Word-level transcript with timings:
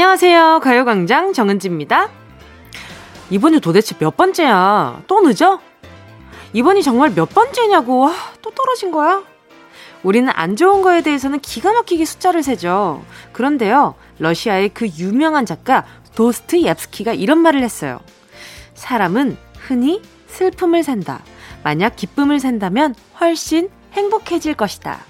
안녕하세요. 0.00 0.60
가요광장 0.60 1.34
정은지입니다. 1.34 2.08
이번이 3.28 3.60
도대체 3.60 3.94
몇 3.98 4.16
번째야? 4.16 5.02
또 5.06 5.20
늦어? 5.20 5.60
이번이 6.54 6.82
정말 6.82 7.12
몇 7.14 7.28
번째냐고. 7.28 7.98
와, 7.98 8.14
또 8.40 8.50
떨어진 8.50 8.92
거야? 8.92 9.22
우리는 10.02 10.32
안 10.34 10.56
좋은 10.56 10.80
거에 10.80 11.02
대해서는 11.02 11.40
기가 11.40 11.74
막히게 11.74 12.06
숫자를 12.06 12.42
세죠. 12.42 13.04
그런데요, 13.32 13.94
러시아의 14.18 14.70
그 14.70 14.88
유명한 14.88 15.44
작가 15.44 15.84
도스트 16.14 16.62
옙스키가 16.62 17.12
이런 17.12 17.36
말을 17.36 17.62
했어요. 17.62 18.00
사람은 18.72 19.36
흔히 19.58 20.00
슬픔을 20.28 20.82
산다. 20.82 21.20
만약 21.62 21.96
기쁨을 21.96 22.40
산다면 22.40 22.94
훨씬 23.20 23.68
행복해질 23.92 24.54
것이다. 24.54 25.00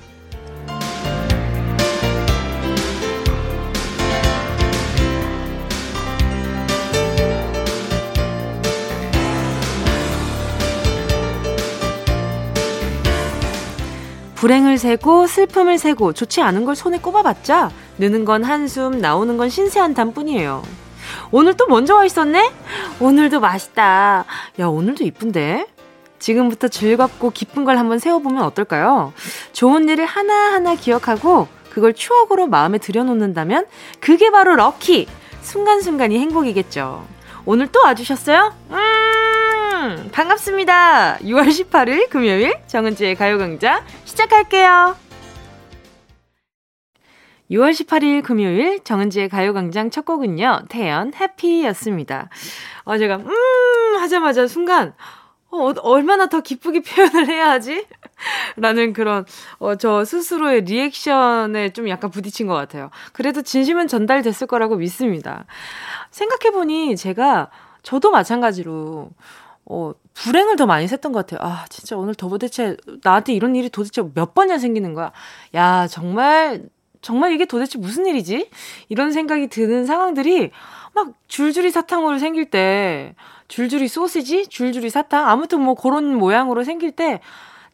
불행을 14.41 14.79
세고 14.79 15.27
슬픔을 15.27 15.77
세고 15.77 16.15
좋지 16.15 16.41
않은 16.41 16.65
걸 16.65 16.75
손에 16.75 16.99
꼽아봤자 16.99 17.71
느는 17.99 18.25
건 18.25 18.43
한숨 18.43 18.99
나오는 18.99 19.37
건 19.37 19.51
신세한 19.51 19.93
담뿐이에요. 19.93 20.63
오늘 21.31 21.55
또 21.59 21.67
먼저 21.67 21.95
와 21.95 22.07
있었네? 22.07 22.51
오늘도 23.01 23.41
맛있다. 23.41 24.25
야 24.59 24.67
오늘도 24.67 25.05
이쁜데? 25.05 25.67
지금부터 26.19 26.69
즐겁고 26.69 27.29
기쁜 27.31 27.67
걸 27.67 27.77
한번 27.77 27.99
세워보면 27.99 28.43
어떨까요? 28.45 29.13
좋은 29.53 29.87
일을 29.91 30.07
하나하나 30.07 30.75
기억하고 30.75 31.47
그걸 31.69 31.93
추억으로 31.93 32.47
마음에 32.47 32.79
들여놓는다면 32.79 33.67
그게 34.01 34.31
바로 34.31 34.57
럭키! 34.57 35.07
순간순간이 35.43 36.19
행복이겠죠. 36.19 37.05
오늘 37.45 37.67
또 37.67 37.83
와주셨어요? 37.83 38.55
음, 38.71 38.77
반갑습니다. 40.13 41.19
6월 41.19 41.49
18일 41.49 42.11
금요일 42.11 42.55
정은지의 42.67 43.15
가요광장 43.15 43.83
시작할게요. 44.05 44.95
6월 47.51 47.73
18일 47.73 48.23
금요일 48.23 48.85
정은지의 48.85 49.31
가요광장 49.31 49.91
첫 49.91 50.05
곡은요, 50.05 50.67
태연 50.69 51.15
해피였습니다. 51.15 52.29
어, 52.85 52.99
제가, 52.99 53.17
음, 53.17 53.97
하자마자 53.99 54.47
순간, 54.47 54.95
어, 55.51 55.73
얼마나 55.81 56.27
더 56.27 56.43
기쁘게 56.43 56.83
표현을 56.85 57.29
해야 57.29 57.51
하지? 57.51 57.87
라는 58.57 58.93
그런, 58.93 59.25
어, 59.59 59.77
저 59.77 60.05
스스로의 60.05 60.61
리액션에 60.63 61.71
좀 61.73 61.89
약간 61.89 62.11
부딪힌 62.11 62.47
것 62.47 62.55
같아요. 62.55 62.91
그래도 63.13 63.41
진심은 63.43 63.89
전달됐을 63.89 64.47
거라고 64.47 64.77
믿습니다. 64.77 65.47
생각해보니 66.11 66.97
제가, 66.97 67.51
저도 67.83 68.11
마찬가지로, 68.11 69.11
어, 69.73 69.93
불행을 70.15 70.57
더 70.57 70.67
많이 70.67 70.87
샜던 70.87 71.13
것 71.13 71.27
같아요. 71.27 71.41
아, 71.49 71.65
진짜 71.71 71.97
오늘 71.97 72.15
도대체, 72.15 72.77
나한테 73.05 73.33
이런 73.35 73.55
일이 73.57 73.69
도대체 73.71 74.03
몇 74.15 74.35
번이나 74.35 74.59
생기는 74.59 74.95
거야. 74.95 75.13
야, 75.55 75.87
정말, 75.87 76.65
정말 77.03 77.33
이게 77.33 77.45
도대체 77.45 77.79
무슨 77.79 78.07
일이지? 78.07 78.51
이런 78.89 79.13
생각이 79.13 79.47
드는 79.49 79.87
상황들이 79.87 80.51
막 80.95 81.13
줄줄이 81.29 81.71
사탕으로 81.71 82.19
생길 82.19 82.51
때, 82.51 83.15
줄줄이 83.49 83.89
소시지? 83.89 84.47
줄줄이 84.49 84.91
사탕? 84.91 85.29
아무튼 85.29 85.61
뭐 85.61 85.75
그런 85.75 86.15
모양으로 86.17 86.65
생길 86.65 86.93
때 86.93 87.21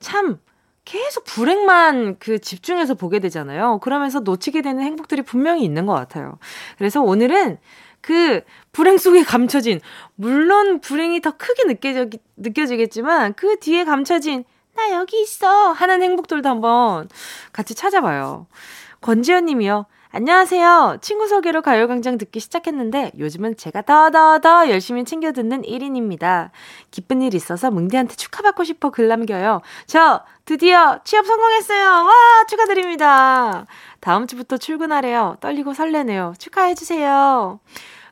참 0.00 0.38
계속 0.84 1.24
불행만 1.24 2.16
그 2.18 2.38
집중해서 2.38 2.94
보게 2.94 3.18
되잖아요. 3.18 3.80
그러면서 3.80 4.20
놓치게 4.20 4.62
되는 4.62 4.82
행복들이 4.84 5.22
분명히 5.22 5.64
있는 5.64 5.84
것 5.86 5.94
같아요. 5.94 6.38
그래서 6.78 7.02
오늘은 7.02 7.58
그 8.06 8.42
불행 8.70 8.98
속에 8.98 9.24
감춰진, 9.24 9.80
물론 10.14 10.80
불행이 10.80 11.20
더 11.22 11.32
크게 11.32 11.64
느껴지, 11.64 12.20
느껴지겠지만 12.36 13.34
그 13.34 13.58
뒤에 13.58 13.84
감춰진 13.84 14.44
나 14.76 14.92
여기 14.92 15.20
있어 15.20 15.72
하는 15.72 16.02
행복들도 16.02 16.48
한번 16.48 17.08
같이 17.52 17.74
찾아봐요. 17.74 18.46
권지현 19.00 19.46
님이요. 19.46 19.86
안녕하세요. 20.12 20.98
친구 21.02 21.26
소개로 21.26 21.62
가요광장 21.62 22.16
듣기 22.16 22.38
시작했는데 22.38 23.10
요즘은 23.18 23.56
제가 23.56 23.82
더더더 23.82 24.38
더 24.38 24.70
열심히 24.70 25.04
챙겨 25.04 25.32
듣는 25.32 25.62
1인입니다. 25.62 26.50
기쁜 26.92 27.22
일 27.22 27.34
있어서 27.34 27.72
뭉디한테 27.72 28.14
축하받고 28.14 28.62
싶어 28.62 28.90
글 28.90 29.08
남겨요. 29.08 29.62
저 29.86 30.22
드디어 30.44 31.00
취업 31.02 31.26
성공했어요. 31.26 31.84
와 31.84 32.12
축하드립니다. 32.48 33.66
다음 33.98 34.28
주부터 34.28 34.58
출근하래요. 34.58 35.38
떨리고 35.40 35.74
설레네요. 35.74 36.34
축하해주세요. 36.38 37.58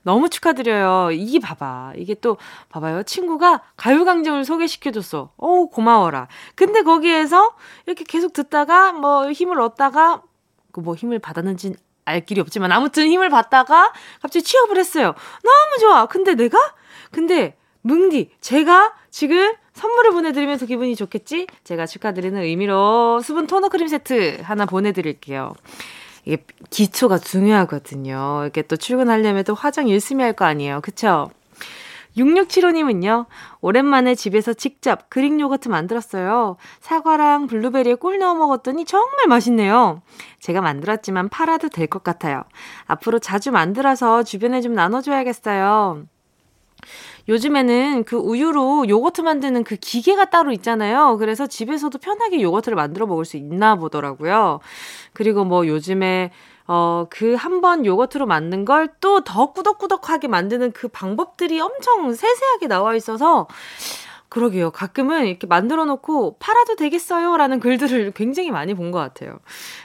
너무 0.05 0.31
축하드려요. 0.31 1.11
이게 1.11 1.41
봐봐. 1.41 1.95
이게 1.97 2.15
또, 2.15 2.37
봐봐요. 2.69 3.03
친구가 3.03 3.63
가요강정을 3.77 4.45
소개시켜줬어. 4.45 5.33
어우, 5.37 5.69
고마워라. 5.71 6.29
근데 6.55 6.83
거기에서 6.83 7.57
이렇게 7.87 8.05
계속 8.05 8.33
듣다가, 8.33 8.93
뭐, 8.93 9.33
힘을 9.33 9.61
얻다가, 9.61 10.23
그뭐 10.73 10.95
힘을 10.95 11.19
받았는지 11.19 11.75
알 12.05 12.25
길이 12.25 12.41
없지만 12.41 12.71
아무튼 12.73 13.07
힘을 13.07 13.31
받다가 13.31 13.93
갑자기 14.21 14.45
취업을 14.45 14.77
했어요. 14.77 15.15
너무 15.43 15.81
좋아. 15.81 16.07
근데 16.07 16.35
내가? 16.35 16.59
근데 17.11 17.57
뭉디, 17.83 18.31
제가 18.41 18.95
지금 19.11 19.55
선물을 19.73 20.13
보내드리면서 20.13 20.67
기분이 20.67 20.97
좋겠지? 20.97 21.47
제가 21.65 21.87
축하드리는 21.87 22.41
의미로 22.41 23.21
수분 23.23 23.47
토너 23.47 23.69
크림 23.69 23.89
세트 23.89 24.41
하나 24.43 24.67
보내드릴게요. 24.67 25.55
이게 26.25 26.45
기초가 26.71 27.19
중요하거든요. 27.19 28.41
이렇게 28.43 28.63
또 28.63 28.77
출근하려면 28.77 29.45
또 29.45 29.55
화장 29.55 29.91
열심히 29.91 30.25
할 30.25 30.35
거 30.35 30.45
아니에요. 30.45 30.81
그쵸? 30.81 31.31
6675님은요, 32.17 33.27
오랜만에 33.61 34.15
집에서 34.15 34.53
직접 34.53 35.11
그릭 35.11 35.39
요거트 35.41 35.69
만들었어요. 35.69 36.57
사과랑 36.81 37.49
블루베리에 37.49 37.97
꿀 37.97 38.19
넣어 38.19 38.35
먹었더니 38.35 38.85
정말 38.85 39.27
맛있네요. 39.29 40.01
제가 40.41 40.61
만들었지만 40.61 41.29
팔아도 41.29 41.69
될 41.69 41.89
것 41.89 42.05
같아요. 42.05 42.45
앞으로 42.87 43.19
자주 43.19 43.51
만들어서 43.51 44.23
주변에 44.23 44.61
좀 44.61 44.75
나눠줘야겠어요. 44.75 46.05
요즘에는 47.29 48.05
그 48.05 48.17
우유로 48.17 48.89
요거트 48.89 49.23
만드는 49.23 49.65
그 49.65 49.77
기계가 49.77 50.27
따로 50.31 50.53
있잖아요. 50.53 51.17
그래서 51.19 51.47
집에서도 51.47 51.97
편하게 51.99 52.43
요거트를 52.43 52.77
만들어 52.77 53.07
먹을 53.07 53.25
수 53.25 53.37
있나 53.37 53.77
보더라고요. 53.77 54.61
그리고 55.15 55.45
뭐 55.45 55.67
요즘에 55.67 56.33
어, 56.67 57.07
그 57.11 57.37
한 57.37 57.61
번 57.61 57.85
요거트로 57.87 58.27
만든 58.27 58.65
걸 58.65 58.89
또 59.01 59.21
더 59.25 59.53
꾸덕꾸덕하게 59.53 60.29
만드는 60.29 60.73
그 60.73 60.89
방법들이 60.89 61.61
엄청 61.61 62.13
세세하게 62.15 62.67
나와 62.69 62.95
있어서 62.95 63.47
그러게요. 64.29 64.71
가끔은 64.73 65.27
이렇게 65.27 65.47
만들어 65.47 65.85
놓고 65.85 66.39
팔아도 66.41 66.77
되겠어요? 66.77 67.37
라는 67.37 67.61
글들을 67.61 68.13
굉장히 68.17 68.51
많이 68.51 68.75
본 68.75 68.91
것 68.93 68.99
같아요. 68.99 69.39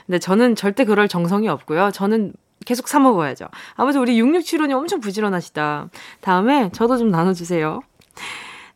근데 0.06 0.18
저는 0.18 0.56
절대 0.56 0.84
그럴 0.84 1.08
정성이 1.08 1.48
없고요. 1.48 1.90
저는 1.92 2.32
계속 2.66 2.88
사 2.88 2.98
먹어야죠. 2.98 3.46
아무튼 3.74 4.00
우리 4.00 4.20
6675님 4.20 4.72
엄청 4.72 5.00
부지런하시다. 5.00 5.88
다음에 6.20 6.70
저도 6.72 6.98
좀 6.98 7.08
나눠주세요. 7.08 7.80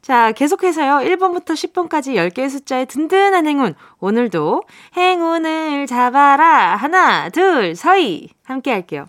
자, 0.03 0.33
계속해서요. 0.33 0.99
1번부터 1.09 1.53
10번까지 1.53 2.15
10개의 2.15 2.51
숫자의 2.51 2.87
든든한 2.87 3.47
행운. 3.47 3.75
오늘도 4.01 4.65
행운을 4.97 5.87
잡아라. 5.87 6.77
하나, 6.77 7.31
둘, 7.31 7.75
서희. 7.75 8.29
함께 8.45 8.71
할게요. 8.71 9.07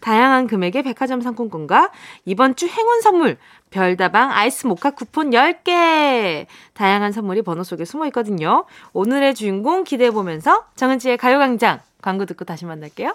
다양한 0.00 0.48
금액의 0.48 0.82
백화점 0.82 1.20
상품권과 1.20 1.92
이번 2.24 2.56
주 2.56 2.66
행운 2.66 3.00
선물, 3.02 3.38
별다방 3.70 4.32
아이스 4.32 4.66
모카 4.66 4.90
쿠폰 4.90 5.30
10개. 5.30 6.46
다양한 6.74 7.12
선물이 7.12 7.42
번호 7.42 7.62
속에 7.62 7.84
숨어 7.84 8.06
있거든요. 8.06 8.64
오늘의 8.92 9.36
주인공 9.36 9.84
기대해보면서 9.84 10.64
정은지의 10.74 11.18
가요광장 11.18 11.80
광고 12.02 12.26
듣고 12.26 12.44
다시 12.44 12.66
만날게요. 12.66 13.14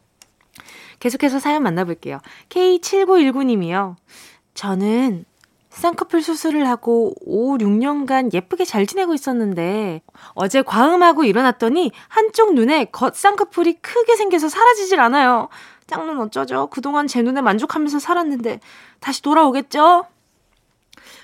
계속해서 1.01 1.39
사연 1.39 1.63
만나볼게요. 1.63 2.21
K7919님이요. 2.49 3.95
저는 4.53 5.25
쌍꺼풀 5.71 6.21
수술을 6.21 6.67
하고 6.67 7.13
5, 7.25 7.57
6년간 7.57 8.33
예쁘게 8.33 8.65
잘 8.65 8.85
지내고 8.85 9.13
있었는데 9.13 10.01
어제 10.33 10.61
과음하고 10.61 11.23
일어났더니 11.23 11.91
한쪽 12.07 12.53
눈에 12.53 12.85
겉 12.85 13.15
쌍꺼풀이 13.15 13.73
크게 13.81 14.15
생겨서 14.15 14.47
사라지질 14.47 14.99
않아요. 14.99 15.49
짝눈 15.87 16.19
어쩌죠? 16.21 16.67
그동안 16.67 17.07
제 17.07 17.21
눈에 17.21 17.41
만족하면서 17.41 17.99
살았는데 17.99 18.59
다시 18.99 19.21
돌아오겠죠? 19.23 20.05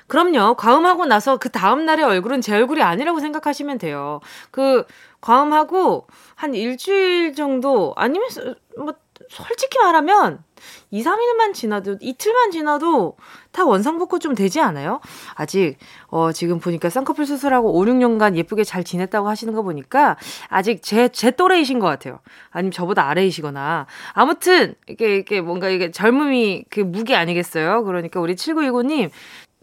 그럼요. 0.08 0.56
과음하고 0.56 1.06
나서 1.06 1.38
그 1.38 1.50
다음날의 1.50 2.06
얼굴은 2.06 2.42
제 2.42 2.56
얼굴이 2.56 2.82
아니라고 2.82 3.20
생각하시면 3.20 3.78
돼요. 3.78 4.22
그, 4.52 4.86
과음하고 5.20 6.08
한 6.36 6.54
일주일 6.56 7.36
정도, 7.36 7.94
아니면, 7.98 8.30
뭐, 8.78 8.94
솔직히 9.30 9.80
말하면, 9.80 10.44
2, 10.90 11.04
3일만 11.04 11.54
지나도, 11.54 11.98
이틀만 12.02 12.52
지나도 12.52 13.16
다 13.52 13.66
원상복구 13.66 14.20
좀 14.20 14.34
되지 14.36 14.60
않아요? 14.60 15.00
아직, 15.36 15.78
어, 16.08 16.32
지금 16.32 16.60
보니까 16.60 16.90
쌍꺼풀 16.90 17.26
수술하고 17.26 17.78
5, 17.78 17.86
6년간 17.86 18.36
예쁘게 18.36 18.64
잘 18.64 18.84
지냈다고 18.84 19.28
하시는 19.28 19.54
거 19.54 19.62
보니까 19.62 20.18
아직 20.48 20.82
제, 20.82 21.10
제 21.10 21.32
또래이신 21.32 21.80
것 21.80 21.88
같아요. 21.88 22.20
아니면 22.50 22.72
저보다 22.72 23.08
아래이시거나. 23.10 23.86
아무튼, 24.14 24.76
이게, 24.88 25.18
이게 25.18 25.42
뭔가 25.42 25.70
이게 25.70 25.92
젊음이 25.92 26.66
그 26.70 26.80
무게 26.80 27.16
아니겠어요? 27.16 27.84
그러니까 27.84 28.20
우리 28.20 28.36
7919님, 28.36 29.10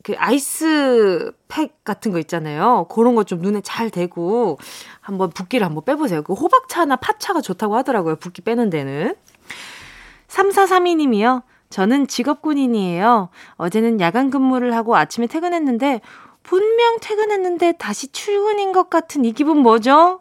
그 0.03 0.13
아이스 0.19 1.33
팩 1.49 1.83
같은 1.85 2.13
거 2.13 2.19
있잖아요. 2.19 2.87
그런 2.91 3.15
거 3.15 3.25
좀 3.25 3.39
눈에 3.41 3.63
잘 3.63 3.89
대고 3.91 4.59
한번 5.01 5.31
붓기를 5.31 5.65
한번 5.67 5.83
빼보세요. 5.85 6.23
그 6.23 6.35
호박차나 6.35 6.97
팥차가 6.97 7.41
좋다고 7.41 7.75
하더라고요. 7.77 8.17
붓기 8.17 8.43
빼는 8.43 8.69
데는. 8.69 9.15
3432님이요. 10.35 11.43
저는 11.71 12.07
직업군인이에요. 12.07 13.29
어제는 13.57 14.01
야간 14.01 14.31
근무를 14.31 14.75
하고 14.75 14.97
아침에 14.97 15.27
퇴근했는데 15.27 16.01
분명 16.43 16.99
퇴근했는데 17.01 17.73
다시 17.79 18.09
출근인 18.09 18.73
것 18.73 18.91
같은 18.91 19.25
이 19.25 19.33
기분 19.33 19.59
뭐죠? 19.59 20.21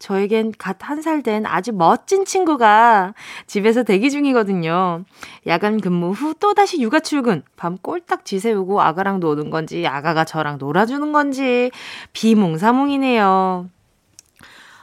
저에겐 0.00 0.52
갓 0.58 0.78
한 0.82 0.98
살 1.00 1.22
된 1.22 1.46
아주 1.46 1.72
멋진 1.72 2.24
친구가 2.24 3.14
집에서 3.46 3.82
대기 3.84 4.10
중이거든요. 4.10 5.04
야간 5.46 5.80
근무 5.80 6.10
후 6.10 6.34
또다시 6.34 6.80
육아 6.80 7.00
출근. 7.00 7.42
밤 7.56 7.76
꼴딱 7.76 8.24
지새우고 8.24 8.80
아가랑 8.80 9.20
노는 9.20 9.50
건지, 9.50 9.86
아가가 9.86 10.24
저랑 10.24 10.58
놀아주는 10.58 11.12
건지, 11.12 11.70
비몽사몽이네요. 12.12 13.68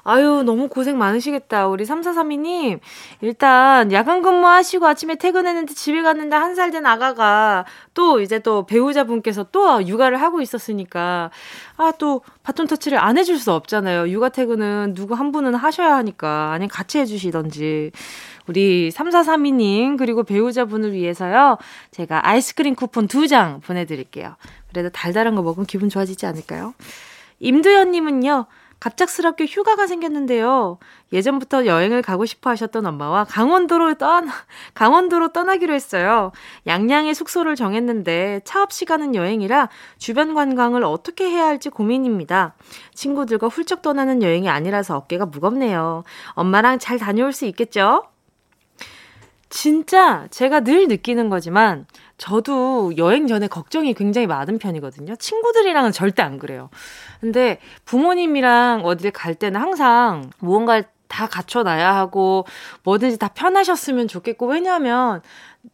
아유, 0.09 0.41
너무 0.45 0.69
고생 0.69 0.97
많으시겠다. 0.97 1.67
우리 1.67 1.83
3432님. 1.83 2.79
일단, 3.19 3.91
야간 3.91 4.21
근무하시고 4.21 4.87
아침에 4.87 5.15
퇴근했는데 5.15 5.73
집에 5.73 6.01
갔는데 6.01 6.33
한 6.35 6.55
살 6.55 6.71
된 6.71 6.85
아가가 6.85 7.65
또 7.93 8.21
이제 8.21 8.39
또 8.39 8.65
배우자분께서 8.65 9.47
또 9.51 9.85
육아를 9.85 10.21
하고 10.21 10.39
있었으니까, 10.41 11.29
아, 11.75 11.91
또 11.99 12.21
바톤 12.41 12.67
터치를 12.67 12.97
안 12.97 13.17
해줄 13.17 13.37
수 13.37 13.51
없잖아요. 13.51 14.07
육아 14.09 14.29
퇴근은 14.29 14.93
누구 14.95 15.13
한 15.13 15.33
분은 15.33 15.55
하셔야 15.55 15.95
하니까. 15.97 16.51
아니면 16.53 16.69
같이 16.69 16.99
해주시던지. 16.99 17.91
우리 18.47 18.89
3432님, 18.91 19.97
그리고 19.97 20.23
배우자분을 20.23 20.93
위해서요. 20.93 21.57
제가 21.91 22.25
아이스크림 22.25 22.75
쿠폰 22.75 23.07
두 23.09 23.27
장 23.27 23.59
보내드릴게요. 23.59 24.35
그래도 24.69 24.87
달달한 24.89 25.35
거 25.35 25.41
먹으면 25.41 25.65
기분 25.65 25.89
좋아지지 25.89 26.25
않을까요? 26.25 26.73
임두현님은요. 27.39 28.45
갑작스럽게 28.79 29.45
휴가가 29.45 29.87
생겼는데요. 29.87 30.77
예전부터 31.11 31.65
여행을 31.65 32.01
가고 32.01 32.25
싶어 32.25 32.49
하셨던 32.51 32.85
엄마와 32.85 33.23
강원도로 33.23 33.95
떠나, 33.95 34.31
강원도로 34.75 35.29
떠나기로 35.29 35.73
했어요. 35.73 36.31
양양의 36.67 37.15
숙소를 37.15 37.55
정했는데 37.55 38.41
차 38.43 38.61
없이 38.61 38.85
가는 38.85 39.15
여행이라 39.15 39.69
주변 39.97 40.33
관광을 40.33 40.83
어떻게 40.83 41.29
해야 41.29 41.45
할지 41.45 41.69
고민입니다. 41.69 42.55
친구들과 42.93 43.47
훌쩍 43.47 43.81
떠나는 43.81 44.21
여행이 44.21 44.49
아니라서 44.49 44.97
어깨가 44.97 45.27
무겁네요. 45.27 46.03
엄마랑 46.33 46.79
잘 46.79 46.99
다녀올 46.99 47.33
수 47.33 47.45
있겠죠? 47.45 48.03
진짜 49.49 50.27
제가 50.29 50.61
늘 50.61 50.87
느끼는 50.87 51.29
거지만 51.29 51.85
저도 52.17 52.97
여행 52.97 53.27
전에 53.27 53.47
걱정이 53.47 53.93
굉장히 53.93 54.27
많은 54.27 54.57
편이거든요. 54.57 55.15
친구들이랑은 55.15 55.91
절대 55.91 56.21
안 56.21 56.37
그래요. 56.37 56.69
근데 57.21 57.59
부모님이랑 57.85 58.81
어딜 58.83 59.11
갈 59.11 59.35
때는 59.35 59.59
항상 59.59 60.29
무언가를 60.39 60.85
다 61.07 61.27
갖춰놔야 61.27 61.95
하고 61.95 62.45
뭐든지 62.83 63.17
다 63.17 63.29
편하셨으면 63.29 64.07
좋겠고 64.07 64.47
왜냐하면 64.47 65.21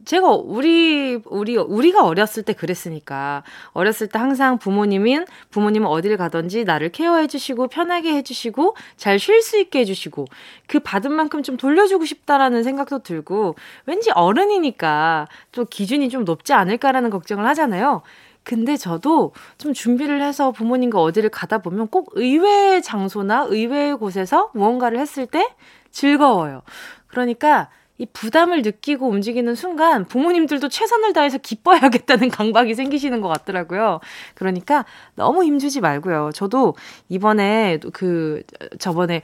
제가 0.04 0.30
우리 0.30 1.18
우리 1.26 1.56
우리가 1.56 2.04
어렸을 2.04 2.42
때 2.42 2.52
그랬으니까 2.52 3.42
어렸을 3.72 4.08
때 4.08 4.18
항상 4.18 4.58
부모님은 4.58 5.26
부모님은 5.50 5.88
어딜 5.88 6.16
가든지 6.16 6.64
나를 6.64 6.90
케어해 6.90 7.26
주시고 7.26 7.68
편하게 7.68 8.14
해 8.14 8.22
주시고 8.22 8.76
잘 8.96 9.18
쉴 9.18 9.40
수 9.40 9.58
있게 9.58 9.80
해 9.80 9.84
주시고 9.84 10.26
그 10.66 10.80
받은 10.80 11.12
만큼 11.12 11.42
좀 11.42 11.56
돌려주고 11.56 12.04
싶다라는 12.04 12.62
생각도 12.62 12.98
들고 13.00 13.54
왠지 13.86 14.10
어른이니까 14.10 15.28
또 15.52 15.64
기준이 15.64 16.08
좀 16.10 16.24
높지 16.24 16.52
않을까라는 16.52 17.10
걱정을 17.10 17.46
하잖아요. 17.46 18.02
근데 18.42 18.76
저도 18.76 19.32
좀 19.56 19.72
준비를 19.72 20.22
해서 20.22 20.52
부모님과 20.52 21.00
어디를 21.00 21.30
가다 21.30 21.58
보면 21.58 21.88
꼭 21.88 22.10
의외의 22.12 22.82
장소나 22.82 23.46
의외의 23.48 23.96
곳에서 23.96 24.50
무언가를 24.52 24.98
했을 24.98 25.26
때 25.26 25.48
즐거워요. 25.90 26.62
그러니까 27.06 27.70
이 27.96 28.06
부담을 28.06 28.62
느끼고 28.62 29.08
움직이는 29.08 29.54
순간 29.54 30.04
부모님들도 30.04 30.68
최선을 30.68 31.12
다해서 31.12 31.38
기뻐야겠다는 31.38 32.28
강박이 32.30 32.74
생기시는 32.74 33.20
것 33.20 33.28
같더라고요. 33.28 34.00
그러니까 34.34 34.84
너무 35.14 35.44
힘주지 35.44 35.80
말고요. 35.80 36.30
저도 36.34 36.74
이번에 37.08 37.78
그 37.92 38.42
저번에 38.80 39.22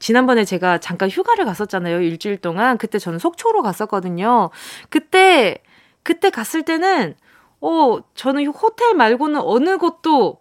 지난번에 0.00 0.44
제가 0.44 0.78
잠깐 0.78 1.08
휴가를 1.08 1.46
갔었잖아요. 1.46 2.02
일주일 2.02 2.36
동안. 2.36 2.76
그때 2.76 2.98
저는 2.98 3.18
속초로 3.18 3.62
갔었거든요. 3.62 4.50
그때 4.90 5.62
그때 6.02 6.28
갔을 6.28 6.62
때는 6.62 7.14
어 7.62 8.00
저는 8.14 8.46
호텔 8.48 8.94
말고는 8.94 9.40
어느 9.42 9.78
곳도 9.78 10.38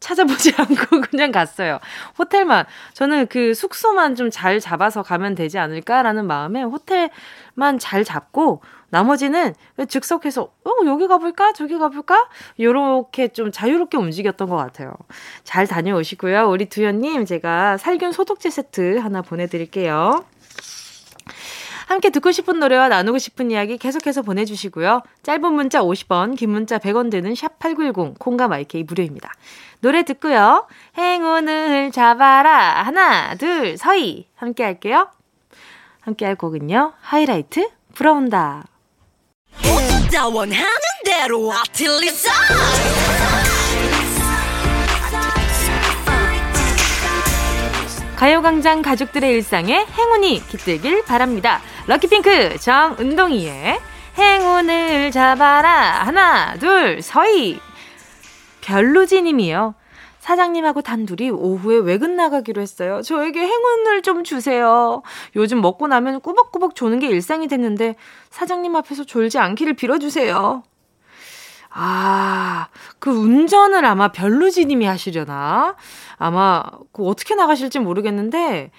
찾아보지 0.00 0.54
않고 0.58 1.02
그냥 1.10 1.30
갔어요. 1.30 1.78
호텔만. 2.18 2.64
저는 2.94 3.26
그 3.28 3.54
숙소만 3.54 4.14
좀 4.16 4.30
잘 4.30 4.60
잡아서 4.60 5.02
가면 5.02 5.34
되지 5.34 5.58
않을까라는 5.58 6.26
마음에 6.26 6.62
호텔만 6.62 7.78
잘 7.78 8.04
잡고 8.04 8.62
나머지는 8.88 9.54
즉석해서 9.88 10.42
어 10.42 10.70
여기 10.86 11.06
가볼까 11.06 11.52
저기 11.52 11.78
가볼까 11.78 12.28
요렇게 12.58 13.28
좀 13.28 13.52
자유롭게 13.52 13.98
움직였던 13.98 14.48
것 14.48 14.56
같아요. 14.56 14.94
잘 15.44 15.66
다녀오시고요. 15.66 16.48
우리 16.48 16.66
두현님 16.66 17.24
제가 17.26 17.76
살균 17.76 18.12
소독제 18.12 18.50
세트 18.50 18.98
하나 18.98 19.22
보내드릴게요. 19.22 20.24
함께 21.90 22.10
듣고 22.10 22.30
싶은 22.30 22.60
노래와 22.60 22.86
나누고 22.88 23.18
싶은 23.18 23.50
이야기 23.50 23.76
계속해서 23.76 24.22
보내주시고요. 24.22 25.02
짧은 25.24 25.52
문자 25.52 25.80
50원, 25.80 26.36
긴 26.36 26.50
문자 26.50 26.78
100원 26.78 27.10
되는 27.10 27.34
샵 27.34 27.58
8910, 27.58 28.16
콩과 28.16 28.46
마이케이 28.46 28.84
무료입니다. 28.84 29.32
노래 29.80 30.04
듣고요. 30.04 30.68
행운을 30.96 31.90
잡아라. 31.90 32.84
하나, 32.84 33.34
둘, 33.34 33.76
서희. 33.76 34.28
함께 34.36 34.62
할게요. 34.62 35.08
함께 36.00 36.26
할 36.26 36.36
곡은요. 36.36 36.92
하이라이트, 37.00 37.68
불어온다. 37.96 38.66
가요광장 48.20 48.82
가족들의 48.82 49.32
일상에 49.32 49.86
행운이 49.96 50.46
깃들길 50.46 51.02
바랍니다. 51.06 51.62
럭키핑크 51.90 52.56
정은동이의 52.60 53.80
행운을 54.16 55.10
잡아라. 55.10 56.04
하나, 56.04 56.54
둘, 56.54 57.02
서희. 57.02 57.58
별루지 58.60 59.22
님이요. 59.22 59.74
사장님하고 60.20 60.82
단둘이 60.82 61.30
오후에 61.30 61.78
외근 61.78 62.14
나가기로 62.14 62.62
했어요. 62.62 63.02
저에게 63.02 63.40
행운을 63.40 64.02
좀 64.02 64.22
주세요. 64.22 65.02
요즘 65.34 65.60
먹고 65.60 65.88
나면 65.88 66.20
꾸벅꾸벅 66.20 66.76
조는 66.76 67.00
게 67.00 67.08
일상이 67.08 67.48
됐는데 67.48 67.96
사장님 68.30 68.76
앞에서 68.76 69.02
졸지 69.02 69.40
않기를 69.40 69.74
빌어주세요. 69.74 70.62
아, 71.70 72.68
그 73.00 73.10
운전을 73.10 73.84
아마 73.84 74.12
별루지 74.12 74.66
님이 74.66 74.86
하시려나? 74.86 75.74
아마 76.18 76.62
그 76.92 77.04
어떻게 77.08 77.34
나가실지 77.34 77.80
모르겠는데 77.80 78.70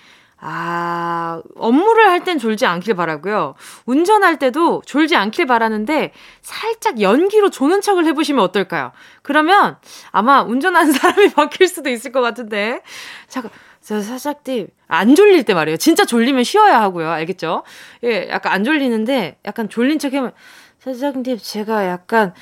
아, 0.43 1.41
업무를 1.55 2.09
할 2.09 2.21
땐 2.23 2.39
졸지 2.39 2.65
않길 2.65 2.95
바라고요. 2.95 3.53
운전할 3.85 4.39
때도 4.39 4.81
졸지 4.85 5.15
않길 5.15 5.45
바라는데 5.45 6.13
살짝 6.41 6.99
연기로 6.99 7.49
조는 7.51 7.81
척을 7.81 8.05
해보시면 8.05 8.43
어떨까요? 8.43 8.91
그러면 9.21 9.77
아마 10.11 10.41
운전하는 10.41 10.91
사람이 10.93 11.29
바뀔 11.33 11.67
수도 11.67 11.89
있을 11.89 12.11
것 12.11 12.21
같은데. 12.21 12.81
잠깐. 13.27 13.51
저 13.83 13.99
사장님 13.99 14.67
안 14.87 15.15
졸릴 15.15 15.43
때 15.43 15.55
말이에요. 15.55 15.77
진짜 15.77 16.05
졸리면 16.05 16.43
쉬어야 16.43 16.79
하고요. 16.81 17.09
알겠죠? 17.09 17.63
예, 18.03 18.29
약간 18.29 18.53
안 18.53 18.63
졸리는데 18.63 19.39
약간 19.45 19.69
졸린 19.69 19.97
척 19.97 20.13
하면 20.13 20.33
사장님 20.79 21.39
제가 21.41 21.87
약간 21.87 22.33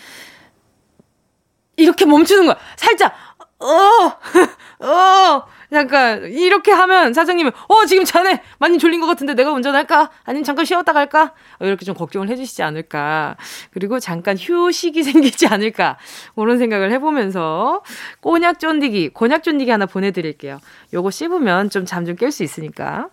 이렇게 1.78 2.06
멈추는 2.06 2.46
거야. 2.46 2.58
살짝 2.76 3.14
어, 3.60 3.66
어, 4.88 5.44
잠깐, 5.70 6.24
이렇게 6.32 6.72
하면 6.72 7.14
사장님은, 7.14 7.52
어, 7.68 7.86
지금 7.86 8.06
자네 8.06 8.42
많이 8.58 8.80
졸린 8.80 9.02
것 9.02 9.08
같은데 9.08 9.34
내가 9.34 9.52
운전할까? 9.52 10.10
아니면 10.24 10.44
잠깐 10.46 10.64
쉬었다 10.66 10.94
갈까? 10.94 11.34
어, 11.60 11.66
이렇게 11.66 11.84
좀 11.86 11.94
걱정을 11.94 12.30
해주시지 12.30 12.64
않을까. 12.64 13.36
그리고 13.72 14.00
잠깐 14.00 14.38
휴식이 14.40 15.04
생기지 15.04 15.48
않을까. 15.48 15.98
그런 16.36 16.58
생각을 16.58 16.92
해보면서, 16.94 17.84
꼬냑 18.22 18.60
쫀디기, 18.60 19.10
곤약 19.10 19.44
쫀디기 19.44 19.70
하나 19.70 19.86
보내드릴게요. 19.86 20.60
요거 20.94 21.12
씹으면 21.12 21.70
좀 21.70 21.86
잠 21.86 22.06
좀 22.06 22.16
깰 22.16 22.32
수 22.32 22.44
있으니까. 22.44 23.10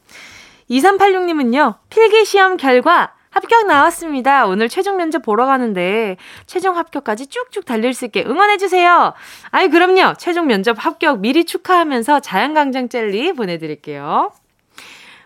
2386님은요, 0.71 1.77
필기시험 1.91 2.57
결과 2.57 3.16
합격 3.37 3.67
나왔습니다. 3.67 4.47
오늘 4.47 4.71
최종 4.71 4.97
면접 4.97 5.21
보러 5.21 5.45
가는데 5.45 6.17
최종 6.47 6.79
합격까지 6.79 7.27
쭉쭉 7.27 7.67
달릴 7.67 7.93
수 7.93 8.07
있게 8.07 8.25
응원해주세요. 8.27 9.13
아이, 9.51 9.69
그럼요. 9.69 10.15
최종 10.17 10.47
면접 10.47 10.83
합격 10.83 11.21
미리 11.21 11.45
축하하면서 11.45 12.21
자연강장 12.21 12.89
젤리 12.89 13.35
보내드릴게요. 13.35 14.33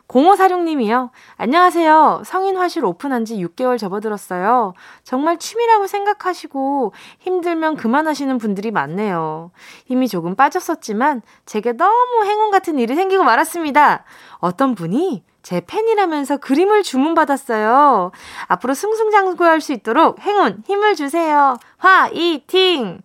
0546님이요. 0.08 1.10
안녕하세요. 1.36 2.22
성인 2.26 2.56
화실 2.56 2.84
오픈한 2.84 3.24
지 3.24 3.36
6개월 3.36 3.78
접어들었어요. 3.78 4.74
정말 5.04 5.38
취미라고 5.38 5.86
생각하시고 5.86 6.92
힘들면 7.20 7.76
그만하시는 7.76 8.38
분들이 8.38 8.72
많네요. 8.72 9.52
힘이 9.86 10.08
조금 10.08 10.34
빠졌었지만 10.34 11.22
제게 11.46 11.70
너무 11.70 12.24
행운 12.24 12.50
같은 12.50 12.80
일이 12.80 12.96
생기고 12.96 13.22
말았습니다. 13.22 14.02
어떤 14.38 14.74
분이 14.74 15.22
제 15.42 15.60
팬이라면서 15.66 16.38
그림을 16.38 16.82
주문받았어요. 16.82 18.12
앞으로 18.48 18.74
승승장구할 18.74 19.60
수 19.60 19.72
있도록 19.72 20.20
행운, 20.20 20.62
힘을 20.66 20.94
주세요. 20.94 21.56
화이팅! 21.78 23.00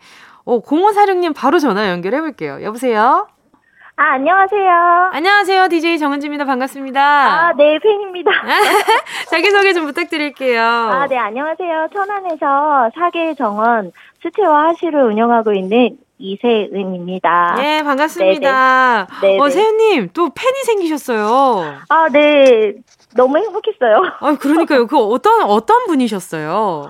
오, 0.46 0.62
0546님 0.62 1.34
바로 1.36 1.60
전화 1.60 1.90
연결해볼게요. 1.90 2.62
여보세요? 2.62 3.28
아, 3.98 4.12
안녕하세요. 4.16 5.10
안녕하세요. 5.14 5.70
DJ 5.70 5.98
정은지입니다. 6.00 6.44
반갑습니다. 6.44 7.02
아, 7.02 7.54
네, 7.54 7.80
팬입니다. 7.82 8.30
자기소개 9.32 9.72
좀 9.74 9.86
부탁드릴게요. 9.86 10.62
아, 10.62 11.08
네, 11.08 11.18
안녕하세요. 11.18 11.88
천안에서 11.94 12.90
사계 12.94 13.34
정원 13.36 13.92
수채화 14.22 14.68
하시를 14.68 15.02
운영하고 15.06 15.54
있는 15.54 15.98
이세은입니다. 16.18 17.58
예, 17.60 17.84
반갑습니다. 17.84 19.08
네네. 19.22 19.40
어, 19.40 19.50
세은님, 19.50 20.10
또 20.14 20.30
팬이 20.34 20.64
생기셨어요. 20.66 21.76
아, 21.90 22.10
네. 22.10 22.74
너무 23.16 23.38
행복했어요. 23.38 24.02
아, 24.20 24.36
그러니까요. 24.36 24.88
그 24.88 24.98
어떤, 24.98 25.44
어떤 25.44 25.86
분이셨어요? 25.88 26.90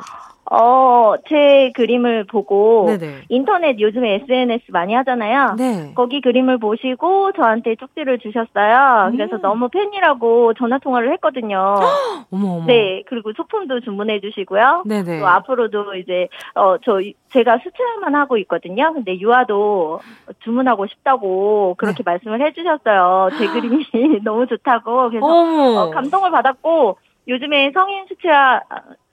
어, 0.51 1.15
제 1.27 1.71
그림을 1.75 2.25
보고 2.25 2.85
네네. 2.87 3.23
인터넷 3.29 3.79
요즘에 3.79 4.15
SNS 4.29 4.65
많이 4.71 4.93
하잖아요. 4.93 5.55
네. 5.57 5.91
거기 5.95 6.21
그림을 6.21 6.59
보시고 6.59 7.31
저한테 7.33 7.75
쪽지를 7.77 8.19
주셨어요. 8.19 9.07
음. 9.09 9.17
그래서 9.17 9.37
너무 9.37 9.69
팬이라고 9.69 10.53
전화 10.53 10.77
통화를 10.77 11.11
했거든요. 11.13 11.57
어머 12.31 12.47
어머. 12.57 12.65
네, 12.67 13.03
그리고 13.07 13.31
소품도 13.35 13.81
주문해 13.81 14.19
주시고요. 14.21 14.83
네네. 14.85 15.19
또 15.19 15.27
앞으로도 15.27 15.95
이제 15.95 16.27
어 16.53 16.77
저 16.83 16.99
제가 17.33 17.57
수채화만 17.63 18.13
하고 18.15 18.37
있거든요. 18.39 18.93
근데 18.93 19.17
유아도 19.19 20.01
주문하고 20.43 20.85
싶다고 20.87 21.75
그렇게 21.77 22.03
네. 22.03 22.11
말씀을 22.11 22.41
해 22.45 22.53
주셨어요. 22.53 23.29
제 23.39 23.47
그림이 23.49 23.85
너무 24.23 24.45
좋다고. 24.45 25.09
그래서 25.09 25.25
어, 25.25 25.89
감동을 25.91 26.29
받았고 26.31 26.97
요즘에 27.27 27.71
성인 27.73 28.05
수채화 28.07 28.61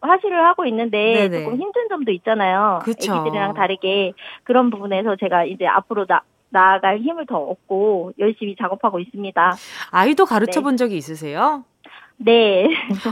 화실을 0.01 0.45
하고 0.45 0.65
있는데 0.67 1.29
네네. 1.29 1.45
조금 1.45 1.61
힘든 1.61 1.89
점도 1.89 2.13
있잖아요. 2.13 2.81
그쵸. 2.83 3.15
애기들이랑 3.15 3.55
다르게 3.55 4.13
그런 4.45 4.71
부분에서 4.71 5.17
제가 5.17 5.45
이제 5.45 5.67
앞으로 5.67 6.07
나 6.07 6.23
나아갈 6.51 6.99
힘을 6.99 7.25
더 7.27 7.39
얻고 7.39 8.13
열심히 8.19 8.55
작업하고 8.57 9.01
있습니다. 9.01 9.55
아이도 9.91 10.27
가르쳐 10.27 10.61
네. 10.61 10.65
본 10.65 10.77
적이 10.77 10.99
있으세요? 10.99 11.65
네. 12.19 12.69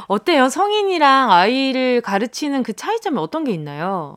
어때요? 0.08 0.48
성인이랑 0.48 1.32
아이를 1.32 2.02
가르치는 2.02 2.62
그 2.62 2.74
차이점이 2.74 3.18
어떤 3.18 3.44
게 3.44 3.52
있나요? 3.52 4.16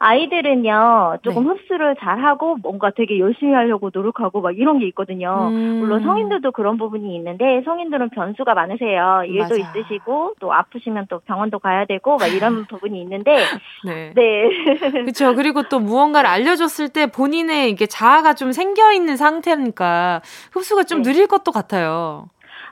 아이들은요 0.00 1.18
조금 1.22 1.44
네. 1.44 1.50
흡수를 1.50 1.94
잘하고 2.00 2.56
뭔가 2.56 2.90
되게 2.90 3.18
열심히 3.18 3.52
하려고 3.52 3.90
노력하고 3.92 4.40
막 4.40 4.56
이런 4.58 4.78
게 4.78 4.86
있거든요. 4.88 5.50
음. 5.52 5.78
물론 5.80 6.02
성인들도 6.02 6.52
그런 6.52 6.78
부분이 6.78 7.14
있는데 7.16 7.62
성인들은 7.66 8.08
변수가 8.08 8.54
많으세요. 8.54 9.24
일도 9.26 9.42
맞아. 9.42 9.56
있으시고 9.56 10.34
또 10.40 10.52
아프시면 10.54 11.06
또 11.10 11.20
병원도 11.20 11.58
가야 11.58 11.84
되고 11.84 12.16
막 12.16 12.26
이런 12.28 12.64
부분이 12.66 13.00
있는데 13.02 13.44
네. 13.84 14.12
네. 14.14 14.48
그렇죠. 15.04 15.34
그리고 15.34 15.64
또 15.64 15.78
무언가를 15.78 16.30
알려줬을 16.30 16.88
때 16.88 17.06
본인의 17.06 17.70
이게 17.70 17.84
자아가 17.84 18.32
좀 18.32 18.52
생겨 18.52 18.92
있는 18.92 19.18
상태니까 19.18 20.22
흡수가 20.52 20.84
좀 20.84 21.02
네. 21.02 21.12
느릴 21.12 21.26
것도 21.26 21.52
같아요. 21.52 22.26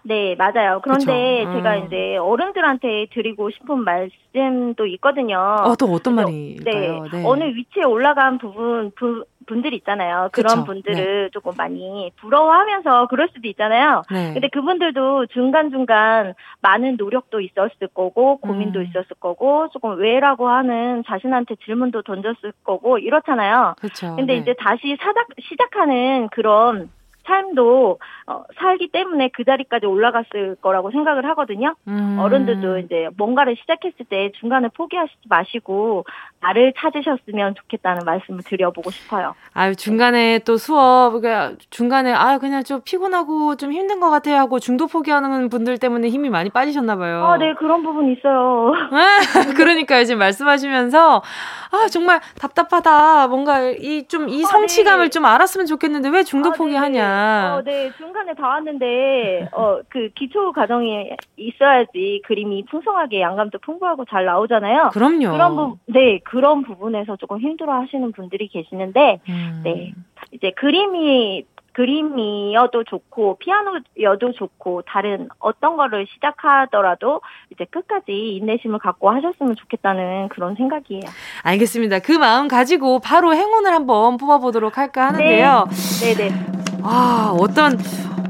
네, 0.05 0.35
맞아요. 0.37 0.81
그런데 0.83 1.45
음. 1.45 1.52
제가 1.52 1.76
이제 1.76 2.17
어른들한테 2.17 3.07
드리고 3.12 3.50
싶은 3.50 3.85
말씀도 3.85 4.87
있거든요. 4.87 5.38
어, 5.38 5.75
또 5.76 5.87
어떤 5.87 6.14
말이요 6.14 6.57
네, 6.64 7.00
네, 7.11 7.23
어느 7.25 7.45
위치에 7.45 7.85
올라간 7.85 8.38
부분, 8.38 8.90
부, 8.95 9.25
분들 9.47 9.73
있잖아요. 9.75 10.28
그런 10.33 10.61
그쵸? 10.61 10.64
분들을 10.64 11.25
네. 11.25 11.31
조금 11.33 11.52
많이 11.57 12.12
부러워하면서 12.21 13.07
그럴 13.07 13.28
수도 13.35 13.49
있잖아요. 13.49 14.02
네. 14.11 14.35
근데 14.35 14.49
그분들도 14.49 15.26
중간중간 15.26 16.35
많은 16.61 16.97
노력도 16.97 17.40
있었을 17.40 17.88
거고, 17.95 18.38
고민도 18.38 18.81
음. 18.81 18.85
있었을 18.85 19.17
거고, 19.19 19.69
조금 19.73 19.99
왜라고 19.99 20.49
하는 20.49 21.02
자신한테 21.07 21.57
질문도 21.64 22.02
던졌을 22.02 22.52
거고, 22.62 22.99
이렇잖아요. 22.99 23.75
그쵸. 23.81 24.14
근데 24.17 24.35
네. 24.35 24.38
이제 24.40 24.55
다시 24.59 24.97
사닥, 25.00 25.28
시작하는 25.40 26.28
그런 26.31 26.90
삶도 27.28 27.99
어, 28.26 28.44
살기 28.58 28.88
때문에 28.88 29.30
그 29.35 29.44
자리까지 29.44 29.87
올라갔을 29.87 30.56
거라고 30.61 30.90
생각을 30.90 31.25
하거든요. 31.30 31.75
음. 31.87 32.18
어른들도 32.18 32.78
이제 32.78 33.08
뭔가를 33.16 33.56
시작했을 33.56 34.06
때 34.08 34.32
중간에 34.40 34.68
포기하시지 34.75 35.28
마시고 35.28 36.04
나를 36.40 36.73
찾으셨으면 36.76 37.54
좋겠다는 37.54 38.02
말씀을 38.04 38.42
드려보고 38.44 38.90
싶어요. 38.90 39.35
아유 39.54 39.75
중간에 39.76 40.40
또 40.40 40.56
수업 40.56 41.12
그러니까 41.12 41.56
중간에 41.70 42.12
아 42.12 42.38
그냥 42.38 42.64
좀 42.64 42.80
피곤하고 42.85 43.56
좀 43.56 43.73
힘든 43.73 44.00
것 44.00 44.11
같아요 44.11 44.37
하고 44.37 44.58
중도 44.58 44.87
포기하는 44.87 45.49
분들 45.49 45.78
때문에 45.78 46.08
힘이 46.08 46.30
많이 46.30 46.50
빠지셨나 46.50 46.97
봐요. 46.97 47.25
아, 47.25 47.37
네 47.37 47.54
그런 47.54 47.82
부분 47.82 48.11
있어요. 48.11 48.73
그러니까 49.56 50.04
지금 50.04 50.18
말씀하시면서 50.20 51.23
아 51.70 51.88
정말 51.90 52.20
답답하다. 52.38 53.28
뭔가 53.28 53.62
이 53.62 54.06
좀이 54.06 54.38
이 54.38 54.44
아, 54.44 54.49
성취감을 54.49 55.06
네. 55.06 55.11
좀 55.11 55.25
알았으면 55.25 55.66
좋겠는데 55.66 56.08
왜 56.11 56.23
중도 56.23 56.50
아, 56.50 56.52
네, 56.52 56.58
포기하냐. 56.58 57.17
어, 57.58 57.62
네 57.64 57.90
중간에 57.96 58.34
다 58.34 58.48
왔는데 58.48 59.48
어 59.52 59.78
그 59.88 60.10
기초 60.14 60.52
과정이 60.52 61.10
있어야지 61.37 62.22
그림이 62.26 62.64
풍성하게 62.66 63.20
양감도 63.20 63.58
풍부하고 63.58 64.04
잘 64.04 64.25
나오잖아요. 64.25 64.90
그럼요. 64.92 65.30
그런 65.30 65.56
부 65.56 65.78
네. 65.87 66.18
그런 66.25 66.62
부분에서 66.62 67.16
조금 67.16 67.40
힘들어 67.40 67.75
하시는 67.80 68.12
분들이 68.12 68.48
계시는데, 68.48 69.20
음. 69.28 69.60
네. 69.64 69.92
이제 70.32 70.50
그림이 70.52 71.44
그림이어도 71.72 72.82
좋고 72.84 73.38
피아노여도 73.38 74.32
좋고 74.32 74.82
다른 74.82 75.28
어떤 75.38 75.76
거를 75.76 76.08
시작하더라도 76.12 77.20
이제 77.52 77.64
끝까지 77.66 78.37
인내심을 78.37 78.80
갖고 78.80 79.10
하셨으면 79.10 79.54
좋겠다는 79.54 80.28
그런 80.28 80.56
생각이에요. 80.56 81.02
알겠습니다. 81.44 82.00
그 82.00 82.12
마음 82.12 82.48
가지고 82.48 82.98
바로 82.98 83.32
행운을 83.32 83.72
한번 83.72 84.16
뽑아보도록 84.16 84.76
할까 84.76 85.06
하는데요. 85.06 85.66
네, 86.02 86.14
네. 86.14 86.58
네. 86.78 86.82
아 86.85 87.35
어떤 87.38 87.78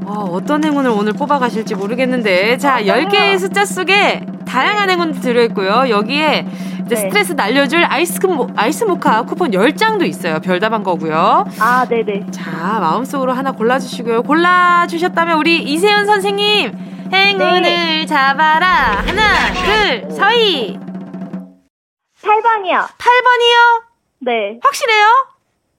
어, 0.05 0.23
어떤 0.31 0.63
행운을 0.63 0.89
오늘 0.89 1.13
뽑아가실지 1.13 1.75
모르겠는데 1.75 2.57
자 2.57 2.81
10개의 2.83 3.39
숫자 3.39 3.63
속에 3.65 4.25
다양한 4.45 4.89
행운도 4.89 5.21
들어있고요. 5.21 5.89
여기에 5.89 6.45
네. 6.89 6.95
스트레스 6.95 7.33
날려줄 7.33 7.85
아이스, 7.85 8.19
아이스 8.55 8.83
모카 8.83 9.23
쿠폰 9.23 9.51
10장도 9.51 10.07
있어요. 10.07 10.39
별다방 10.39 10.81
거고요. 10.81 11.45
아, 11.59 11.85
네네. 11.87 12.31
자, 12.31 12.79
마음속으로 12.79 13.31
하나 13.31 13.51
골라주시고요. 13.51 14.23
골라주셨다면 14.23 15.37
우리 15.37 15.61
이세연 15.61 16.07
선생님, 16.07 16.71
행운을 17.13 17.61
네. 17.61 18.05
잡아라. 18.07 19.03
하나, 19.05 19.53
둘, 19.53 20.11
서희. 20.11 20.79
8번이요. 22.23 22.87
8번이요? 22.97 23.83
네. 24.21 24.59
확실해요? 24.63 25.05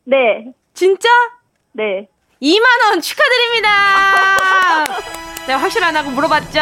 네. 0.05 0.53
진짜? 0.75 1.09
네. 1.73 2.07
2만원 2.43 3.03
축하드립니다! 3.03 4.87
네, 5.47 5.55
확실하다고 5.55 6.11
물어봤죠? 6.11 6.61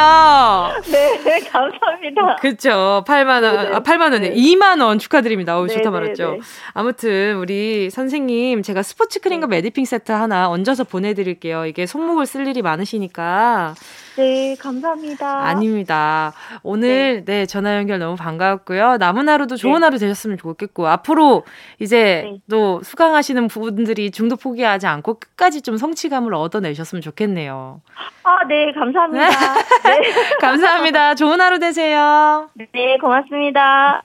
네, 0.91 1.41
감사합니다. 1.41 2.37
그쵸. 2.41 3.05
8만원, 3.07 3.75
아, 3.75 3.81
8만원에 3.81 4.21
네. 4.21 4.35
2만원 4.35 4.99
축하드립니다. 4.99 5.59
어우, 5.59 5.69
좋다 5.69 5.91
말았죠. 5.91 6.39
아무튼, 6.73 7.37
우리 7.37 7.91
선생님, 7.91 8.63
제가 8.63 8.83
스포츠 8.83 9.21
크림과 9.21 9.47
네. 9.47 9.57
매디핑 9.57 9.85
세트 9.85 10.13
하나 10.13 10.49
얹어서 10.49 10.85
보내드릴게요. 10.85 11.67
이게 11.67 11.87
손목을 11.87 12.25
쓸 12.25 12.47
일이 12.47 12.63
많으시니까. 12.63 13.75
네, 14.19 14.57
감사합니다. 14.57 15.47
아닙니다. 15.47 16.33
오늘 16.65 17.25
네, 17.25 17.39
네 17.39 17.47
전화 17.47 17.77
연결 17.77 18.01
너무 18.01 18.17
반가웠고요. 18.17 18.97
남은 18.97 19.29
하루도 19.29 19.55
좋은 19.55 19.79
네. 19.79 19.85
하루 19.85 19.99
되셨으면 19.99 20.39
좋겠고 20.39 20.89
앞으로 20.89 21.45
이제 21.79 22.25
네. 22.25 22.41
또 22.51 22.83
수강하시는 22.83 23.47
분들이 23.47 24.11
중도 24.11 24.35
포기하지 24.35 24.89
않고 24.89 25.21
끝까지 25.21 25.63
좀 25.63 25.77
성취감을 25.77 26.35
얻어내셨으면 26.35 27.01
좋겠네요. 27.01 27.81
아, 28.25 28.45
네, 28.49 28.73
감사합니다. 28.73 29.29
네. 29.87 30.13
감사합니다. 30.41 31.15
좋은 31.15 31.41
하루 31.41 31.61
되세요. 31.61 32.51
네, 32.55 32.99
고맙습니다. 33.01 34.03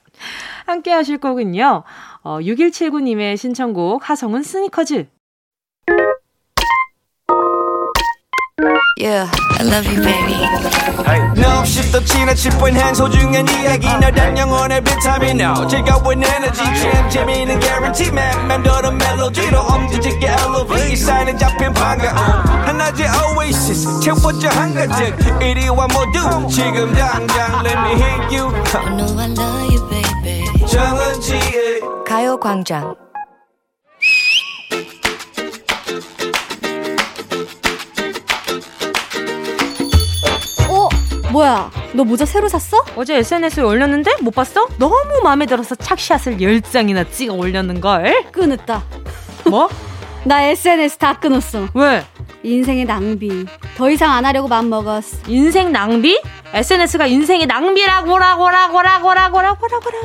함께 0.67 0.91
하실 0.91 1.17
곡은요. 1.17 1.83
어, 2.23 2.39
6179님의 2.39 3.35
신청곡 3.35 4.07
하성은 4.07 4.43
스니커즈 4.43 5.07
Yeah, 9.03 9.27
I 9.59 9.63
love 9.63 9.85
you, 9.85 10.01
baby. 10.01 10.39
No, 11.35 11.59
없이 11.59 11.91
또 11.91 12.01
지나칠 12.05 12.51
뻔한 12.51 12.95
소중한 12.95 13.45
이야기. 13.49 13.85
너란 13.99 14.37
영혼의 14.37 14.81
비타민. 14.81 15.41
No 15.41 15.67
즐거운 15.67 16.23
에너지. 16.23 16.63
참 16.63 17.09
재미있는 17.09 17.59
guarantee 17.59 18.07
man. 18.13 18.47
맘대로 18.47 18.93
멜로디로 18.93 19.59
엄지짓게 19.59 20.25
elevate 20.25 20.95
사인은 20.95 21.37
잡힌 21.37 21.73
반가움 21.73 22.15
하나의 22.65 23.09
oasis. 23.35 23.99
채워져 23.99 24.47
한가득 24.47 25.41
이리와 25.41 25.85
모두 25.87 26.47
지금 26.47 26.93
당장 26.93 27.61
let 27.65 27.77
me 27.79 28.01
hit 28.01 28.37
you. 28.37 28.55
I 28.73 28.95
know 28.95 29.19
I 29.19 29.27
love 29.27 29.67
you, 29.69 29.89
baby. 29.89 30.65
정은지의 30.65 31.81
가요광장 32.07 32.95
뭐야, 41.33 41.69
너 41.93 42.03
모자 42.03 42.25
새로 42.25 42.47
샀어? 42.47 42.77
어제 42.95 43.17
SNS에 43.17 43.63
올렸는데 43.63 44.17
못 44.21 44.35
봤어? 44.35 44.67
너무 44.77 44.95
마음에 45.23 45.47
들어서 45.47 45.73
착샷을 45.73 46.37
10장이나 46.37 47.11
찍어 47.11 47.33
올렸는걸? 47.33 48.25
끊었다. 48.31 48.83
뭐? 49.49 49.67
나 50.25 50.43
SNS 50.43 50.99
다 50.99 51.13
끊었어. 51.13 51.69
왜? 51.73 52.05
인생의 52.43 52.85
낭비. 52.85 53.47
더 53.75 53.89
이상 53.89 54.11
안 54.11 54.25
하려고 54.25 54.47
맘먹었어. 54.47 55.17
인생 55.27 55.71
낭비? 55.71 56.21
SNS가 56.53 57.07
인생의 57.07 57.47
낭비라고라고라고라고라고라고라고라. 57.47 59.97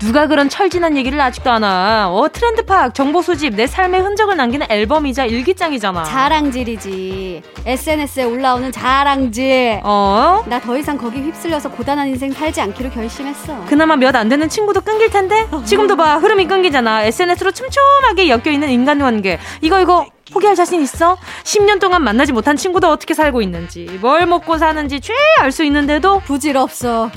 누가 0.00 0.26
그런 0.26 0.48
철 0.48 0.69
지난 0.69 0.96
얘기를 0.96 1.20
아직도 1.20 1.50
하나. 1.50 2.08
어, 2.10 2.26
트렌드 2.32 2.64
파악, 2.64 2.94
정보 2.94 3.20
수집, 3.20 3.54
내 3.54 3.66
삶의 3.66 4.00
흔적을 4.00 4.34
남기는 4.36 4.66
앨범이자 4.70 5.26
일기장이잖아. 5.26 6.04
자랑질이지. 6.04 7.42
SNS에 7.66 8.24
올라오는 8.24 8.72
자랑질. 8.72 9.80
어? 9.84 10.42
나 10.46 10.58
더 10.60 10.76
이상 10.78 10.96
거기 10.96 11.20
휩쓸려서 11.20 11.70
고단한 11.70 12.08
인생 12.08 12.32
살지 12.32 12.60
않기로 12.62 12.90
결심했어. 12.90 13.64
그나마 13.66 13.96
몇 13.96 14.16
안 14.16 14.28
되는 14.28 14.48
친구도 14.48 14.80
끊길 14.80 15.10
텐데? 15.10 15.46
지금도 15.66 15.96
봐, 15.96 16.16
흐름이 16.16 16.46
끊기잖아. 16.48 17.04
SNS로 17.04 17.52
촘촘하게 17.52 18.28
엮여있는 18.30 18.68
인간관계. 18.70 19.38
이거, 19.60 19.80
이거. 19.80 20.06
포기할 20.32 20.54
자신 20.54 20.80
있어? 20.82 21.16
10년 21.42 21.80
동안 21.80 22.04
만나지 22.04 22.32
못한 22.32 22.56
친구도 22.56 22.88
어떻게 22.88 23.14
살고 23.14 23.42
있는지, 23.42 23.98
뭘 24.00 24.26
먹고 24.26 24.58
사는지 24.58 25.00
죄 25.00 25.12
알 25.40 25.50
수 25.50 25.64
있는데도 25.64 26.20
부질없어. 26.20 27.10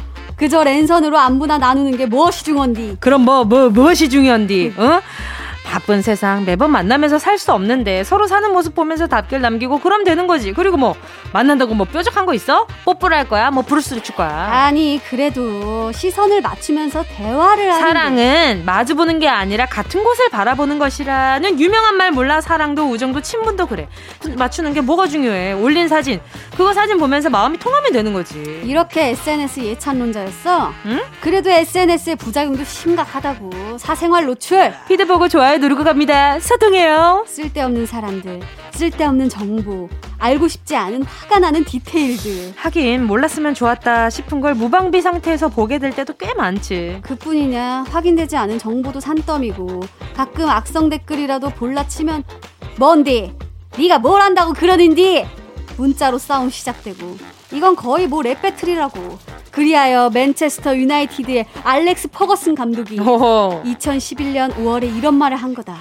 그저 0.43 0.61
랜선으로 0.61 1.17
안부나 1.17 1.57
나누는 1.57 1.95
게 1.95 2.05
무엇이 2.05 2.43
중요한디? 2.43 2.97
그럼 2.99 3.21
뭐, 3.21 3.45
뭐, 3.45 3.69
무엇이 3.69 4.09
중요한디? 4.09 4.73
어? 4.75 4.99
바쁜 5.65 6.01
세상 6.01 6.45
매번 6.45 6.71
만나면서 6.71 7.19
살 7.19 7.33
수 7.39 7.51
없는데 7.51 8.03
서로 8.03 8.27
사는 8.27 8.51
모습 8.53 8.75
보면서 8.75 9.07
답글 9.07 9.41
남기고 9.41 9.79
그럼 9.79 10.03
되는 10.03 10.27
거지. 10.27 10.53
그리고 10.53 10.77
뭐 10.77 10.95
만난다고 11.33 11.73
뭐 11.73 11.85
뾰족한 11.87 12.25
거 12.27 12.33
있어? 12.35 12.67
뽀뽀를 12.85 13.17
할 13.17 13.27
거야? 13.27 13.49
뭐 13.49 13.63
브루스를 13.63 14.03
출 14.03 14.15
거야? 14.15 14.29
아니 14.29 15.01
그래도 15.09 15.91
시선을 15.91 16.41
맞추면서 16.41 17.03
대화를 17.03 17.71
하는 17.71 17.81
사랑은 17.81 18.63
마주보는 18.65 19.17
게 19.19 19.27
아니라 19.27 19.65
같은 19.65 20.03
곳을 20.03 20.29
바라보는 20.29 20.77
것이라는 20.79 21.59
유명한 21.59 21.95
말 21.95 22.11
몰라? 22.11 22.39
사랑도 22.39 22.83
우정도 22.89 23.21
친분도 23.21 23.65
그래. 23.65 23.87
맞추는 24.37 24.73
게 24.73 24.81
뭐가 24.81 25.07
중요해? 25.07 25.53
올린 25.53 25.87
사진 25.87 26.19
그거 26.51 26.71
사진 26.73 26.97
보면서 26.99 27.29
마음이 27.31 27.57
통하면 27.57 27.91
되는 27.91 28.13
거지. 28.13 28.61
이렇게 28.63 29.07
SNS 29.09 29.61
예찬론자였어? 29.61 30.71
응? 30.85 31.01
그래도 31.19 31.49
SNS의 31.49 32.15
부작용도 32.17 32.63
심각하다고. 32.63 33.77
사생활 33.79 34.25
노출. 34.27 34.71
피드 34.87 35.07
보고 35.07 35.27
좋아요 35.27 35.52
누르고 35.57 35.83
갑니다. 35.83 36.39
소통해요. 36.39 37.25
쓸데없는 37.27 37.85
사람들, 37.85 38.41
쓸데없는 38.71 39.29
정보, 39.29 39.89
알고 40.19 40.47
싶지 40.47 40.75
않은 40.75 41.03
화가 41.03 41.39
나는 41.39 41.63
디테일들. 41.63 42.53
하긴 42.55 43.05
몰랐으면 43.05 43.53
좋았다 43.53 44.09
싶은 44.09 44.41
걸 44.41 44.53
무방비 44.53 45.01
상태에서 45.01 45.49
보게 45.49 45.79
될 45.79 45.91
때도 45.91 46.13
꽤 46.17 46.33
많지. 46.33 46.99
그뿐이냐 47.03 47.85
확인되지 47.89 48.37
않은 48.37 48.59
정보도 48.59 48.99
산더미고 48.99 49.81
가끔 50.15 50.49
악성 50.49 50.89
댓글이라도 50.89 51.49
볼라치면 51.49 52.23
뭔디? 52.77 53.33
네가 53.77 53.99
뭘 53.99 54.21
안다고 54.21 54.53
그러는디? 54.53 55.25
문자로 55.77 56.17
싸움 56.19 56.49
시작되고 56.49 57.17
이건 57.53 57.75
거의 57.75 58.07
뭐 58.07 58.21
랩 58.23 58.41
배틀이라고 58.41 59.17
그리하여 59.51 60.09
맨체스터 60.13 60.75
유나이티드의 60.75 61.45
알렉스 61.63 62.07
퍼거슨 62.09 62.55
감독이 62.55 62.99
어허. 62.99 63.63
2011년 63.65 64.53
5월에 64.55 64.95
이런 64.97 65.13
말을 65.15 65.37
한 65.37 65.53
거다 65.53 65.77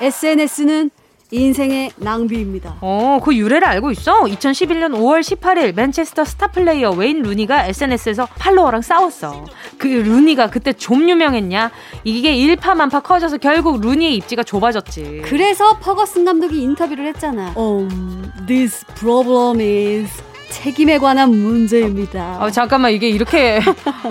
SNS는 0.00 0.90
인생의 1.30 1.90
낭비입니다. 1.96 2.76
어, 2.80 3.18
그 3.24 3.34
유래를 3.34 3.66
알고 3.66 3.90
있어? 3.92 4.20
2011년 4.24 4.92
5월 4.92 5.20
18일 5.20 5.74
맨체스터 5.74 6.24
스타 6.24 6.46
플레이어 6.48 6.90
웨인 6.92 7.22
루니가 7.22 7.66
SNS에서 7.66 8.26
팔로워랑 8.38 8.82
싸웠어. 8.82 9.44
그 9.78 9.86
루니가 9.88 10.50
그때 10.50 10.72
좀 10.72 11.08
유명했냐? 11.08 11.72
이게 12.04 12.34
일파만파 12.34 13.00
커져서 13.00 13.38
결국 13.38 13.80
루니의 13.80 14.14
입지가 14.16 14.44
좁아졌지. 14.44 15.22
그래서 15.24 15.78
퍼거슨 15.78 16.24
감독이 16.24 16.60
인터뷰를 16.62 17.06
했잖아. 17.08 17.52
Um, 17.56 18.30
this 18.46 18.84
problem 18.94 19.60
is 19.60 20.12
책임에 20.58 20.98
관한 20.98 21.30
문제입니다. 21.30 22.38
어, 22.40 22.48
잠깐만 22.50 22.92
이게 22.92 23.08
이렇게 23.08 23.60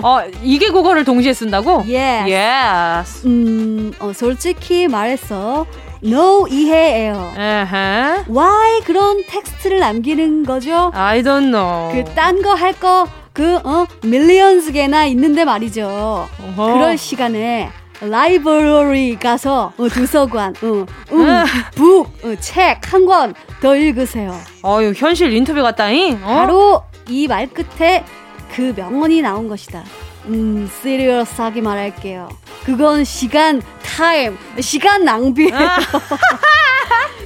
어 0.02 0.18
2개 0.42 0.68
국어를 0.70 1.04
동시에 1.04 1.32
쓴다고? 1.32 1.84
Yes. 1.88 2.30
yes. 2.30 3.26
음, 3.26 3.92
어, 3.98 4.12
솔직히 4.12 4.86
말해서 4.86 5.64
no 6.04 6.46
이해해요. 6.48 7.32
Uh-huh. 7.34 8.24
Why 8.28 8.80
그런 8.84 9.22
텍스트를 9.26 9.78
남기는 9.78 10.44
거죠? 10.44 10.90
I 10.94 11.22
don't 11.22 11.50
know. 11.50 11.90
그 11.92 12.04
딴 12.14 12.42
거 12.42 12.54
할 12.54 12.74
거 12.78 13.06
그 13.32 13.58
어 13.64 13.86
millions 14.02 14.72
개나 14.72 15.06
있는데 15.06 15.44
말이죠. 15.46 16.28
uh-huh. 16.56 16.74
그럴 16.74 16.98
시간에 16.98 17.70
library 18.10 19.16
가서 19.18 19.72
어, 19.76 19.88
도서관, 19.88 20.54
어, 20.62 20.86
음, 21.12 21.44
book, 21.74 22.08
어, 22.24 22.34
책 22.38 22.77
한 22.77 23.06
권 23.06 23.34
더 23.60 23.74
읽으세요. 23.76 24.38
어유 24.62 24.92
현실 24.94 25.32
인터뷰 25.32 25.62
같다잉. 25.62 26.20
어? 26.22 26.26
바로 26.26 26.82
이 27.08 27.26
말 27.28 27.46
끝에 27.48 28.04
그 28.54 28.72
명언이 28.76 29.22
나온 29.22 29.48
것이다. 29.48 29.82
음, 30.26 30.70
시리어스하게 30.82 31.60
말할게요. 31.62 32.28
그건 32.64 33.04
시간, 33.04 33.60
타임, 33.82 34.36
시간 34.60 35.04
낭비예요. 35.04 35.54
아. 35.54 35.76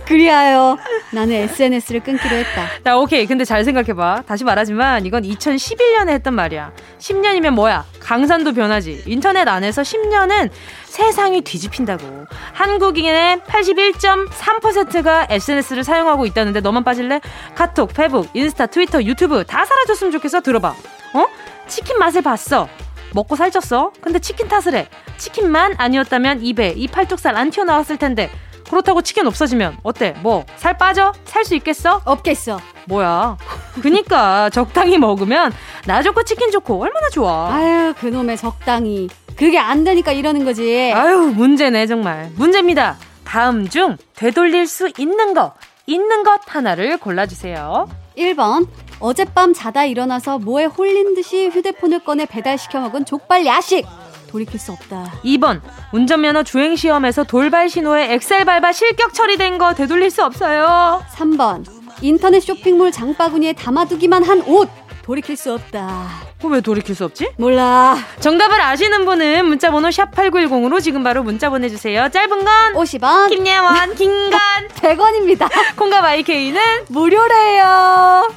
그리하여 0.08 0.78
나는 1.10 1.34
SNS를 1.34 2.00
끊기로 2.00 2.34
했다. 2.36 2.66
자, 2.82 2.96
오케이. 2.96 3.26
근데 3.26 3.44
잘 3.44 3.62
생각해봐. 3.62 4.22
다시 4.26 4.42
말하지만 4.42 5.04
이건 5.04 5.22
2011년에 5.22 6.08
했던 6.08 6.32
말이야. 6.34 6.72
10년이면 6.98 7.50
뭐야? 7.50 7.84
강산도 8.00 8.54
변하지. 8.54 9.02
인터넷 9.06 9.46
안에서 9.46 9.82
10년은 9.82 10.48
세상이 10.84 11.42
뒤집힌다고. 11.42 12.24
한국인의 12.54 13.40
81.3%가 13.40 15.26
SNS를 15.28 15.84
사용하고 15.84 16.24
있다는데 16.24 16.60
너만 16.60 16.84
빠질래? 16.84 17.20
카톡, 17.54 17.92
페북, 17.92 18.30
인스타, 18.32 18.66
트위터, 18.66 19.02
유튜브 19.02 19.44
다 19.44 19.66
사라졌으면 19.66 20.10
좋겠어. 20.12 20.40
들어봐. 20.40 20.68
어? 21.14 21.26
치킨 21.66 21.98
맛을 21.98 22.22
봤어. 22.22 22.66
먹고 23.12 23.36
살쪘어? 23.36 23.92
근데 24.00 24.18
치킨 24.18 24.48
탓을 24.48 24.74
해. 24.74 24.88
치킨만 25.18 25.74
아니었다면 25.76 26.42
입에 26.42 26.72
이 26.76 26.88
팔뚝살 26.88 27.36
안 27.36 27.50
튀어나왔을 27.50 27.98
텐데 27.98 28.30
그렇다고 28.68 29.02
치킨 29.02 29.26
없어지면 29.26 29.78
어때? 29.82 30.14
뭐 30.22 30.44
살 30.56 30.76
빠져? 30.76 31.12
살 31.24 31.44
수 31.44 31.54
있겠어? 31.54 32.02
없겠어. 32.04 32.60
뭐야? 32.86 33.36
그니까 33.82 34.50
적당히 34.50 34.98
먹으면 34.98 35.52
나 35.86 36.02
좋고 36.02 36.24
치킨 36.24 36.50
좋고 36.50 36.82
얼마나 36.82 37.08
좋아. 37.10 37.52
아유 37.54 37.94
그놈의 37.98 38.36
적당히. 38.36 39.08
그게 39.36 39.58
안 39.58 39.84
되니까 39.84 40.12
이러는 40.12 40.44
거지. 40.44 40.92
아유 40.94 41.32
문제네 41.34 41.86
정말. 41.86 42.30
문제입니다. 42.36 42.96
다음 43.24 43.68
중 43.68 43.96
되돌릴 44.16 44.66
수 44.66 44.90
있는 44.98 45.32
거 45.34 45.52
있는 45.86 46.22
것 46.24 46.40
하나를 46.46 46.98
골라주세요. 46.98 47.88
1번 48.16 48.66
어젯밤 49.00 49.54
자다 49.54 49.84
일어나서 49.84 50.38
뭐에 50.38 50.64
홀린 50.64 51.14
듯이 51.14 51.46
휴대폰을 51.48 52.00
꺼내 52.00 52.26
배달시켜 52.26 52.80
먹은 52.80 53.04
족발 53.04 53.46
야식. 53.46 53.86
돌이킬 54.28 54.60
수 54.60 54.72
없다. 54.72 55.12
2번 55.24 55.60
운전면허 55.92 56.42
주행시험에서 56.44 57.24
돌발 57.24 57.68
신호에 57.68 58.12
엑셀 58.14 58.44
밟아 58.44 58.72
실격 58.72 59.12
처리된 59.14 59.58
거 59.58 59.74
되돌릴 59.74 60.10
수 60.10 60.24
없어요. 60.24 61.02
3번 61.14 61.64
인터넷 62.02 62.40
쇼핑몰 62.40 62.92
장바구니에 62.92 63.54
담아두기만 63.54 64.22
한 64.22 64.42
옷. 64.46 64.68
돌이킬 65.02 65.38
수 65.38 65.54
없다. 65.54 66.06
어, 66.42 66.48
왜 66.48 66.60
돌이킬 66.60 66.94
수 66.94 67.06
없지? 67.06 67.30
몰라. 67.38 67.96
정답을 68.20 68.60
아시는 68.60 69.06
분은 69.06 69.46
문자번호 69.46 69.88
샵8910으로 69.88 70.82
지금 70.82 71.02
바로 71.02 71.22
문자 71.22 71.48
보내주세요. 71.48 72.10
짧은 72.10 72.44
건 72.44 72.74
50원, 72.74 73.30
김예원, 73.30 73.94
긴건 73.94 74.38
100원입니다. 74.74 75.48
콩과 75.76 76.02
마이케이는 76.02 76.60
무료래요. 76.90 78.28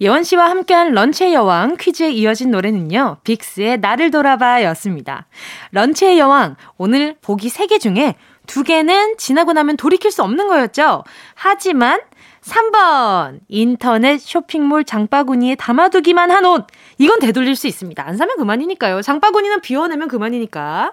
예원 0.00 0.24
씨와 0.24 0.50
함께한 0.50 0.92
런치의 0.92 1.34
여왕 1.34 1.76
퀴즈에 1.78 2.10
이어진 2.10 2.50
노래는요. 2.50 3.18
빅스의 3.24 3.78
나를 3.78 4.10
돌아봐 4.10 4.62
였습니다. 4.64 5.26
런치의 5.72 6.18
여왕, 6.18 6.56
오늘 6.76 7.16
보기 7.20 7.48
3개 7.48 7.80
중에 7.80 8.16
2개는 8.46 9.16
지나고 9.18 9.52
나면 9.52 9.76
돌이킬 9.76 10.10
수 10.10 10.22
없는 10.22 10.48
거였죠. 10.48 11.04
하지만 11.34 12.00
3번. 12.42 13.40
인터넷 13.48 14.18
쇼핑몰 14.18 14.84
장바구니에 14.84 15.54
담아두기만 15.54 16.30
한 16.30 16.44
옷. 16.44 16.66
이건 16.98 17.18
되돌릴 17.20 17.56
수 17.56 17.66
있습니다. 17.66 18.06
안 18.06 18.16
사면 18.16 18.36
그만이니까요. 18.36 19.00
장바구니는 19.00 19.62
비워내면 19.62 20.08
그만이니까. 20.08 20.92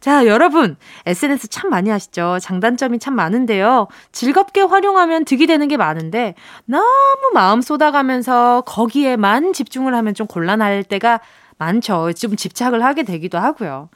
자, 0.00 0.26
여러분. 0.26 0.76
SNS 1.06 1.48
참 1.48 1.70
많이 1.70 1.90
하시죠? 1.90 2.38
장단점이 2.40 2.98
참 3.00 3.14
많은데요. 3.14 3.88
즐겁게 4.12 4.60
활용하면 4.60 5.24
득이 5.24 5.46
되는 5.46 5.66
게 5.66 5.76
많은데, 5.76 6.34
너무 6.66 7.30
마음 7.34 7.60
쏟아가면서 7.60 8.62
거기에만 8.66 9.52
집중을 9.52 9.94
하면 9.94 10.14
좀 10.14 10.26
곤란할 10.26 10.84
때가 10.84 11.20
많죠. 11.58 12.12
좀 12.12 12.36
집착을 12.36 12.84
하게 12.84 13.02
되기도 13.02 13.38
하고요. 13.38 13.88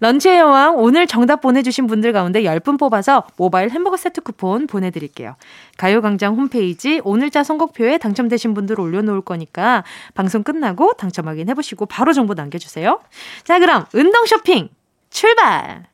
런치의 0.00 0.38
여왕 0.38 0.76
오늘 0.76 1.06
정답 1.06 1.40
보내주신 1.40 1.86
분들 1.86 2.12
가운데 2.12 2.42
10분 2.42 2.78
뽑아서 2.78 3.24
모바일 3.38 3.70
햄버거 3.70 3.96
세트 3.96 4.20
쿠폰 4.20 4.66
보내드릴게요. 4.66 5.34
가요광장 5.78 6.36
홈페이지 6.36 7.00
오늘자 7.04 7.42
선곡표에 7.42 7.96
당첨되신 7.96 8.52
분들 8.52 8.78
올려놓을 8.78 9.22
거니까 9.22 9.82
방송 10.14 10.42
끝나고 10.42 10.92
당첨 10.98 11.26
확인해보시고 11.28 11.86
바로 11.86 12.12
정보 12.12 12.34
남겨주세요. 12.34 13.00
자 13.44 13.58
그럼 13.58 13.86
운동 13.94 14.26
쇼핑 14.26 14.68
출발! 15.10 15.86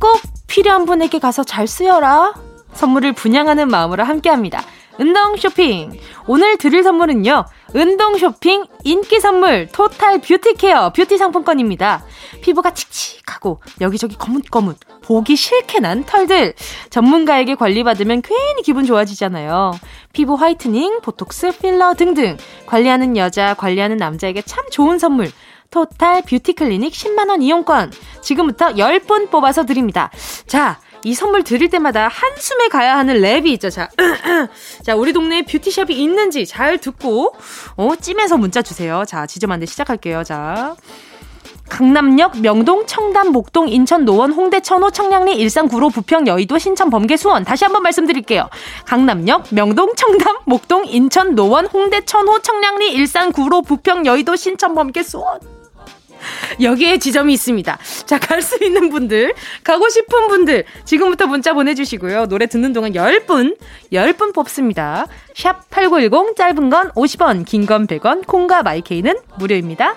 꼭 0.00 0.20
필요한 0.46 0.84
분에게 0.86 1.18
가서 1.18 1.44
잘 1.44 1.66
쓰여라. 1.66 2.34
선물을 2.72 3.12
분양하는 3.12 3.68
마음으로 3.68 4.04
함께합니다. 4.04 4.62
운동 4.98 5.36
쇼핑. 5.36 5.98
오늘 6.26 6.56
드릴 6.58 6.82
선물은요. 6.82 7.44
운동 7.74 8.18
쇼핑 8.18 8.66
인기 8.84 9.20
선물 9.20 9.68
total 9.68 10.20
beauty 10.20 10.54
care 10.54 10.92
beauty 10.92 11.18
상품권입니다. 11.18 12.04
피부가 12.42 12.72
칙칙하고 12.74 13.60
여기저기 13.80 14.16
거뭇거뭇 14.16 14.76
보기 15.10 15.34
싫게 15.34 15.80
난 15.80 16.04
털들 16.04 16.54
전문가에게 16.88 17.56
관리받으면 17.56 18.22
괜히 18.22 18.62
기분 18.62 18.84
좋아지잖아요. 18.84 19.72
피부 20.12 20.34
whitening, 20.34 21.00
보톡스, 21.00 21.58
필러 21.58 21.94
등등 21.94 22.36
관리하는 22.66 23.16
여자, 23.16 23.54
관리하는 23.54 23.96
남자에게 23.96 24.42
참 24.42 24.70
좋은 24.70 25.00
선물. 25.00 25.32
total 25.70 26.22
beauty 26.22 26.52
클리닉 26.52 26.92
10만원 26.92 27.42
이용권. 27.42 27.90
지금부터 28.22 28.74
10분 28.74 29.30
뽑아서 29.30 29.66
드립니다. 29.66 30.12
자, 30.46 30.78
이 31.02 31.12
선물 31.12 31.42
드릴 31.42 31.70
때마다 31.70 32.06
한숨에 32.06 32.68
가야 32.68 32.96
하는 32.96 33.20
랩이 33.20 33.46
있죠. 33.54 33.68
자, 33.68 33.88
자, 34.86 34.94
우리 34.94 35.12
동네에 35.12 35.42
beauty숍이 35.42 35.92
있는지 35.92 36.46
잘 36.46 36.78
듣고, 36.78 37.34
어, 37.76 37.96
찜해서 37.96 38.36
문자 38.36 38.62
주세요. 38.62 39.02
자, 39.04 39.26
지점한데 39.26 39.66
시작할게요. 39.66 40.22
자. 40.22 40.76
강남역, 41.70 42.40
명동, 42.40 42.84
청담, 42.84 43.32
목동, 43.32 43.68
인천, 43.68 44.04
노원, 44.04 44.32
홍대, 44.32 44.60
천호, 44.60 44.90
청량리, 44.90 45.34
일산, 45.36 45.68
구로, 45.68 45.88
부평, 45.88 46.26
여의도, 46.26 46.58
신천, 46.58 46.90
범계, 46.90 47.16
수원. 47.16 47.44
다시 47.44 47.64
한번 47.64 47.82
말씀드릴게요. 47.84 48.50
강남역, 48.84 49.46
명동, 49.52 49.94
청담, 49.96 50.36
목동, 50.44 50.84
인천, 50.84 51.34
노원, 51.34 51.66
홍대, 51.66 52.04
천호, 52.04 52.40
청량리, 52.40 52.92
일산, 52.92 53.32
구로, 53.32 53.62
부평, 53.62 54.04
여의도, 54.04 54.36
신천, 54.36 54.74
범계, 54.74 55.02
수원. 55.04 55.38
여기에 56.60 56.98
지점이 56.98 57.32
있습니다. 57.32 57.78
자, 58.04 58.18
갈 58.18 58.42
수 58.42 58.62
있는 58.62 58.90
분들, 58.90 59.32
가고 59.64 59.88
싶은 59.88 60.28
분들, 60.28 60.64
지금부터 60.84 61.26
문자 61.28 61.54
보내주시고요. 61.54 62.26
노래 62.26 62.46
듣는 62.46 62.74
동안 62.74 62.92
10분, 62.92 63.56
10분 63.92 64.34
뽑습니다. 64.34 65.06
샵 65.34 65.70
8910, 65.70 66.36
짧은 66.36 66.68
건 66.68 66.90
50원, 66.92 67.46
긴 67.46 67.64
건 67.64 67.86
100원, 67.86 68.26
콩과 68.26 68.62
마이케이는 68.64 69.14
무료입니다. 69.38 69.94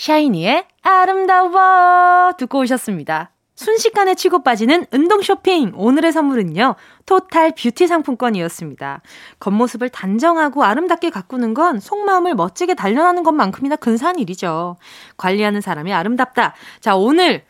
샤이니의 0.00 0.64
아름다워 0.80 2.32
듣고 2.38 2.60
오셨습니다. 2.60 3.32
순식간에 3.54 4.14
치고 4.14 4.42
빠지는 4.42 4.86
운동 4.90 5.20
쇼핑. 5.20 5.72
오늘의 5.74 6.12
선물은요. 6.12 6.76
total 7.04 7.52
beauty 7.54 7.86
상품권이었습니다. 7.86 9.02
겉모습을 9.38 9.90
단정하고 9.90 10.64
아름답게 10.64 11.10
가꾸는 11.10 11.52
건 11.52 11.78
속마음을 11.78 12.34
멋지게 12.34 12.72
단련하는 12.72 13.22
것만큼이나 13.22 13.76
근사한 13.76 14.18
일이죠. 14.18 14.76
관리하는 15.18 15.60
사람이 15.60 15.92
아름답다. 15.92 16.54
자, 16.80 16.96
오늘, 16.96 17.44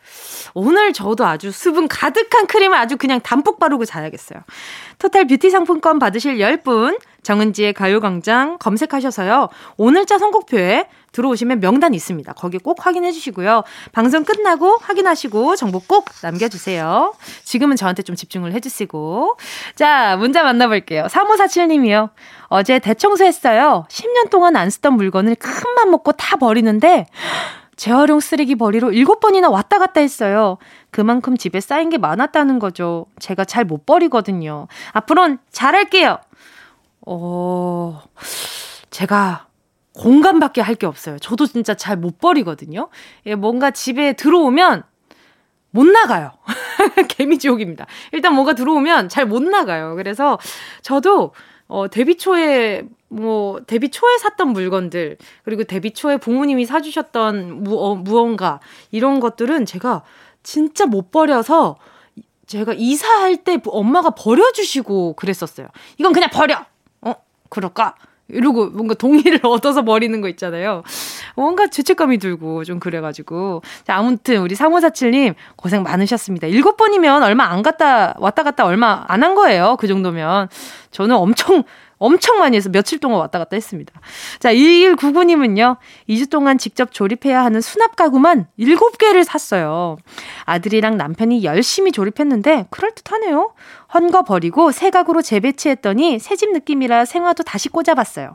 오늘 0.53 0.91
저도 0.91 1.25
아주 1.25 1.51
수분 1.51 1.87
가득한 1.87 2.47
크림을 2.47 2.75
아주 2.75 2.97
그냥 2.97 3.21
담뿍 3.21 3.57
바르고 3.57 3.85
자야겠어요. 3.85 4.41
토탈 4.99 5.27
뷰티 5.27 5.49
상품권 5.49 5.99
받으실 5.99 6.39
10분, 6.39 6.99
정은지의 7.23 7.73
가요광장 7.73 8.57
검색하셔서요. 8.59 9.49
오늘자 9.77 10.17
선곡표에 10.17 10.87
들어오시면 11.11 11.59
명단 11.59 11.93
있습니다. 11.93 12.33
거기 12.33 12.57
꼭 12.57 12.85
확인해 12.85 13.11
주시고요. 13.11 13.63
방송 13.91 14.23
끝나고 14.23 14.77
확인하시고 14.81 15.55
정보 15.55 15.79
꼭 15.79 16.05
남겨주세요. 16.23 17.13
지금은 17.43 17.75
저한테 17.75 18.01
좀 18.03 18.15
집중을 18.15 18.53
해주시고. 18.53 19.37
자, 19.75 20.15
문자 20.17 20.43
만나볼게요. 20.43 21.03
3547님이요. 21.05 22.09
어제 22.45 22.79
대청소했어요. 22.79 23.85
10년 23.89 24.29
동안 24.29 24.55
안 24.55 24.69
쓰던 24.69 24.93
물건을 24.93 25.35
큰 25.35 25.51
맘 25.75 25.91
먹고 25.91 26.11
다 26.13 26.37
버리는데, 26.37 27.05
재활용 27.75 28.19
쓰레기 28.19 28.55
버리러 28.55 28.89
7번이나 28.89 29.49
왔다 29.49 29.79
갔다 29.79 30.01
했어요. 30.01 30.57
그만큼 30.91 31.37
집에 31.37 31.59
쌓인 31.61 31.89
게 31.89 31.97
많았다는 31.97 32.59
거죠. 32.59 33.05
제가 33.19 33.45
잘 33.45 33.65
못 33.65 33.85
버리거든요. 33.85 34.67
앞으로는 34.91 35.39
잘할게요. 35.51 36.19
어, 37.05 38.01
제가 38.89 39.47
공간밖에 39.93 40.61
할 40.61 40.75
게 40.75 40.85
없어요. 40.87 41.17
저도 41.19 41.45
진짜 41.47 41.73
잘 41.75 41.97
못 41.97 42.19
버리거든요. 42.19 42.89
예, 43.25 43.35
뭔가 43.35 43.71
집에 43.71 44.13
들어오면 44.13 44.83
못 45.71 45.85
나가요. 45.85 46.31
개미지옥입니다. 47.09 47.85
일단 48.11 48.33
뭔가 48.33 48.53
들어오면 48.53 49.09
잘 49.09 49.25
못 49.25 49.43
나가요. 49.43 49.95
그래서 49.95 50.37
저도 50.81 51.33
어, 51.67 51.87
데뷔 51.89 52.17
초에 52.17 52.83
뭐 53.09 53.61
데뷔 53.67 53.89
초에 53.89 54.17
샀던 54.17 54.49
물건들 54.49 55.17
그리고 55.43 55.63
데뷔 55.63 55.91
초에 55.91 56.17
부모님이 56.17 56.65
사주셨던 56.65 57.63
무, 57.63 57.77
어, 57.77 57.95
무언가 57.95 58.59
이런 58.91 59.19
것들은 59.19 59.65
제가 59.65 60.03
진짜 60.43 60.85
못 60.85 61.11
버려서 61.11 61.77
제가 62.47 62.73
이사할 62.75 63.37
때 63.43 63.59
엄마가 63.65 64.11
버려주시고 64.11 65.13
그랬었어요. 65.15 65.67
이건 65.97 66.11
그냥 66.13 66.29
버려. 66.31 66.65
어 67.51 67.53
그럴까? 67.53 67.95
이러고 68.29 68.67
뭔가 68.67 68.93
동의를 68.93 69.41
얻어서 69.45 69.83
버리는 69.83 70.21
거 70.21 70.29
있잖아요. 70.29 70.83
뭔가 71.35 71.67
죄책감이 71.67 72.17
들고 72.17 72.63
좀 72.63 72.79
그래가지고. 72.79 73.61
자, 73.85 73.97
아무튼 73.97 74.37
우리 74.37 74.55
3547님 74.55 75.35
고생 75.57 75.83
많으셨습니다. 75.83 76.47
일곱 76.47 76.77
번이면 76.77 77.23
얼마 77.23 77.45
안 77.45 77.61
갔다, 77.61 78.15
왔다 78.19 78.43
갔다 78.43 78.65
얼마 78.65 79.03
안 79.07 79.21
한 79.21 79.35
거예요. 79.35 79.75
그 79.79 79.87
정도면. 79.87 80.47
저는 80.91 81.15
엄청 81.17 81.63
엄청 82.01 82.39
많이 82.39 82.57
해서 82.57 82.67
며칠 82.69 82.97
동안 82.97 83.19
왔다 83.19 83.37
갔다 83.37 83.55
했습니다. 83.55 83.93
자, 84.39 84.51
2199님은요, 84.51 85.77
2주 86.09 86.31
동안 86.31 86.57
직접 86.57 86.91
조립해야 86.91 87.45
하는 87.45 87.61
수납 87.61 87.95
가구만 87.95 88.47
7개를 88.59 89.23
샀어요. 89.23 89.97
아들이랑 90.45 90.97
남편이 90.97 91.43
열심히 91.43 91.91
조립했는데, 91.91 92.65
그럴듯하네요. 92.71 93.53
헌거 93.93 94.23
버리고 94.23 94.71
새 94.71 94.89
가구로 94.89 95.21
재배치했더니 95.21 96.17
새집 96.17 96.53
느낌이라 96.53 97.05
생화도 97.05 97.43
다시 97.43 97.69
꽂아봤어요. 97.69 98.33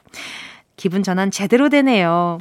기분 0.76 1.02
전환 1.02 1.32
제대로 1.32 1.68
되네요. 1.68 2.38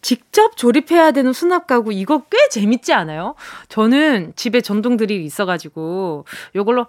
직접 0.00 0.56
조립해야 0.56 1.10
되는 1.10 1.32
수납 1.32 1.66
가구 1.66 1.92
이거 1.92 2.22
꽤 2.30 2.48
재밌지 2.50 2.92
않아요? 2.92 3.34
저는 3.68 4.32
집에 4.36 4.60
전동 4.60 4.96
드릴이 4.96 5.24
있어가지고 5.24 6.24
요걸로 6.54 6.86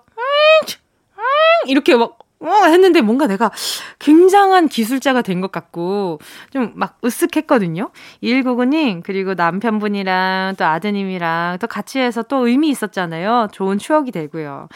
이렇게 1.66 1.96
막 1.96 2.18
어, 2.42 2.66
했는데 2.66 3.02
뭔가 3.02 3.28
내가 3.28 3.52
굉장한 4.00 4.68
기술자가 4.68 5.22
된 5.22 5.42
것 5.42 5.52
같고 5.52 6.20
좀 6.52 6.72
막 6.76 7.00
으쓱했거든요. 7.02 7.92
2199님, 8.24 9.02
그리고 9.04 9.34
남편분이랑 9.34 10.56
또 10.58 10.66
아드님이랑 10.66 11.58
또 11.60 11.68
같이 11.68 12.00
해서 12.00 12.24
또 12.24 12.48
의미 12.48 12.70
있었잖아요. 12.70 13.50
좋은 13.52 13.78
추억이 13.78 14.12
되고요. 14.12 14.68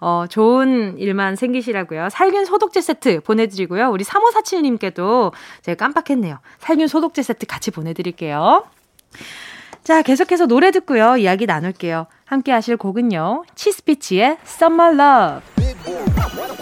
어, 0.00 0.24
좋은 0.28 0.96
일만 0.98 1.36
생기시라고요. 1.36 2.08
살균 2.10 2.44
소독제 2.44 2.80
세트 2.80 3.20
보내드리고요. 3.20 3.90
우리 3.90 4.04
3547님께도 4.04 5.32
제가 5.62 5.76
깜빡했네요. 5.76 6.38
살균 6.58 6.86
소독제 6.88 7.22
세트 7.22 7.46
같이 7.46 7.70
보내드릴게요. 7.70 8.64
자, 9.84 10.02
계속해서 10.02 10.46
노래 10.46 10.70
듣고요. 10.70 11.16
이야기 11.16 11.46
나눌게요. 11.46 12.06
함께 12.24 12.52
하실 12.52 12.76
곡은요. 12.76 13.44
치스피치의 13.54 14.38
Summer 14.44 14.94
Love. 14.94 16.61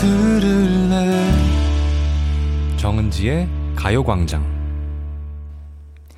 들을래 0.00 1.30
정은지의 2.78 3.46
가요광장 3.76 4.48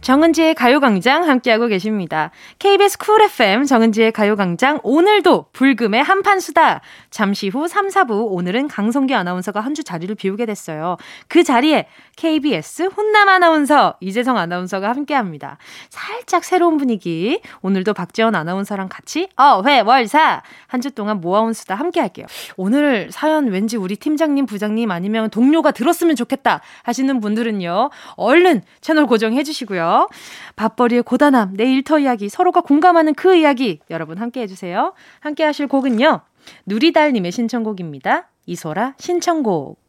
정은지의 0.03 0.55
가요광장 0.57 1.29
함께하고 1.29 1.69
계십니다. 1.69 2.33
KBS 2.59 2.99
쿨 2.99 3.23
FM 3.23 3.65
정은지의 3.65 4.11
가요광장 4.11 4.81
오늘도 4.83 5.47
불금의 5.53 6.03
한판 6.03 6.41
수다. 6.41 6.81
잠시 7.11 7.49
후 7.49 7.69
3, 7.69 7.87
4부 7.89 8.27
오늘은 8.33 8.67
강성기 8.67 9.15
아나운서가 9.15 9.61
한 9.61 9.75
주 9.75 9.85
자리를 9.85 10.13
비우게 10.17 10.45
됐어요. 10.47 10.97
그 11.29 11.45
자리에 11.45 11.87
KBS 12.23 12.85
훈남 12.85 13.29
아나운서 13.29 13.97
이재성 13.99 14.39
아나운서가 14.39 14.91
함께합니다. 14.91 15.59
살짝 15.91 16.45
새로운 16.45 16.77
분위기. 16.77 17.41
오늘도 17.63 17.95
박지원 17.95 18.37
아나운서랑 18.37 18.89
같이 18.89 19.29
어회월사 19.35 20.41
한 20.69 20.81
주 20.81 20.93
동안 20.93 21.21
모아온 21.21 21.53
수다 21.53 21.75
함께할게요. 21.75 22.27
오늘 22.57 23.11
사연 23.11 23.49
왠지 23.49 23.77
우리 23.77 23.97
팀장님, 23.97 24.47
부장님 24.47 24.93
아니면 24.93 25.31
동료가 25.31 25.73
들었으면 25.73 26.15
좋겠다 26.15 26.61
하시는 26.85 27.21
분들은요. 27.21 27.91
얼른 28.15 28.63
채널 28.81 29.07
고정해 29.07 29.43
주시고요. 29.43 30.09
밥벌이의 30.55 31.03
고단함, 31.03 31.55
내 31.57 31.65
일터 31.73 31.99
이야기, 31.99 32.29
서로가 32.29 32.61
공감하는 32.61 33.15
그 33.15 33.35
이야기 33.35 33.81
여러분 33.91 34.19
함께 34.19 34.43
해 34.43 34.47
주세요. 34.47 34.93
함께 35.19 35.43
하실 35.43 35.67
곡은요. 35.67 36.21
누리달님의 36.67 37.33
신청곡입니다. 37.33 38.29
이소라 38.47 38.95
신청곡. 38.99 39.82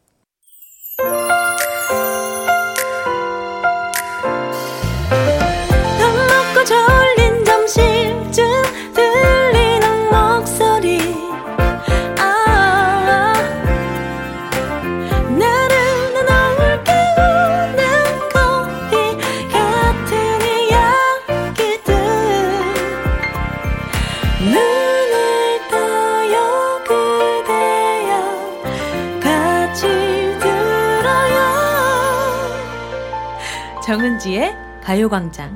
정은지의 34.24 34.56
가요광장. 34.82 35.54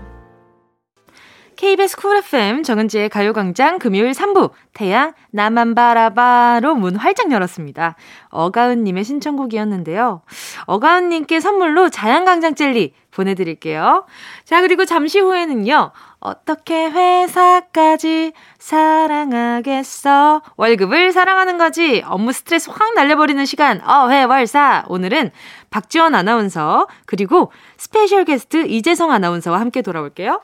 KBS 1.57 1.97
쿨 1.97 2.19
FM 2.19 2.63
정은지의 2.63 3.09
가요광장 3.09 3.79
금요일 3.79 4.13
3부 4.13 4.51
태양 4.75 5.15
나만 5.31 5.75
바라봐로 5.75 6.77
문 6.77 6.95
활짝 6.95 7.33
열었습니다. 7.33 7.97
어가은님의 8.29 9.03
신청곡이었는데요. 9.05 10.23
어가은님께 10.67 11.41
선물로 11.41 11.89
자양강장 11.89 12.55
젤리 12.55 12.93
보내드릴게요. 13.11 14.07
자 14.45 14.61
그리고 14.61 14.85
잠시 14.85 15.19
후에는요. 15.19 15.91
어떻게 16.21 16.89
회사까지 16.91 18.33
사랑하겠어? 18.59 20.43
월급을 20.57 21.13
사랑하는 21.13 21.59
거지. 21.59 22.05
업무 22.07 22.33
스트레스 22.33 22.71
확 22.71 22.95
날려버리는 22.95 23.45
시간. 23.47 23.81
어회월사. 23.85 24.85
오늘은 24.89 25.33
박지원 25.71 26.15
아나운서 26.15 26.87
그리고 27.07 27.53
스페셜 27.77 28.25
게스트 28.25 28.67
이재성 28.67 29.11
아나운서와 29.13 29.61
함께 29.61 29.83
돌아올게요. 29.83 30.41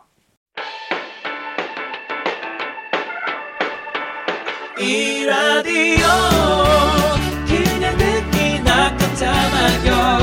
이 4.79 5.25
라디오 5.25 6.07
그냥 7.47 7.97
듣기나 7.97 8.97
깜짝마요 8.97 10.19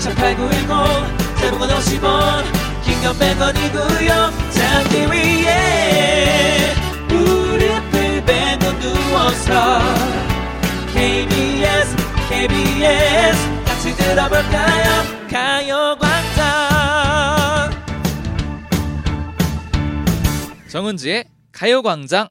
18910 0.00 1.36
대목원 1.40 1.70
50원 1.70 2.44
긴건 2.84 3.14
100원이고요 3.14 4.30
잠기 4.52 5.06
위에 5.10 6.74
무릎을 7.08 8.24
베고 8.26 8.78
누워서 8.78 9.78
KBS 10.92 11.96
KBS 12.28 13.55
같이 13.86 13.96
들어볼까요? 13.96 15.04
가요광장. 15.30 16.44
정은지의 20.68 21.24
가요광장. 21.52 22.28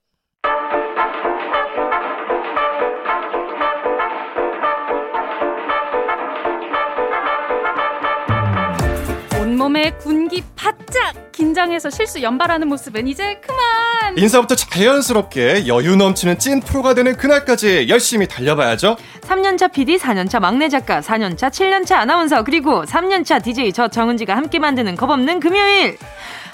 온몸에 9.39 9.91
군기 9.91 10.43
바짝 10.55 11.31
긴장해서 11.31 11.89
실수 11.89 12.21
연발하는 12.21 12.67
모습은 12.67 13.07
이제 13.07 13.39
그만. 13.39 14.17
인사부터 14.17 14.55
자연스럽게 14.55 15.67
여유 15.67 15.95
넘치는 15.95 16.39
찐 16.39 16.61
프로가 16.61 16.93
되는 16.93 17.17
그날까지 17.17 17.87
열심히 17.89 18.27
달려봐야죠 18.27 18.95
3년차 19.27 19.71
PD 19.71 19.97
4년차 19.97 20.39
막내 20.39 20.69
작가 20.69 21.01
4년차 21.01 21.49
7년차 21.49 21.93
아나운서 21.93 22.43
그리고 22.43 22.83
3년차 22.85 23.43
DJ 23.43 23.73
저 23.73 23.87
정은지가 23.87 24.35
함께 24.35 24.59
만드는 24.59 24.95
겁없는 24.95 25.39
금요일. 25.39 25.97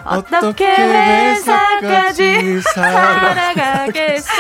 어떻게 0.03 0.65
회사까지 0.65 2.59
살아가겠어? 2.73 4.31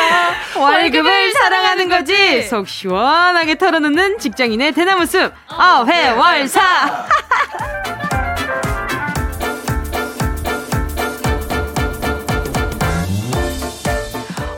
월급을 0.57 1.33
사랑하는 1.33 1.87
거지. 1.89 2.41
속 2.43 2.67
시원하게 2.67 3.57
털어놓는 3.59 4.17
직장인의 4.17 4.71
대나무 4.71 5.05
숲. 5.05 5.31
어회월사 5.49 6.61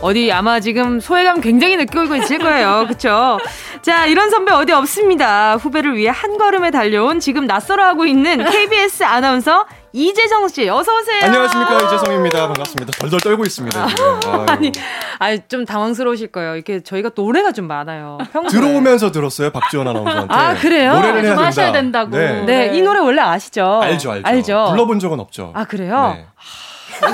어디 0.04 0.30
아마 0.34 0.60
지금 0.60 1.00
소외감 1.00 1.40
굉장히 1.40 1.78
느끼고 1.78 2.14
있을 2.18 2.38
거예요. 2.38 2.84
그쵸? 2.92 3.40
자, 3.82 4.06
이런 4.06 4.30
선배 4.30 4.52
어디 4.52 4.74
없습니다. 4.74 5.56
후배를 5.56 5.96
위해 5.96 6.12
한 6.14 6.38
걸음에 6.38 6.72
달려온 6.72 7.22
지금 7.22 7.46
낯설어 7.48 7.86
하고 7.86 8.06
있는 8.06 8.44
KBS 8.44 9.04
아나운서 9.04 9.66
이재성 9.94 10.50
씨, 10.50 10.68
어서 10.68 10.94
오세요. 10.98 11.24
안녕하십니까 11.24 11.78
이재성입니다. 11.84 12.48
반갑습니다. 12.48 12.92
덜덜 13.00 13.20
떨고 13.22 13.44
있습니다. 13.44 13.88
아니, 14.50 14.72
아니 15.20 15.40
좀 15.48 15.64
당황스러우실 15.64 16.34
거예요. 16.34 16.56
이렇게 16.56 16.82
저희가 16.82 17.12
노래가 17.16 17.54
좀 17.54 17.68
많아요. 17.68 18.18
평소에. 18.34 18.60
들어오면서 18.60 19.12
들었어요 19.12 19.52
박지원 19.52 19.88
아나운서한테. 19.88 20.34
아 20.34 20.56
그래요? 20.56 20.96
노래를 20.96 21.24
해야 21.26 21.38
하셔야 21.38 21.72
된다고. 21.72 22.18
네. 22.18 22.44
네. 22.44 22.78
이 22.78 22.82
노래 22.82 23.00
원래 23.00 23.22
아시죠? 23.22 23.80
알죠, 23.82 24.12
알죠. 24.12 24.28
알죠. 24.28 24.66
불러본 24.72 25.00
적은 25.00 25.20
없죠. 25.22 25.52
아 25.56 25.64
그래요? 25.64 26.16
네. 26.18 26.26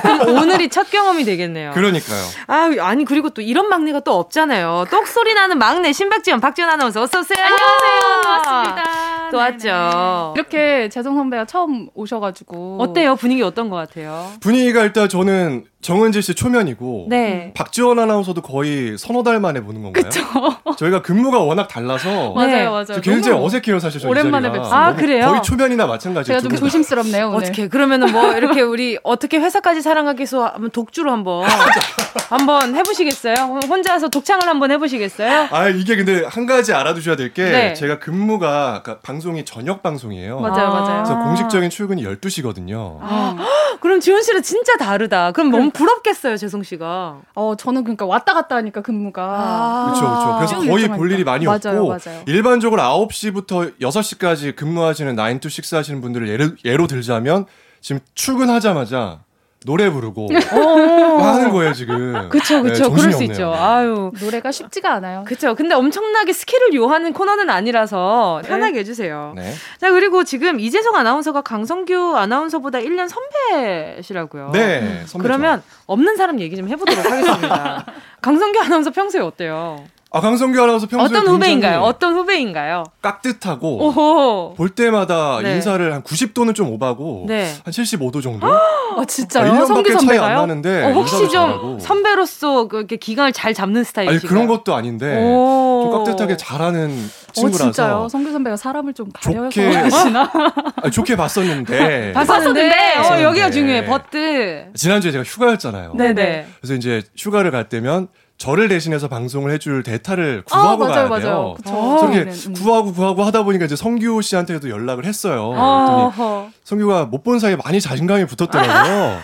그럼 0.02 0.38
오늘이 0.38 0.70
첫 0.70 0.90
경험이 0.90 1.24
되겠네요. 1.26 1.72
그러니까요. 1.72 2.24
아, 2.48 2.70
아니 2.82 3.06
그리고 3.06 3.30
또 3.30 3.42
이런 3.42 3.70
막내가 3.70 4.02
또 4.02 4.18
없잖아요. 4.20 4.86
똑소리 4.90 5.34
나는 5.34 5.58
막내 5.58 5.92
신박지원 5.94 6.40
박지원 6.42 6.70
아나운서 6.70 7.02
어서 7.02 7.20
오세요. 7.20 7.44
안녕하세요. 7.44 8.22
반갑습니다. 8.24 9.30
또 9.32 9.38
왔죠. 9.38 10.34
이렇게 10.36 10.90
재성 10.90 11.16
선배가 11.16 11.46
처음 11.46 11.90
오셔가지고 11.94 12.78
어때요? 12.82 13.16
분위기 13.16 13.42
어떤 13.44 13.70
것 13.70 13.76
같아요? 13.76 14.32
분위기가 14.40 14.82
일단 14.84 15.08
저는 15.08 15.66
정은지 15.82 16.22
씨 16.22 16.34
초면이고 16.36 17.08
네. 17.10 17.54
박지원 17.56 18.00
아나운서도 18.00 18.42
거의 18.42 18.98
서너 18.98 19.24
달 19.24 19.40
만에 19.40 19.62
보는 19.62 19.82
건가요? 19.82 20.04
그쵸. 20.04 20.22
저희가 20.78 21.02
근무가 21.02 21.40
워낙 21.40 21.68
달라서 21.68 22.34
맞아요, 22.34 22.48
네. 22.48 22.66
맞아요. 22.66 23.02
굉장히 23.02 23.38
어색해요, 23.44 23.80
사실 23.80 24.02
저희 24.02 24.10
오랜만에 24.10 24.52
뵙습니다. 24.52 24.78
아, 24.78 24.94
그래요? 24.94 25.28
거의 25.28 25.42
초면이나 25.42 25.88
마찬가지. 25.88 26.28
제가 26.28 26.42
좀 26.42 26.56
조심스럽네요, 26.56 27.30
오늘. 27.30 27.38
어떻게 27.38 27.68
그러면은 27.70 28.12
뭐 28.12 28.34
이렇게 28.34 28.62
우리 28.62 29.00
어떻게 29.04 29.38
회사까지 29.38 29.82
사랑하기서 29.82 30.46
한번 30.48 30.70
독주로 30.72 31.12
한번 31.12 31.46
한번 32.30 32.76
해 32.76 32.84
보시겠어요? 32.84 33.36
혼자서 33.70 34.10
독창을 34.10 34.48
한번 34.48 34.72
해 34.72 34.78
보시겠어요? 34.78 35.48
아 35.52 35.70
이게 35.70 35.96
근데 35.96 36.24
한 36.26 36.46
가지 36.46 36.74
알아두셔야 36.74 37.16
될게 37.16 37.44
네. 37.44 37.74
제가 37.74 38.00
근무가 38.00 38.82
그러니까 38.84 39.00
방송이 39.02 39.46
저녁 39.46 39.82
방송이에요. 39.82 40.40
맞아요, 40.42 40.70
맞아요. 40.70 41.04
그래서 41.04 41.20
공식적인 41.24 41.70
출근이 41.70 42.04
12시거든요. 42.04 42.98
아. 43.02 43.36
그럼 43.80 44.00
지원 44.02 44.22
씨는 44.22 44.44
진짜 44.44 44.76
다르다. 44.78 45.32
그럼 45.32 45.52
너무 45.52 45.69
부럽겠어요, 45.72 46.38
재성 46.38 46.64
씨가. 46.64 47.22
어, 47.36 47.56
저는 47.56 47.84
그러니까 47.84 48.06
왔다 48.06 48.34
갔다 48.34 48.56
하니까 48.58 48.82
근무가. 48.82 49.24
아~ 49.24 49.86
그렇죠, 49.86 50.08
그렇죠. 50.08 50.56
그래서 50.56 50.72
거의 50.72 50.88
볼 50.98 51.12
일이 51.12 51.24
많이 51.24 51.46
맞아요, 51.46 51.86
없고 51.86 51.88
맞아요. 51.88 52.24
일반적으로 52.28 52.82
9시부터 52.82 53.80
6시까지 53.80 54.56
근무하시는 54.56 55.16
9 55.16 55.40
to 55.40 55.50
6 55.50 55.74
하시는 55.74 56.02
분들을 56.02 56.28
예로, 56.28 56.50
예로 56.66 56.88
들자면 56.88 57.46
지금 57.82 58.02
출근하자마자 58.16 59.22
노래 59.66 59.90
부르고 59.90 60.30
뭐 60.30 61.22
하는 61.28 61.52
거예요 61.52 61.74
지금. 61.74 62.30
그쵸 62.30 62.64
그쵸 62.64 62.84
네, 62.84 62.90
그럴 62.96 63.12
수 63.12 63.18
없네요. 63.18 63.32
있죠. 63.32 63.54
아유 63.54 64.12
노래가 64.22 64.52
쉽지가 64.52 64.94
않아요. 64.94 65.26
그쵸. 65.28 65.54
근데 65.56 65.76
엄청나게 65.76 66.32
skill을 66.32 66.74
요하는 66.76 67.12
코너는 67.12 67.50
아니라서 67.50 68.40
네. 68.44 68.48
편하게 68.48 68.80
해주세요. 68.80 69.34
네. 69.36 69.54
자 69.80 69.92
그리고 69.92 70.24
지금 70.24 70.60
이재성 70.60 70.96
아나운서가 70.96 71.42
강성규 71.42 72.16
아나운서보다 72.16 72.80
1년 72.80 73.10
선배시라고요. 73.10 74.52
네. 74.54 75.04
선배죠. 75.06 75.18
그러면 75.22 75.62
없는 75.88 76.16
사람 76.16 76.40
얘기 76.40 76.56
좀 76.56 76.70
해보도록 76.70 77.06
하겠습니다. 77.06 77.86
강성규 78.22 78.60
아나운서 78.62 78.92
평소에 78.92 79.22
어때요? 79.22 79.84
아 80.12 80.22
강성규 80.22 80.60
아나운서 80.60 80.88
평소에 80.88 81.20
어떤 81.20 81.32
후배인가요? 81.32 81.82
어떤 81.82 82.16
후배인가요? 82.16 82.84
깍듯하고 83.04 83.78
오호. 83.86 84.54
볼 84.56 84.70
때마다 84.70 85.40
네. 85.44 85.54
인사를 85.56 85.94
한 85.94 86.02
90도는 86.02 86.56
좀 86.56 86.72
오바고 86.72 87.26
네. 87.28 87.54
한 87.64 87.72
75도 87.72 88.24
정도. 88.24 88.48
아 88.48 89.06
진짜요? 89.08 89.52
아, 89.54 89.66
성규 89.68 89.92
선배가요? 89.92 90.08
차이 90.08 90.18
안 90.18 90.36
나는데 90.36 90.86
어, 90.86 90.92
혹시 90.94 91.16
좀 91.16 91.30
잘하고. 91.30 91.80
선배로서 91.80 92.68
그렇게 92.68 92.96
기강을 92.98 93.34
잘 93.34 93.54
잡는 93.54 93.84
스타일이신가요? 93.84 94.20
아니 94.20 94.28
그런 94.28 94.48
것도 94.48 94.74
아닌데 94.74 95.14
좀 95.14 95.92
깍듯하게 95.92 96.38
잘하는 96.38 96.90
친구라서. 97.34 97.64
어, 97.64 97.72
진짜요? 97.72 98.08
성규 98.10 98.32
선배가 98.32 98.58
사람을 98.58 98.96
좀 98.96 99.10
가려서 99.14 99.50
좋게 99.52 99.76
하시나? 99.76 100.32
아니, 100.82 100.92
좋게 100.92 101.18
봤었는데. 101.18 102.14
봤었는데 102.18 102.72
어, 102.98 103.22
여기가 103.22 103.52
중요해. 103.52 103.86
버트. 103.86 104.72
지난주에 104.74 105.12
제가 105.12 105.24
휴가였잖아요. 105.24 105.94
네네. 105.94 106.48
그래서 106.62 106.74
이제 106.74 107.04
휴가를 107.16 107.52
갈 107.52 107.70
때면 107.70 108.08
저를 108.40 108.70
대신해서 108.70 109.10
방송을 109.10 109.52
해줄 109.52 109.84
대타를 109.84 110.44
구하고 110.46 110.86
아, 110.86 110.88
맞아요, 110.88 111.10
가야 111.10 111.20
돼요. 111.20 111.56
맞아요. 111.66 111.98
그렇게 112.00 112.20
음. 112.48 112.54
구하고 112.54 112.94
구하고 112.94 113.24
하다 113.24 113.44
보니까 113.44 113.66
이제 113.66 113.76
성규 113.76 114.22
씨한테도 114.22 114.70
연락을 114.70 115.06
했어요. 115.06 115.52
아, 115.56 116.12
그랬더니 116.16 116.50
성규가 116.64 117.06
못 117.06 117.24
본 117.24 117.40
사이에 117.40 117.58
많이 117.58 117.82
자신감이 117.82 118.26
붙었더라고요. 118.26 119.20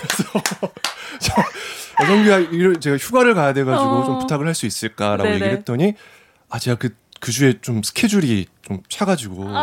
그래서 0.00 0.70
저, 1.20 1.34
성규가 2.06 2.78
제가 2.80 2.96
휴가를 2.98 3.34
가야 3.34 3.54
돼가지고 3.54 3.90
어. 3.90 4.04
좀 4.04 4.18
부탁을 4.18 4.46
할 4.46 4.54
수 4.54 4.66
있을까라고 4.66 5.22
네네. 5.22 5.34
얘기를 5.36 5.52
했더니 5.56 5.94
아 6.50 6.58
제가 6.58 6.76
그, 6.76 6.90
그 7.20 7.32
주에 7.32 7.60
좀 7.60 7.82
스케줄이 7.82 8.46
좀 8.62 8.80
차가지고 8.88 9.44
아, 9.48 9.60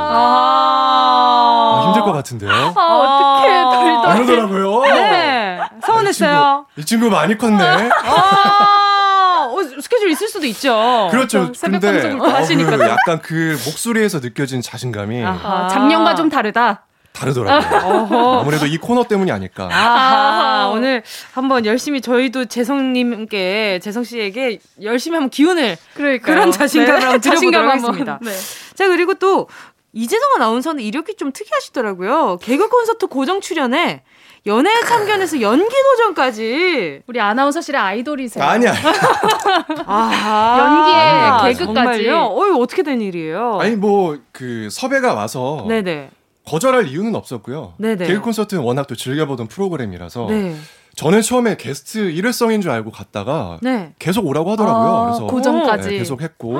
아 1.73 1.85
힘들 1.87 2.01
것 2.03 2.13
같은데요. 2.13 2.51
아, 2.51 3.39
어떡해 3.39 3.63
덜덜. 3.63 4.09
안 4.09 4.21
오더라고요. 4.23 4.93
네 4.93 5.59
서운했어요. 5.83 6.67
이 6.77 6.85
친구, 6.85 7.07
이 7.07 7.09
친구 7.09 7.09
많이 7.09 7.37
컸네. 7.37 7.89
아~ 8.05 9.49
어, 9.49 9.81
스케줄 9.81 10.09
있을 10.11 10.27
수도 10.27 10.45
있죠. 10.47 11.07
그렇죠. 11.11 11.51
근데 11.59 12.09
하시니까 12.19 12.75
어, 12.75 12.77
그 12.77 12.89
약간 12.89 13.21
그 13.21 13.57
목소리에서 13.65 14.19
느껴진 14.19 14.61
자신감이 14.61 15.23
아하, 15.23 15.67
작년과 15.67 16.15
좀 16.15 16.29
다르다. 16.29 16.86
다르더라고요. 17.17 18.39
아무래도 18.39 18.65
이 18.65 18.77
코너 18.77 19.03
때문이 19.03 19.31
아닐까. 19.31 19.69
아하, 19.71 20.69
오늘 20.69 21.03
한번 21.33 21.65
열심히 21.65 22.01
저희도 22.01 22.45
재성님께 22.45 23.79
재성 23.81 24.03
씨에게 24.03 24.59
열심히 24.81 25.15
한번 25.15 25.29
기운을 25.29 25.77
그러니까요. 25.95 26.21
그런 26.35 26.51
자신감을 26.51 26.99
네. 26.99 27.17
드려보도록 27.19 27.69
하겠습니다. 27.71 28.19
네. 28.21 28.31
자 28.75 28.87
그리고 28.87 29.15
또 29.15 29.47
이재성 29.93 30.29
아나운서는 30.35 30.83
이력이 30.83 31.15
좀 31.15 31.31
특이하시더라고요. 31.31 32.37
개그 32.41 32.69
콘서트 32.69 33.07
고정 33.07 33.41
출연에 33.41 34.03
연애 34.45 34.69
참견에서 34.81 35.41
연기 35.41 35.75
도전까지. 35.83 37.01
우리 37.07 37.19
아나운서실의 37.19 37.81
아이돌이세요. 37.81 38.43
아니야. 38.43 38.73
아, 39.87 41.43
연기에 41.43 41.53
개그까지. 41.65 42.09
어, 42.09 42.27
어떻게 42.59 42.83
된 42.83 43.01
일이에요? 43.01 43.57
아니 43.59 43.75
뭐 43.75 44.17
그 44.31 44.67
섭외가 44.69 45.15
와서 45.15 45.65
네네. 45.67 46.11
거절할 46.47 46.87
이유는 46.87 47.13
없었고요. 47.15 47.73
네네. 47.77 48.07
개그 48.07 48.21
콘서트는 48.21 48.63
워낙 48.63 48.87
또 48.87 48.95
즐겨보던 48.95 49.47
프로그램이라서 49.47 50.27
네. 50.29 50.55
저는 50.95 51.21
처음에 51.21 51.57
게스트 51.57 52.09
일회성인 52.09 52.61
줄 52.61 52.71
알고 52.71 52.89
갔다가 52.91 53.59
네. 53.61 53.93
계속 53.99 54.25
오라고 54.25 54.51
하더라고요. 54.53 54.87
아, 54.89 55.05
그래서 55.05 55.27
고정까지 55.27 55.89
네, 55.89 55.97
계속 55.99 56.21
했고 56.21 56.57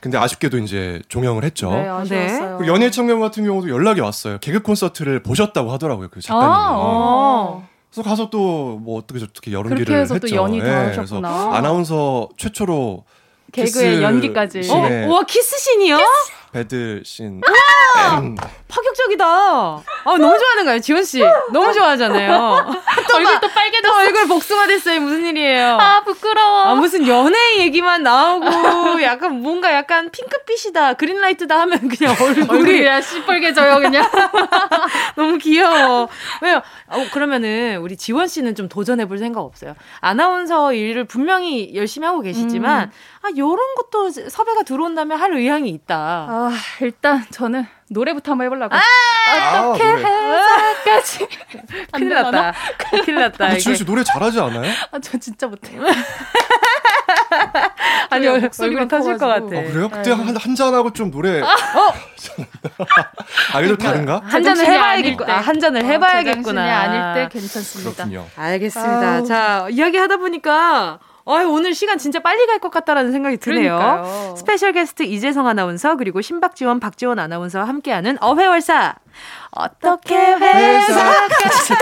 근데 0.00 0.18
아쉽게도 0.18 0.58
이제 0.58 1.00
종영을 1.08 1.44
했죠. 1.44 1.70
네, 1.70 1.88
아쉬웠어요. 1.88 2.58
그 2.58 2.66
연예 2.66 2.90
청년 2.90 3.20
같은 3.20 3.44
경우도 3.44 3.70
연락이 3.70 4.00
왔어요. 4.00 4.38
개그 4.38 4.60
콘서트를 4.62 5.22
보셨다고 5.22 5.70
하더라고요. 5.72 6.08
그 6.10 6.20
작가님이. 6.20 6.52
아, 6.52 7.62
그래서 7.90 8.08
가서 8.08 8.30
또 8.30 8.78
뭐 8.80 8.98
어떻게 8.98 9.18
저렇게 9.18 9.52
연기를 9.52 10.00
했죠. 10.00 10.18
또 10.18 10.30
연이 10.34 10.58
네, 10.58 10.92
그래서 10.94 11.20
아나운서 11.22 12.28
최초로 12.36 13.04
개그의 13.52 14.02
연기까지. 14.02 14.70
어? 14.70 15.12
와 15.12 15.22
키스신이요? 15.24 15.96
키스? 15.96 16.49
배드신. 16.52 17.40
파격적이다. 18.68 19.24
아, 19.26 19.82
너무 20.04 20.38
좋아하는 20.38 20.64
거예요, 20.64 20.80
지원 20.80 21.04
씨. 21.04 21.20
너무 21.52 21.72
좋아하잖아요. 21.72 22.30
또 23.08 23.16
얼굴 23.16 23.40
또 23.40 23.48
빨개졌어. 23.48 23.98
얼굴 23.98 24.28
복숭아 24.28 24.66
됐어요. 24.66 25.00
무슨 25.00 25.26
일이에요? 25.26 25.76
아, 25.80 26.02
부끄러워. 26.04 26.62
아, 26.62 26.74
무슨 26.76 27.06
연애 27.06 27.58
얘기만 27.58 28.02
나오고 28.02 29.02
약간 29.02 29.42
뭔가 29.42 29.72
약간 29.74 30.10
핑크빛이다, 30.10 30.94
그린라이트다 30.94 31.58
하면 31.60 31.88
그냥 31.88 32.14
얼굴이 32.48 32.84
야 32.84 33.00
시뻘개져요, 33.00 33.76
그냥. 33.80 34.08
너무 35.16 35.38
귀여워. 35.38 36.08
왜요? 36.42 36.62
어, 36.88 37.04
그러면은 37.12 37.78
우리 37.80 37.96
지원 37.96 38.28
씨는 38.28 38.54
좀 38.54 38.68
도전해 38.68 39.06
볼 39.06 39.18
생각 39.18 39.40
없어요? 39.40 39.74
아나운서 40.00 40.72
일을 40.72 41.04
분명히 41.04 41.74
열심히 41.74 42.06
하고 42.06 42.20
계시지만 42.20 42.84
음. 42.84 42.90
아, 43.22 43.28
요런 43.36 43.74
것도 43.76 44.10
섭외가 44.30 44.62
들어온다면 44.62 45.18
할 45.20 45.32
의향이 45.34 45.68
있다. 45.70 45.96
아, 45.96 46.39
일단 46.80 47.24
저는 47.30 47.66
노래부터 47.90 48.32
한번 48.32 48.46
해보려고. 48.46 48.74
아, 48.74 48.80
어떻게 49.68 49.84
아, 49.84 49.96
해서까지. 49.96 51.28
큰일 51.92 52.08
났다. 52.10 52.54
큰일 52.78 53.14
났다. 53.16 53.58
지현 53.58 53.76
씨 53.76 53.84
노래 53.84 54.04
잘하지 54.04 54.40
않아요? 54.40 54.72
아, 54.92 54.98
저 55.00 55.18
진짜 55.18 55.46
못해요. 55.46 55.82
아니, 58.10 58.26
얼굴이 58.26 58.88
터질 58.88 59.18
것 59.18 59.26
같아. 59.26 59.44
아, 59.44 59.62
그래요? 59.62 59.88
그때 59.88 60.10
네. 60.10 60.16
한, 60.16 60.36
한 60.36 60.54
잔하고 60.54 60.92
좀 60.92 61.10
노래. 61.10 61.40
아, 61.42 61.46
어? 61.46 61.92
아, 63.52 63.58
그래도 63.58 63.76
다른가? 63.76 64.20
한 64.24 64.42
잔을 64.42 64.66
해봐야겠구나. 64.66 65.34
아, 65.34 65.40
한 65.40 65.58
잔을 65.60 65.82
어, 65.82 65.84
해봐야겠구나. 65.84 66.80
아닐 66.80 67.14
때 67.14 67.28
괜찮습니다. 67.38 68.04
그렇군요. 68.04 68.26
알겠습니다. 68.36 69.14
아우. 69.16 69.26
자, 69.26 69.66
이야기 69.70 69.96
하다 69.96 70.16
보니까 70.18 70.98
아 71.26 71.32
오늘 71.46 71.74
시간 71.74 71.98
진짜 71.98 72.20
빨리 72.20 72.46
갈 72.46 72.58
것 72.60 72.70
같다라는 72.70 73.12
생각이 73.12 73.38
드네요. 73.38 73.76
그러니까요. 73.78 74.34
special 74.36 74.72
guest 74.72 75.02
이재성 75.02 75.46
아나운서 75.46 75.96
그리고 75.96 76.20
신박지원 76.20 76.78
박지원 76.80 77.18
아나운서와 77.18 77.66
함께하는 77.66 78.18
어회월사. 78.20 78.94
어떻게 79.52 80.16
회사까지 80.16 81.74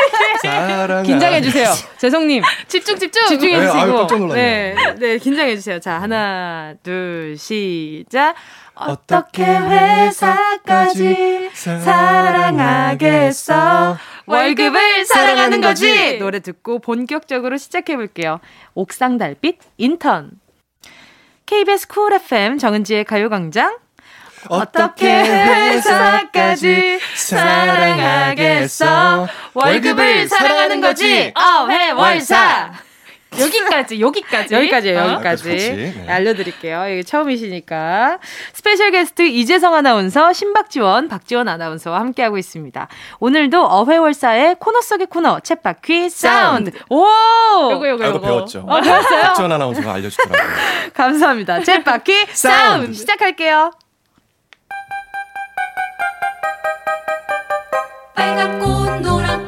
긴장해 1.04 1.42
주세요. 1.42 1.68
재성님 1.98 2.42
집중 2.68 2.98
집중 2.98 3.26
집중해 3.26 3.66
주시고 3.66 4.06
네, 4.34 4.74
네, 4.74 4.94
네 4.94 5.18
긴장해 5.18 5.56
주세요. 5.56 5.78
자 5.80 6.00
하나 6.00 6.74
둘 6.82 7.36
시작. 7.38 8.34
어떻게 8.74 9.44
회사까지 9.44 11.50
사랑하겠어? 12.62 13.96
월급을 14.28 15.04
사랑하는 15.06 15.60
거지! 15.60 16.18
노래 16.18 16.40
듣고 16.40 16.78
본격적으로 16.80 17.56
시작해볼게요. 17.56 18.40
옥상 18.74 19.18
달빛 19.18 19.58
인턴. 19.78 20.32
KBS 21.46 21.88
쿨 21.88 22.12
FM 22.12 22.58
정은지의 22.58 23.04
가요광장. 23.04 23.78
어떻게 24.48 25.06
회사까지 25.08 27.00
사랑하겠어? 27.16 29.26
월급을 29.54 30.28
사랑하는 30.28 30.80
거지! 30.80 31.32
어회월사! 31.34 32.72
여기까지, 33.38 34.00
여기까지. 34.00 34.54
여기까지요, 34.54 34.98
어? 34.98 35.08
여기까지. 35.12 35.48
네. 35.48 36.04
알려드릴게요. 36.08 36.88
이게 36.88 37.02
처음이시니까. 37.02 38.18
special 38.52 38.90
guest 38.90 39.22
이재성 39.22 39.74
아나운서, 39.74 40.32
신박지원, 40.32 41.08
박지원 41.08 41.46
아나운서와 41.48 42.00
함께하고 42.00 42.38
있습니다. 42.38 42.88
오늘도 43.20 43.64
어회월사의 43.66 44.56
코너 44.58 44.80
속의 44.80 45.06
코너, 45.08 45.38
쳇바퀴 45.40 46.08
사운드. 46.10 46.70
오! 46.88 47.04
요거, 47.72 47.88
요거, 47.88 48.06
요거. 48.06 48.20
배웠죠. 48.20 48.64
어, 48.66 48.80
배웠어요? 48.80 49.22
박지원 49.22 49.52
아나운서가 49.52 49.92
알려주더라고요. 49.94 50.54
감사합니다. 50.94 51.60
쳇바퀴 51.60 52.26
사운드. 52.32 52.92
시작할게요. 52.94 53.70
빨간 58.14 58.58
꽃, 58.58 59.00
노란 59.02 59.46
꽃, 59.46 59.47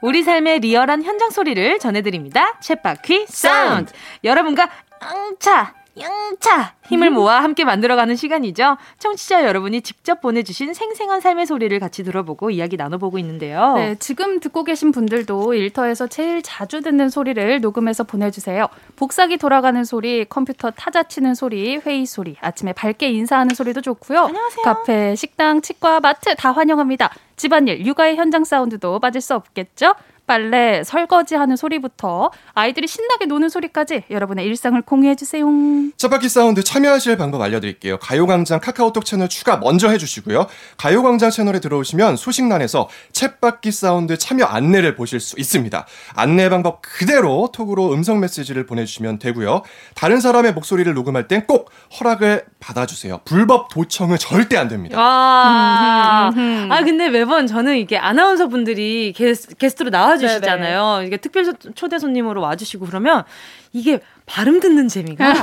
우리 0.00 0.22
삶의 0.22 0.60
리얼한 0.60 1.02
현장 1.02 1.30
소리를 1.30 1.78
전해드립니다. 1.78 2.58
쳇바퀴 2.60 3.26
사운드. 3.28 3.92
여러분과 4.24 4.70
응차 5.02 5.74
영차 6.00 6.74
힘을 6.86 7.10
모아 7.10 7.42
함께 7.42 7.64
만들어가는 7.64 8.16
시간이죠. 8.16 8.76
청취자 8.98 9.44
여러분이 9.44 9.82
직접 9.82 10.20
보내주신 10.20 10.74
생생한 10.74 11.20
삶의 11.20 11.46
소리를 11.46 11.78
같이 11.78 12.02
들어보고 12.02 12.50
이야기 12.50 12.76
나눠보고 12.76 13.18
있는데요. 13.18 13.74
네, 13.74 13.96
지금 13.98 14.40
듣고 14.40 14.64
계신 14.64 14.92
분들도 14.92 15.54
일터에서 15.54 16.06
제일 16.06 16.42
자주 16.42 16.80
듣는 16.80 17.08
소리를 17.10 17.60
녹음해서 17.60 18.04
보내주세요. 18.04 18.66
복사기 18.96 19.36
돌아가는 19.36 19.82
소리, 19.84 20.24
컴퓨터 20.24 20.70
타자 20.70 21.02
치는 21.02 21.34
소리, 21.34 21.76
회의 21.76 22.06
소리, 22.06 22.36
아침에 22.40 22.72
밝게 22.72 23.10
인사하는 23.10 23.54
소리도 23.54 23.80
좋고요. 23.82 24.20
안녕하세요. 24.20 24.64
카페, 24.64 25.14
식당, 25.14 25.60
치과, 25.60 26.00
마트 26.00 26.34
다 26.34 26.52
환영합니다. 26.52 27.10
집안일, 27.36 27.86
육아의 27.86 28.16
현장 28.16 28.44
사운드도 28.44 28.98
빠질 28.98 29.20
수 29.20 29.34
없겠죠? 29.34 29.94
빨래, 30.30 30.84
설거지하는 30.84 31.56
소리부터 31.56 32.30
아이들이 32.54 32.86
신나게 32.86 33.26
노는 33.26 33.48
소리까지 33.48 34.04
여러분의 34.12 34.46
일상을 34.46 34.80
공유해 34.82 35.16
주세요. 35.16 35.44
쳇바퀴 35.96 36.28
사운드 36.28 36.62
참여하실 36.62 37.16
방법 37.16 37.42
알려드릴게요. 37.42 37.98
가요광장 37.98 38.60
카카오톡 38.60 39.04
채널 39.04 39.28
추가 39.28 39.56
먼저 39.56 39.88
해주시고요. 39.88 40.46
가요광장 40.76 41.30
채널에 41.30 41.58
들어오시면 41.58 42.14
소식란에서 42.14 42.88
쳇바퀴 43.12 43.72
사운드 43.72 44.16
참여 44.16 44.44
안내를 44.44 44.94
보실 44.94 45.18
수 45.18 45.34
있습니다. 45.36 45.84
안내 46.14 46.48
방법 46.48 46.80
그대로 46.80 47.50
톡으로 47.52 47.92
음성 47.92 48.20
메시지를 48.20 48.66
보내주시면 48.66 49.18
되고요. 49.18 49.62
다른 49.96 50.20
사람의 50.20 50.52
목소리를 50.52 50.94
녹음할 50.94 51.26
땐 51.26 51.40
꼭 51.48 51.70
허락을 51.98 52.44
받아주세요. 52.60 53.22
불법 53.24 53.68
도청은 53.70 54.18
절대 54.18 54.56
안 54.56 54.68
됩니다. 54.68 54.96
아, 55.00 56.30
아 56.68 56.84
근데 56.84 57.08
매번 57.08 57.48
저는 57.48 57.78
이게 57.78 57.96
아나운서 57.96 58.46
분들이 58.46 59.12
게스, 59.16 59.56
게스트로 59.56 59.90
나와 59.90 60.19
주시잖아요. 60.28 61.02
이게 61.06 61.16
특별 61.16 61.52
초대 61.74 61.98
손님으로 61.98 62.40
와주시고 62.40 62.86
그러면 62.86 63.24
이게 63.72 64.00
발음 64.26 64.60
듣는 64.60 64.88
재미가 64.88 65.34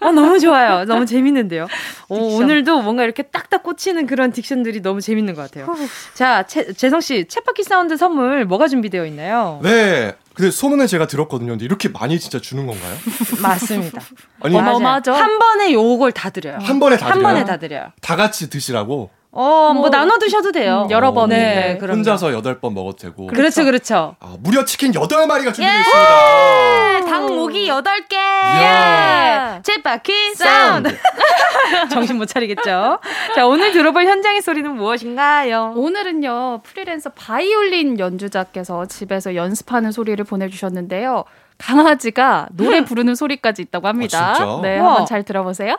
어, 0.00 0.12
너무 0.12 0.38
좋아요. 0.40 0.84
너무 0.84 1.06
재밌는데요. 1.06 1.66
오, 2.08 2.16
어, 2.16 2.36
오늘도 2.36 2.82
뭔가 2.82 3.04
이렇게 3.04 3.22
딱딱 3.24 3.62
꽂히는 3.62 4.06
그런 4.06 4.32
딕션들이 4.32 4.82
너무 4.82 5.00
재밌는 5.00 5.34
것 5.34 5.42
같아요. 5.42 5.74
자, 6.14 6.42
채, 6.44 6.72
재성 6.72 7.00
씨, 7.00 7.24
쳇바퀴 7.24 7.64
사운드 7.64 7.96
선물 7.96 8.44
뭐가 8.44 8.68
준비되어 8.68 9.06
있나요? 9.06 9.60
네. 9.62 10.14
근데 10.34 10.50
소문을 10.50 10.86
제가 10.86 11.06
들었거든요. 11.08 11.50
근데 11.52 11.64
이렇게 11.64 11.88
많이 11.90 12.18
진짜 12.18 12.40
주는 12.40 12.66
건가요? 12.66 12.96
맞습니다. 13.42 14.00
아니, 14.40 14.56
어마어마하죠. 14.56 15.12
한 15.12 15.38
번에 15.38 15.72
요걸 15.72 16.12
다 16.12 16.30
드려요. 16.30 16.58
한 16.60 16.80
번에 16.80 16.96
다 16.96 17.06
한 17.06 17.18
드려요? 17.18 17.32
번에 17.34 17.44
다 17.44 17.56
드려요. 17.58 17.92
다 18.00 18.16
같이 18.16 18.48
드시라고? 18.48 19.10
어, 19.34 19.72
뭐, 19.72 19.82
뭐 19.82 19.90
나눠 19.90 20.18
드셔도 20.18 20.52
돼요. 20.52 20.84
음, 20.86 20.90
여러 20.90 21.12
번. 21.12 21.30
네, 21.30 21.78
네 21.80 21.86
혼자서 21.86 22.28
8번 22.28 22.74
먹어도 22.74 22.98
되고. 22.98 23.26
그렇죠, 23.28 23.64
그렇죠. 23.64 24.14
아, 24.20 24.36
무려 24.40 24.64
치킨 24.66 24.92
8마리가 24.92 25.54
준비되어 25.54 25.78
있습니다. 25.80 26.98
예! 26.98 27.00
닭 27.00 27.26
목이 27.26 27.66
8개. 27.66 28.14
예! 28.14 29.60
쳇바퀴 29.62 30.34
사운드. 30.34 30.94
정신 31.90 32.18
못 32.18 32.26
차리겠죠. 32.26 32.98
자, 33.34 33.46
오늘 33.46 33.72
들어볼 33.72 34.04
현장의 34.04 34.42
소리는 34.42 34.70
무엇인가요? 34.70 35.72
오늘은요, 35.76 36.60
프리랜서 36.62 37.08
바이올린 37.10 37.98
연주자께서 37.98 38.84
집에서 38.84 39.34
연습하는 39.34 39.92
소리를 39.92 40.22
보내주셨는데요. 40.24 41.24
강아지가 41.56 42.48
노래 42.52 42.84
부르는 42.84 43.14
소리까지 43.14 43.62
있다고 43.62 43.88
합니다. 43.88 44.34
아, 44.38 44.60
네, 44.62 44.78
한번 44.78 45.06
잘 45.06 45.22
들어보세요. 45.22 45.78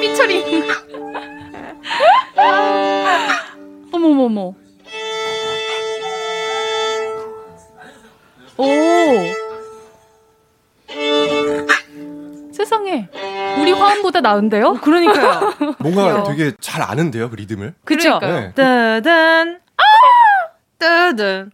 삐처리. 0.00 0.64
어머머머. 3.92 4.54
오. 8.56 8.64
세상에. 12.52 13.08
우리 13.58 13.72
화음보다 13.72 14.20
나은데요? 14.20 14.74
그러니까요. 14.74 15.52
뭔가 15.78 16.24
되게 16.24 16.52
잘 16.60 16.82
아는데요, 16.82 17.30
그 17.30 17.36
리듬을. 17.36 17.74
그쵸? 17.84 18.18
네. 18.20 18.52
뜨든. 18.54 19.60
뜨든. 20.80 21.52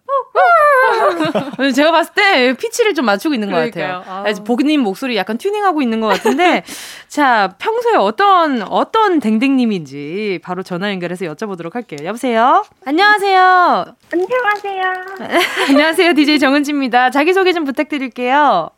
제가 1.75 1.91
봤을 1.91 2.15
때 2.15 2.55
피치를 2.55 2.95
좀 2.95 3.05
맞추고 3.05 3.35
있는 3.35 3.51
것 3.51 3.57
같아요. 3.57 4.03
아. 4.07 4.25
보기님 4.45 4.81
목소리 4.83 5.17
약간 5.17 5.37
튜닝하고 5.37 5.83
있는 5.83 6.01
것 6.01 6.07
같은데, 6.07 6.63
자 7.09 7.55
평소에 7.59 7.97
어떤 7.97 8.63
어떤 8.63 9.19
댕댕님인지 9.21 10.41
바로 10.43 10.63
전화 10.63 10.91
연결해서 10.91 11.27
여쭤보도록 11.27 11.73
할게요. 11.75 11.99
여보세요. 12.05 12.65
안녕하세요. 12.85 13.85
안녕하세요. 14.13 14.93
안녕하세요. 15.69 16.13
DJ 16.15 16.39
정은지입니다. 16.39 17.11
자기 17.11 17.35
소개 17.35 17.53
좀 17.53 17.65
부탁드릴게요. 17.65 18.71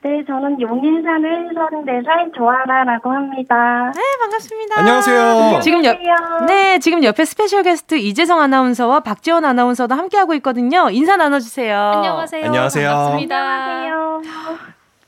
네, 0.00 0.24
저는 0.24 0.60
용인 0.60 1.02
사는 1.02 1.48
34살 1.54 2.32
조아라라고 2.34 3.10
합니다. 3.10 3.92
네, 3.94 4.00
반갑습니다. 4.20 4.78
안녕하세요. 4.78 5.60
지금 5.60 5.84
옆, 5.84 5.98
네, 6.46 6.78
지금 6.78 7.02
옆에 7.02 7.24
special 7.24 7.64
guest 7.64 7.96
이재성 7.96 8.40
아나운서와 8.40 9.00
박지원 9.00 9.44
아나운서도 9.44 9.92
함께하고 9.96 10.34
있거든요. 10.34 10.88
인사 10.90 11.16
나눠주세요. 11.16 11.76
안녕하세요. 11.76 12.44
안녕하세요. 12.46 12.88
반갑습니다. 12.88 13.36
안녕하세요. 13.36 14.58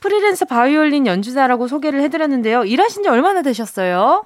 프리랜서 0.01 0.45
바이올린 0.45 1.07
연주자라고 1.07 1.67
소개를 1.67 2.01
해드렸는데요. 2.01 2.65
일하신 2.65 3.03
지 3.03 3.09
얼마나 3.09 3.41
되셨어요? 3.43 4.25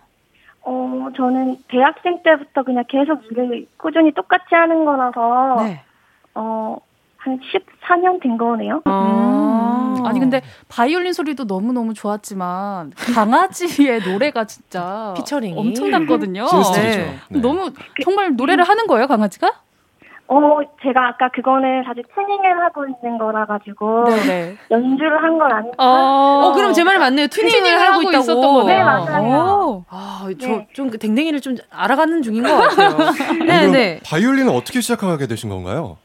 어, 0.64 1.08
저는 1.16 1.58
대학생 1.68 2.24
때부터 2.24 2.64
그냥 2.64 2.84
계속 2.88 3.22
일을 3.30 3.68
꾸준히 3.78 4.12
똑같이 4.14 4.56
하는 4.56 4.84
거라서, 4.84 5.58
네. 5.64 5.84
어, 6.34 6.78
한 7.26 7.40
14년 7.40 8.22
된 8.22 8.38
거네요. 8.38 8.82
음. 8.86 10.04
아니 10.06 10.20
근데 10.20 10.42
바이올린 10.70 11.12
소리도 11.14 11.48
너무 11.48 11.74
너무 11.74 11.94
좋았지만 11.96 12.92
강아지의 12.96 14.02
노래가 14.06 14.46
진짜 14.46 15.14
피처링이 15.18 15.58
엄청 15.60 15.90
났거든요. 15.90 16.46
네. 16.76 17.20
네. 17.30 17.40
너무 17.42 17.72
정말 18.04 18.36
노래를 18.36 18.64
하는 18.64 18.86
거예요, 18.88 19.08
강아지가? 19.08 19.52
어, 20.28 20.40
제가 20.82 21.10
아까 21.10 21.30
그거는 21.30 21.84
사실 21.86 22.04
튜닝을 22.16 22.64
하고 22.64 22.86
있는 22.88 23.20
거라 23.20 23.46
가지고 23.46 24.06
네네. 24.06 24.56
연주를 24.72 25.22
한 25.24 25.38
건 25.38 25.52
아니고. 25.52 25.74
어, 25.78 26.52
그럼 26.56 26.74
제 26.74 26.84
말이 26.84 26.98
맞네요. 26.98 27.28
튜닝을, 27.28 27.60
튜닝을 27.60 27.80
하고, 27.80 28.00
하고. 28.08 28.10
있었던 28.12 28.42
거네요. 28.42 28.66
네, 28.78 28.84
맞아요. 28.84 29.86
아, 29.90 30.26
네. 30.28 30.36
저좀 30.38 30.90
그 30.90 30.98
댕댕이를 30.98 31.42
좀 31.42 31.56
알아가는 31.70 32.24
중인 32.24 32.42
것 32.42 32.56
같아요. 32.56 32.98
네, 33.46 33.68
네. 33.68 34.00
바이올린은 34.04 34.52
어떻게 34.52 34.82
시작하게 34.82 35.28
되신 35.28 35.50
건가요? 35.50 35.98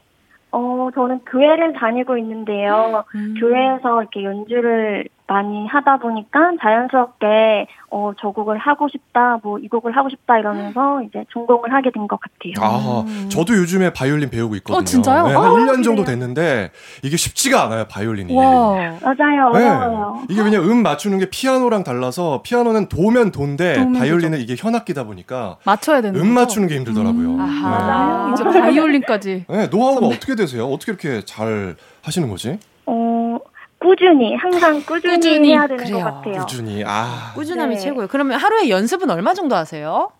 어, 0.51 0.89
저는 0.93 1.19
교회를 1.25 1.73
다니고 1.73 2.17
있는데요. 2.17 3.03
음. 3.15 3.35
교회에서 3.39 4.01
이렇게 4.01 4.23
연주를 4.23 5.07
많이 5.31 5.65
하다 5.65 5.97
보니까 5.97 6.51
자연스럽게 6.61 7.67
어, 7.89 8.11
저 8.19 8.29
곡을 8.31 8.57
하고 8.57 8.87
싶다, 8.89 9.39
뭐 9.43 9.57
이 9.61 9.67
곡을 9.67 9.95
하고 9.95 10.09
싶다 10.09 10.37
이러면서 10.39 11.01
이제 11.03 11.23
전공을 11.31 11.71
하게 11.73 11.89
된 11.91 12.07
것 12.07 12.19
같아요. 12.19 12.53
아, 12.59 13.05
저도 13.29 13.55
요즘에 13.55 13.93
바이올린 13.93 14.29
배우고 14.29 14.55
있거든요. 14.57 14.79
어, 14.79 14.83
진짜요? 14.83 15.27
네, 15.27 15.33
아, 15.35 15.41
한 15.41 15.51
1년 15.51 15.83
정도? 15.83 16.03
됐는데 16.03 16.71
이게 17.03 17.15
쉽지가 17.15 17.63
않아요, 17.65 17.85
바이올린이. 17.87 18.35
와. 18.35 18.73
맞아요, 19.01 19.51
네. 19.53 19.59
어려워요. 19.69 20.23
이게 20.29 20.41
왜냐 20.41 20.59
음 20.59 20.83
맞추는 20.83 21.19
게 21.19 21.29
피아노랑 21.29 21.83
달라서 21.83 22.41
피아노는 22.43 22.89
도면 22.89 23.31
도인데 23.31 23.75
도면 23.75 23.93
바이올린은 23.99 24.39
이게 24.39 24.55
현악기다 24.57 25.03
보니까 25.05 25.57
맞춰야 25.63 26.01
되는 26.01 26.19
음? 26.19 26.33
맞추는 26.33 26.67
게 26.67 26.75
힘들더라고요. 26.75 27.27
음. 27.29 27.37
네. 27.37 27.43
아, 27.63 28.31
이제 28.33 28.43
바이올린까지. 28.59 29.45
네, 29.47 29.67
노하우가 29.67 30.07
어떻게 30.07 30.35
되세요? 30.35 30.65
어떻게 30.67 30.91
이렇게 30.91 31.23
잘 31.23 31.75
하시는 32.03 32.27
거지? 32.29 32.57
어, 32.87 33.37
꾸준히, 33.81 34.35
항상 34.35 34.81
꾸준히, 34.85 35.15
꾸준히, 35.15 35.51
해야 35.51 35.67
되는 35.67 35.83
그래요. 35.83 35.97
것 35.97 36.03
같아요. 36.15 36.41
꾸준히 36.41 36.83
아 36.85 37.31
꾸준함이 37.35 37.75
네. 37.75 37.81
최고예요. 37.81 38.07
그러면 38.09 38.39
하루에 38.39 38.69
연습은 38.69 39.09
얼마 39.09 39.33
정도 39.33 39.55
하세요? 39.55 40.11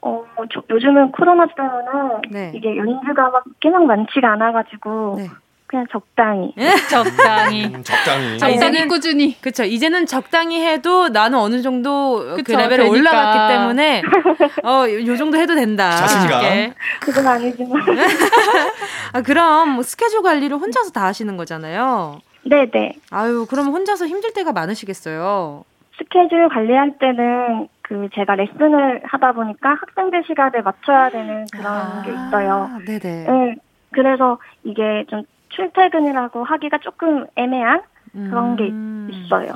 어, 0.00 0.24
저, 0.52 0.62
요즘은 0.70 1.10
코로나 1.12 1.46
때문에 1.46 2.20
네. 2.30 2.52
이게 2.54 2.76
연주가 2.76 3.30
막 3.30 3.42
꽤나 3.60 3.78
많지가 3.80 4.32
않아가지고 4.32 5.16
네. 5.18 5.28
그냥 5.66 5.86
적당히. 5.90 6.54
적당히. 6.88 7.66
음, 7.66 7.82
적당히. 7.82 8.38
자, 8.38 8.48
이제는 8.48 8.88
꾸준히. 8.88 9.38
그쵸. 9.40 9.64
이제는 9.64 10.06
적당히 10.06 10.64
해도 10.64 11.08
나는 11.08 11.38
어느 11.38 11.60
정도 11.60 12.20
그 12.20 12.36
그쵸, 12.36 12.56
그 12.56 12.62
레벨에 12.62 12.84
되니까. 12.84 12.90
올라갔기 12.90 13.54
때문에, 13.54 14.02
어, 14.64 14.84
요 15.06 15.16
정도 15.16 15.36
해도 15.36 15.54
된다. 15.54 15.90
자신감. 15.90 16.72
그건 17.00 17.26
아니지만. 17.26 17.82
아, 19.12 19.20
그럼 19.22 19.70
뭐 19.70 19.82
스케줄 19.82 20.22
관리를 20.22 20.56
혼자서 20.56 20.90
다 20.90 21.04
하시는 21.04 21.36
거잖아요. 21.36 22.18
네네. 22.44 22.94
아유, 23.10 23.46
그럼 23.48 23.66
혼자서 23.68 24.06
힘들 24.06 24.32
때가 24.32 24.52
많으시겠어요. 24.52 25.64
스케줄 25.98 26.48
관리할 26.48 26.98
때는 26.98 27.68
그 27.82 28.08
제가 28.14 28.36
레슨을 28.36 29.02
하다 29.04 29.32
보니까 29.32 29.70
학생들 29.70 30.24
시간에 30.26 30.60
맞춰야 30.60 31.10
되는 31.10 31.46
그런 31.52 31.66
아, 31.66 32.02
게 32.02 32.12
있어요. 32.12 32.70
네네. 32.86 32.98
네. 33.26 33.56
그래서 33.90 34.38
이게 34.62 35.04
좀 35.08 35.22
출퇴근이라고 35.48 36.44
하기가 36.44 36.78
조금 36.78 37.26
애매한 37.34 37.82
그런 38.12 38.56
게 38.56 38.64
음. 38.64 39.10
있어요. 39.12 39.52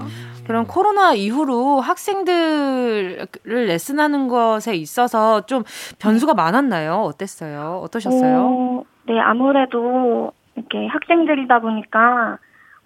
그럼 0.47 0.66
코로나 0.66 1.14
이후로 1.14 1.80
학생들을 1.80 3.26
레슨하는 3.45 4.28
것에 4.28 4.74
있어서 4.74 5.47
좀 5.47 5.62
변수가 5.99 6.35
많았나요? 6.35 6.95
어땠어요? 6.95 7.80
어떠셨어요? 7.85 8.39
어, 8.41 8.85
네, 9.07 9.18
아무래도 9.20 10.33
이렇게 10.57 10.87
학생들이다 10.87 11.61
보니까 11.61 12.39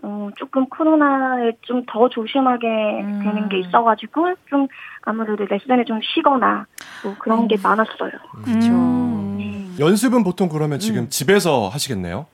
어, 0.09 0.31
조금 0.37 0.69
코로나에 0.69 1.53
좀 1.63 1.85
더 1.89 2.09
조심하게 2.09 2.67
음. 2.67 3.21
되는 3.25 3.49
게 3.49 3.59
있어가지고 3.61 4.35
좀 4.49 4.67
아무래도 5.03 5.45
레슨에 5.45 5.85
좀 5.85 6.01
쉬거나 6.03 6.67
뭐 7.05 7.15
그런 7.19 7.41
음. 7.41 7.49
게 7.49 7.57
많았어요. 7.63 8.11
그렇죠. 8.45 8.73
음. 8.73 9.77
연습은 9.79 10.23
보통 10.25 10.49
그러면 10.49 10.79
지금 10.79 11.03
음. 11.03 11.09
집에서 11.09 11.69
하시겠네요? 11.69 12.27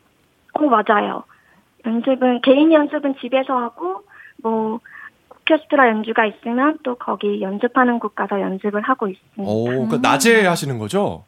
어 0.55 0.63
맞아요. 0.65 1.25
연습은 1.87 2.43
개인 2.43 2.73
연습은 2.73 3.17
집에서 3.21 3.57
하고 3.57 4.03
뭐 4.43 4.81
오케스트라 5.31 5.89
연주가 5.89 6.27
있으면 6.27 6.79
또 6.83 6.95
거기 6.97 7.41
연습하는 7.43 7.99
곳 7.99 8.15
가서 8.15 8.41
연습을 8.41 8.83
하고 8.83 9.09
있습니다. 9.09 9.43
오, 9.43 9.65
그러니까 9.65 9.99
낮에 9.99 10.47
하시는 10.47 10.79
거죠? 10.79 11.25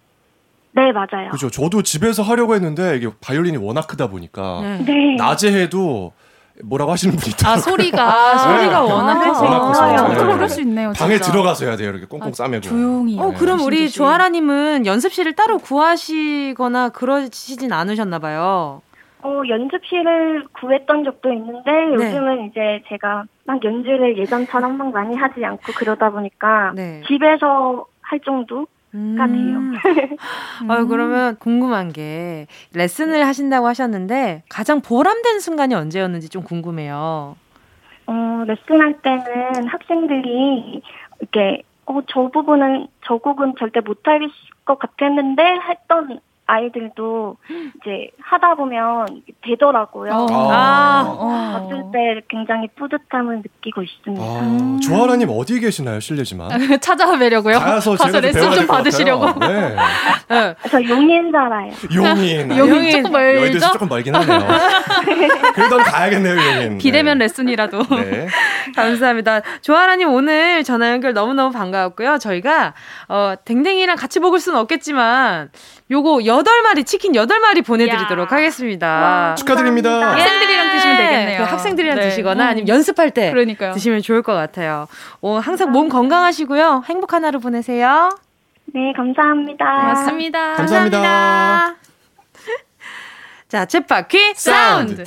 네, 0.72 0.92
맞아요. 0.92 1.30
그죠. 1.30 1.50
저도 1.50 1.82
집에서 1.82 2.22
하려고 2.22 2.54
했는데 2.54 2.96
이게 2.96 3.08
바이올린이 3.20 3.56
워낙 3.58 3.86
크다 3.86 4.08
보니까 4.08 4.60
네. 4.86 5.16
낮에 5.16 5.52
해도 5.52 6.12
뭐라고 6.62 6.92
하시는 6.92 7.16
분이 7.16 7.30
있더라고요. 7.32 7.54
아, 7.54 7.58
소리가 7.58 8.02
아, 8.02 8.38
소리가 8.38 8.82
워낙 8.82 9.24
커서. 9.24 9.44
워낙 9.44 9.60
커서. 9.60 10.08
네. 10.08 10.34
그럴 10.34 10.48
수 10.48 10.60
있네요. 10.62 10.92
방에 10.96 11.18
들어가서 11.18 11.66
해야 11.66 11.76
돼요. 11.76 11.90
이렇게 11.90 12.06
꽁꽁 12.06 12.28
아, 12.28 12.32
싸매고. 12.32 12.62
조용히. 12.62 13.18
어, 13.18 13.32
그럼 13.32 13.60
우리 13.60 13.90
조아라 13.90 14.28
님은 14.28 14.86
연습실을 14.86 15.34
따로 15.34 15.58
구하시거나 15.58 16.90
그러시진 16.90 17.72
않으셨나 17.72 18.18
봐요. 18.20 18.82
어, 19.22 19.40
연습실을 19.48 20.46
구했던 20.60 21.04
적도 21.04 21.32
있는데 21.32 21.70
네. 21.70 21.94
요즘은 21.94 22.46
이제 22.50 22.82
제가 22.88 23.24
막 23.46 23.64
연주를 23.64 24.18
예전처럼 24.18 24.76
막 24.76 24.92
많이 24.92 25.16
하지 25.16 25.44
않고 25.44 25.72
그러다 25.76 26.10
보니까 26.10 26.72
네. 26.76 27.02
집에서 27.08 27.86
할 28.02 28.20
정도 28.20 28.66
가 29.16 29.26
돼요. 29.26 29.58
음. 29.58 29.74
아 30.70 30.84
그러면 30.84 31.36
궁금한 31.38 31.92
게 31.92 32.46
레슨을 32.74 33.26
하신다고 33.26 33.66
하셨는데 33.66 34.44
가장 34.48 34.80
보람된 34.80 35.40
순간이 35.40 35.74
언제였는지 35.74 36.28
좀 36.28 36.44
궁금해요. 36.44 37.36
어, 38.06 38.44
레슨할 38.46 39.00
때는 39.02 39.66
학생들이 39.66 40.82
이렇게 41.20 41.62
어, 41.86 42.00
저 42.06 42.28
부분은 42.28 42.86
저 43.04 43.16
곡은 43.16 43.54
절대 43.58 43.80
못할 43.80 44.20
것 44.64 44.78
같았는데 44.78 45.42
했던 45.42 46.20
아이들도 46.46 47.36
이제 47.76 48.10
하다 48.20 48.54
보면 48.56 49.22
되더라고요. 49.42 50.12
어. 50.12 50.26
아, 50.52 51.04
어. 51.06 51.68
봤을 51.68 51.82
때 51.92 52.20
굉장히 52.28 52.68
뿌듯함을 52.76 53.38
느끼고 53.38 53.82
있습니다. 53.82 54.22
아, 54.22 54.40
음. 54.40 54.78
조아라님 54.80 55.28
어디 55.30 55.58
계시나요? 55.58 56.00
실례지만. 56.00 56.50
찾아뵈려고요? 56.80 57.58
가서, 57.58 57.96
가서 57.96 58.20
레슨 58.20 58.52
좀 58.52 58.66
받으시려고. 58.66 59.38
네. 59.40 59.74
네. 60.28 60.54
저 60.68 60.82
용인 60.82 61.32
살아요. 61.32 61.72
용인. 61.94 62.52
아, 62.52 62.56
용인 62.58 62.90
조금 62.90 63.12
멀죠? 63.12 63.40
여의도에서 63.40 63.72
조금 63.72 63.88
멀긴 63.88 64.14
하네요. 64.14 64.46
그래도 65.54 65.78
가야겠네요, 65.78 66.36
용인. 66.36 66.78
비대면 66.78 67.18
네. 67.18 67.24
레슨이라도. 67.24 67.82
네. 67.96 68.28
감사합니다. 68.76 69.40
조아라님 69.62 70.08
오늘 70.10 70.62
전화 70.62 70.90
연결 70.90 71.14
너무너무 71.14 71.52
반가웠고요. 71.52 72.18
저희가 72.18 72.74
어, 73.08 73.34
댕댕이랑 73.44 73.96
같이 73.96 74.20
먹을 74.20 74.40
수는 74.40 74.58
없겠지만 74.58 75.50
요거 75.94 76.18
8마리 76.24 76.84
치킨 76.84 77.12
8마리 77.12 77.64
보내드리도록 77.64 78.32
야. 78.32 78.36
하겠습니다. 78.36 78.86
와, 78.86 79.34
축하드립니다. 79.36 80.10
학생들이랑 80.10 80.72
드시면 80.72 80.96
되겠네요. 80.96 81.38
그 81.38 81.42
학생들이랑 81.44 81.96
네. 81.96 82.08
드시거나 82.08 82.48
아니면 82.48 82.66
연습할 82.68 83.12
때 83.12 83.30
그러니까요. 83.30 83.72
드시면 83.72 84.02
좋을 84.02 84.22
것 84.22 84.34
같아요. 84.34 84.88
오, 85.20 85.36
항상 85.36 85.70
몸 85.70 85.88
건강하시고요. 85.88 86.82
행복한 86.88 87.24
하루 87.24 87.38
보내세요. 87.38 88.10
네, 88.66 88.92
감사합니다. 88.96 89.64
고맙습니다. 89.64 90.54
감사합니다. 90.54 90.98
감사합니다. 90.98 91.76
자, 93.48 93.64
쳇바퀴 93.66 94.34
사운드. 94.34 95.04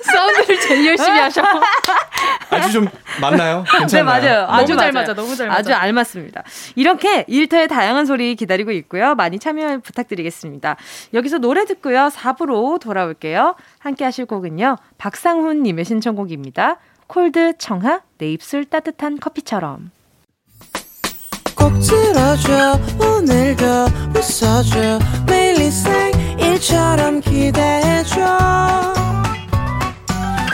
사운드를 0.00 0.60
제일 0.60 0.86
열심히 0.86 1.18
하셔. 1.18 1.42
아주 2.54 2.72
좀 2.72 2.88
맞나요? 3.20 3.64
괜찮나요? 3.78 4.20
네, 4.20 4.28
맞아요. 4.28 4.46
아주 4.48 4.76
잘 4.76 4.92
맞아. 4.92 5.14
너무 5.14 5.34
잘 5.36 5.48
맞아. 5.48 5.58
아주 5.58 5.72
알맞습니다. 5.74 6.42
이렇게 6.76 7.24
일터의 7.28 7.68
다양한 7.68 8.06
소리 8.06 8.34
기다리고 8.34 8.70
있고요. 8.72 9.14
많이 9.14 9.38
참여 9.38 9.78
부탁드리겠습니다. 9.78 10.76
여기서 11.14 11.38
노래 11.38 11.64
듣고요. 11.64 12.08
4부로 12.08 12.80
돌아올게요. 12.80 13.56
함께 13.78 14.04
하실 14.04 14.26
곡은요. 14.26 14.76
박상훈 14.98 15.62
님의 15.62 15.84
신청곡입니다. 15.84 16.78
콜드 17.06 17.58
청하 17.58 18.00
내 18.18 18.32
입술 18.32 18.64
따뜻한 18.64 19.18
커피처럼. 19.20 19.90
꼭 21.56 21.72
들어줘 21.80 22.78
오늘도 22.98 23.64
웃어줘 24.14 24.98
매일 25.26 25.54
일처럼 26.38 27.20
기대해줘 27.20 28.20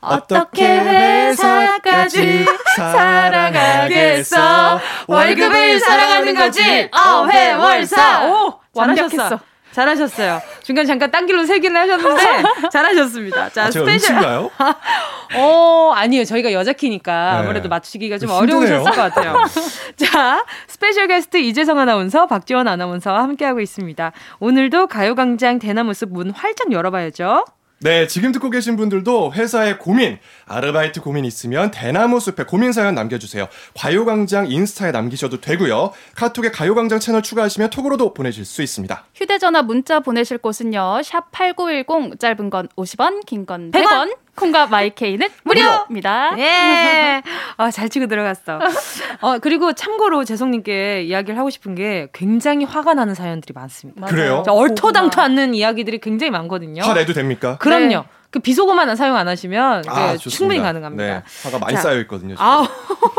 어떻게 0.00 0.80
회사까지 0.80 2.46
사랑하겠어 2.76 4.80
월급을 5.06 5.80
사랑하는 5.80 6.34
거지 6.34 6.90
어회월사 6.92 8.26
오 8.26 8.60
완벽했어 8.74 9.40
잘하셨어요. 9.72 10.40
중간 10.62 10.86
잠깐 10.86 11.10
딴 11.10 11.26
길로 11.26 11.44
세기는 11.44 11.78
하셨는데 11.80 12.42
잘하셨습니다. 12.72 13.50
자, 13.50 13.64
아, 13.64 13.70
special. 13.70 14.16
가요 14.16 14.50
어, 15.36 15.92
아니요. 15.94 16.24
저희가 16.24 16.52
여자 16.52 16.72
키니까 16.72 17.12
네. 17.12 17.38
아무래도 17.38 17.68
맞추기가 17.68 18.18
좀 18.18 18.30
어려우셨을 18.30 18.90
것 18.90 18.96
같아요. 18.96 19.44
자, 19.96 20.44
special 20.66 21.06
게스트 21.06 21.36
이재성 21.36 21.78
아나운서, 21.78 22.26
박지원 22.26 22.66
아나운서와 22.66 23.22
함께하고 23.22 23.60
있습니다. 23.60 24.12
오늘도 24.40 24.86
가요광장 24.88 25.58
대나무숲 25.58 26.12
문 26.12 26.30
활짝 26.30 26.72
열어봐야죠. 26.72 27.44
네, 27.80 28.08
지금 28.08 28.32
듣고 28.32 28.50
계신 28.50 28.76
분들도 28.76 29.34
회사의 29.34 29.78
고민, 29.78 30.18
아르바이트 30.46 31.00
고민 31.00 31.24
있으면 31.24 31.70
대나무 31.70 32.18
숲에 32.18 32.42
고민 32.44 32.72
사연 32.72 32.96
남겨주세요. 32.96 33.46
가요광장 33.78 34.50
인스타에 34.50 34.90
남기셔도 34.90 35.40
되고요. 35.40 35.92
카톡에 36.16 36.50
가요광장 36.50 36.98
채널 36.98 37.22
추가하시면 37.22 37.70
톡으로도 37.70 38.14
보내실 38.14 38.44
수 38.44 38.62
있습니다. 38.62 39.04
휴대전화 39.14 39.62
문자 39.62 40.00
보내실 40.00 40.38
곳은요. 40.38 41.02
샵 41.04 41.30
8910, 41.30 42.18
짧은 42.18 42.50
건 42.50 42.68
50원, 42.76 43.24
긴 43.26 43.46
건 43.46 43.70
100원. 43.70 43.84
100원. 43.84 44.16
콩과 44.38 44.66
마이 44.68 44.86
케이는 44.86 45.28
무료입니다. 45.42 46.38
예. 46.38 47.22
아, 47.56 47.70
잘 47.70 47.88
치고 47.88 48.06
들어갔어. 48.06 48.58
어, 49.20 49.38
그리고 49.38 49.72
참고로 49.72 50.24
재성님께 50.24 51.02
이야기를 51.02 51.38
하고 51.38 51.50
싶은 51.50 51.74
게 51.74 52.08
굉장히 52.12 52.64
화가 52.64 52.94
나는 52.94 53.14
사연들이 53.14 53.52
많습니다. 53.52 54.06
그래요? 54.06 54.44
얼토당토 54.46 55.20
않는 55.20 55.54
이야기들이 55.54 55.98
굉장히 55.98 56.30
많거든요. 56.30 56.82
화 56.82 56.94
내도 56.94 57.12
됩니까? 57.12 57.56
그럼요. 57.58 57.88
네. 57.88 58.02
그 58.30 58.40
비속어만 58.40 58.94
사용 58.94 59.16
안 59.16 59.26
하시면 59.26 59.84
아, 59.88 60.16
충분히 60.18 60.60
가능합니다. 60.60 61.02
네, 61.02 61.22
화가 61.44 61.58
많이 61.58 61.74
자, 61.76 61.82
쌓여 61.82 61.98
있거든요. 62.00 62.34
아, 62.38 62.68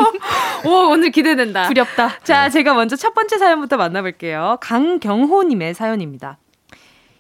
오 0.66 0.70
오늘 0.92 1.10
기대된다. 1.10 1.68
두렵다. 1.68 2.20
자, 2.24 2.44
네. 2.44 2.50
제가 2.52 2.76
먼저 2.76 2.96
첫 2.96 3.16
번째 3.16 3.40
사연부터 3.40 3.78
만나볼게요. 3.78 4.58
강경호님의 4.62 5.74
사연입니다. 5.74 6.38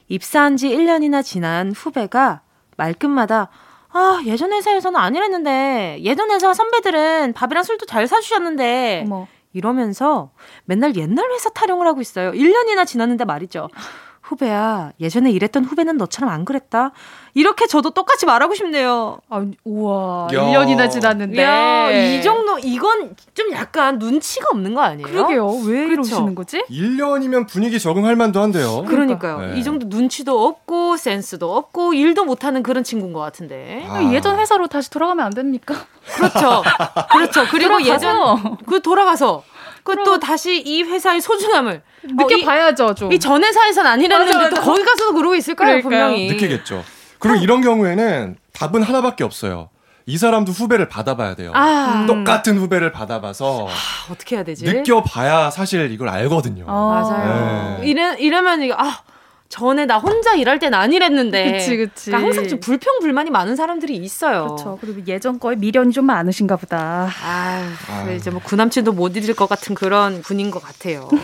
입사한 0.07 0.57
지 0.57 0.69
1년이나 0.69 1.23
지난 1.23 1.71
후배가 1.71 2.41
말끝마다 2.77 3.49
아, 3.91 4.21
예전 4.25 4.51
회사에서는 4.53 4.99
아니랬는데, 4.99 5.99
예전 6.03 6.29
회사 6.31 6.53
선배들은 6.53 7.33
밥이랑 7.33 7.63
술도 7.63 7.85
잘 7.85 8.07
사주셨는데, 8.07 9.03
어머. 9.05 9.27
이러면서 9.53 10.31
맨날 10.65 10.95
옛날 10.95 11.31
회사 11.31 11.49
타령을 11.49 11.87
하고 11.87 12.01
있어요. 12.01 12.31
1년이나 12.31 12.85
지났는데 12.85 13.25
말이죠. 13.25 13.69
후배야, 14.21 14.91
예전에 14.99 15.31
일했던 15.31 15.65
후배는 15.65 15.97
너처럼 15.97 16.29
안 16.29 16.45
그랬다. 16.45 16.91
이렇게 17.33 17.67
저도 17.67 17.91
똑같이 17.91 18.25
말하고 18.25 18.55
싶네요. 18.55 19.19
아, 19.29 19.45
우와. 19.63 20.27
야. 20.33 20.39
1년이나 20.41 20.89
지났는데. 20.89 21.41
야, 21.41 21.91
이 21.91 22.21
정도, 22.23 22.57
이건 22.59 23.15
좀 23.33 23.51
약간 23.51 23.99
눈치가 23.99 24.47
없는 24.51 24.73
거 24.73 24.81
아니에요? 24.81 25.07
그러게요. 25.07 25.47
왜 25.65 25.85
그렇죠? 25.87 26.09
이러시는 26.09 26.35
거지? 26.35 26.63
1년이면 26.69 27.47
분위기 27.47 27.79
적응할 27.79 28.15
만도 28.15 28.41
한데요. 28.41 28.83
그러니까요. 28.87 29.39
네. 29.53 29.59
이 29.59 29.63
정도 29.63 29.85
눈치도 29.87 30.45
없고, 30.47 30.97
센스도 30.97 31.55
없고, 31.55 31.93
일도 31.93 32.25
못하는 32.25 32.63
그런 32.63 32.83
친구인 32.83 33.13
것 33.13 33.19
같은데. 33.19 33.85
아. 33.87 34.01
예전 34.11 34.39
회사로 34.39 34.67
다시 34.67 34.89
돌아가면 34.89 35.25
안 35.25 35.31
됩니까? 35.33 35.75
그렇죠. 36.15 36.63
그렇죠. 37.11 37.45
그리고 37.51 37.81
예전, 37.83 38.57
그 38.65 38.81
돌아가서. 38.81 39.43
그또 39.83 40.19
다시 40.19 40.59
이 40.61 40.83
회사의 40.83 41.21
소중함을 41.21 41.81
느껴봐야죠, 42.03 42.85
어, 42.87 42.93
좀. 42.93 43.11
이 43.13 43.17
전 43.17 43.43
회사에선 43.43 43.85
아니라는데 43.87 44.49
또 44.49 44.61
거기 44.61 44.83
가서도 44.83 45.13
그러고 45.13 45.35
있을 45.35 45.55
거예요, 45.55 45.81
분명히. 45.81 46.27
느끼겠죠. 46.27 46.83
그리고 47.19 47.37
이런 47.37 47.61
경우에는 47.61 48.37
답은 48.53 48.81
하나밖에 48.81 49.23
없어요. 49.23 49.69
이 50.05 50.17
사람도 50.17 50.51
후배를 50.51 50.89
받아봐야 50.89 51.35
돼요. 51.35 51.51
아, 51.53 52.05
똑같은 52.07 52.57
후배를 52.57 52.91
받아봐서 52.91 53.67
아, 53.69 54.11
어떻게 54.11 54.37
해야 54.37 54.43
되지? 54.43 54.65
느껴봐야 54.65 55.51
사실 55.51 55.91
이걸 55.91 56.09
알거든요. 56.09 56.65
아, 56.67 56.71
맞아요. 56.73 57.77
네. 57.79 57.87
이래 57.87 58.15
이러면 58.17 58.63
이거 58.63 58.73
아 58.77 59.01
전에 59.49 59.85
나 59.85 59.97
혼자 59.97 60.35
일할 60.35 60.59
땐 60.59 60.73
아니랬는데. 60.73 61.51
그치, 61.53 61.77
그치. 61.77 62.05
그러니까 62.11 62.27
항상 62.27 62.47
좀 62.47 62.59
불평, 62.59 62.99
불만이 62.99 63.31
많은 63.31 63.55
사람들이 63.55 63.95
있어요. 63.97 64.45
그렇죠. 64.45 64.77
그리고 64.79 65.01
예전 65.07 65.39
거에 65.39 65.55
미련이 65.55 65.91
좀 65.91 66.05
많으신가 66.05 66.55
보다. 66.55 67.09
아유, 67.23 67.65
아유. 67.91 68.15
이제 68.15 68.29
뭐 68.29 68.41
구남친도 68.43 68.93
못 68.93 69.17
잊을 69.17 69.33
것 69.33 69.49
같은 69.49 69.73
그런 69.73 70.21
분인 70.21 70.51
것 70.51 70.61
같아요. 70.61 71.09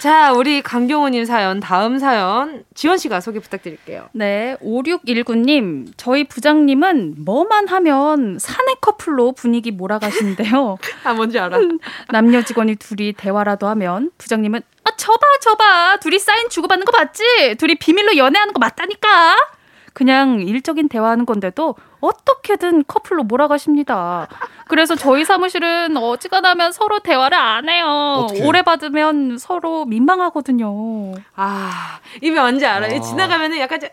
자, 0.00 0.32
우리 0.32 0.62
강경호님 0.62 1.26
사연, 1.26 1.60
다음 1.60 1.98
사연, 1.98 2.64
지원 2.74 2.96
씨가 2.96 3.20
소개 3.20 3.38
부탁드릴게요. 3.38 4.08
네, 4.12 4.56
5619님, 4.62 5.92
저희 5.98 6.24
부장님은 6.24 7.16
뭐만 7.18 7.68
하면 7.68 8.38
사내 8.38 8.76
커플로 8.80 9.32
분위기 9.32 9.70
몰아가시는데요. 9.70 10.78
아, 11.04 11.12
뭔지 11.12 11.38
알아. 11.38 11.58
남녀 12.08 12.40
직원이 12.40 12.76
둘이 12.76 13.12
대화라도 13.12 13.66
하면 13.68 14.10
부장님은 14.16 14.62
아, 14.84 14.90
저봐, 14.96 15.20
저봐. 15.42 15.98
둘이 16.00 16.18
사인 16.18 16.48
주고받는 16.48 16.86
거 16.86 16.92
봤지? 16.92 17.22
둘이 17.58 17.74
비밀로 17.74 18.16
연애하는 18.16 18.54
거 18.54 18.58
맞다니까? 18.58 19.36
그냥 19.92 20.40
일적인 20.40 20.88
대화하는 20.88 21.26
건데도 21.26 21.74
어떻게든 22.00 22.84
커플로 22.86 23.24
몰아가십니다. 23.24 24.28
그래서 24.68 24.94
저희 24.94 25.24
사무실은 25.24 25.96
어지간하면 25.96 26.72
서로 26.72 27.00
대화를 27.00 27.36
안 27.36 27.68
해요. 27.68 28.26
어떡해. 28.28 28.46
오래 28.46 28.62
받으면 28.62 29.38
서로 29.38 29.84
민망하거든요. 29.84 31.14
아, 31.36 31.98
이게 32.20 32.30
뭔지 32.40 32.64
알아요? 32.66 32.96
아. 32.96 33.00
지나가면은 33.00 33.58
약간 33.58 33.80
좀, 33.80 33.88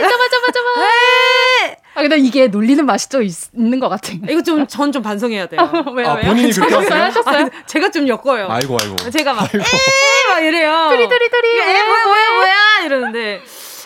잡아, 0.00 0.28
잡아, 0.28 0.52
잡아. 0.52 1.76
아, 1.94 2.00
근데 2.02 2.16
이게 2.18 2.46
놀리는 2.46 2.84
맛이 2.86 3.08
좀 3.08 3.22
있, 3.22 3.34
는것 3.52 3.90
같아요. 3.90 4.18
이거 4.28 4.42
좀, 4.42 4.66
전 4.66 4.92
좀 4.92 5.02
반성해야 5.02 5.46
돼요. 5.46 5.60
왜요, 5.94 6.08
아, 6.08 6.14
왜요? 6.14 6.26
본인이 6.26 6.52
그렇게 6.52 6.74
하세요? 6.74 7.02
하셨어요? 7.04 7.44
아, 7.46 7.50
제가 7.66 7.90
좀 7.90 8.06
엮어요. 8.08 8.46
아이고, 8.48 8.76
아이고. 8.80 9.10
제가 9.10 9.34
막. 9.34 9.48
에이! 9.54 9.60
막 10.28 10.40
이래요. 10.40 10.88
두리 10.90 11.08
두리 11.08 11.28
두리. 11.28 11.58
에, 11.60 11.84
뭐야, 11.84 12.06
뭐야, 12.06 12.30
뭐야. 12.34 12.54
이러는데. 12.84 13.42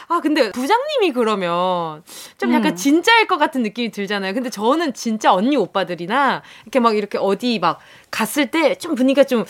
아, 0.08 0.20
근데 0.20 0.50
부장님이 0.52 1.12
그러면 1.12 2.02
좀 2.38 2.52
약간 2.52 2.72
음. 2.72 2.76
진짜일 2.76 3.26
것 3.26 3.38
같은 3.38 3.62
느낌이 3.62 3.90
들잖아요. 3.90 4.34
근데 4.34 4.50
저는 4.50 4.92
진짜 4.94 5.32
언니 5.32 5.56
오빠들이나 5.56 6.42
이렇게 6.64 6.80
막 6.80 6.96
이렇게 6.96 7.18
어디 7.18 7.58
막 7.58 7.78
갔을 8.10 8.50
때 8.50 8.74
좀 8.76 8.94
분위기가 8.94 9.24
좀, 9.24 9.44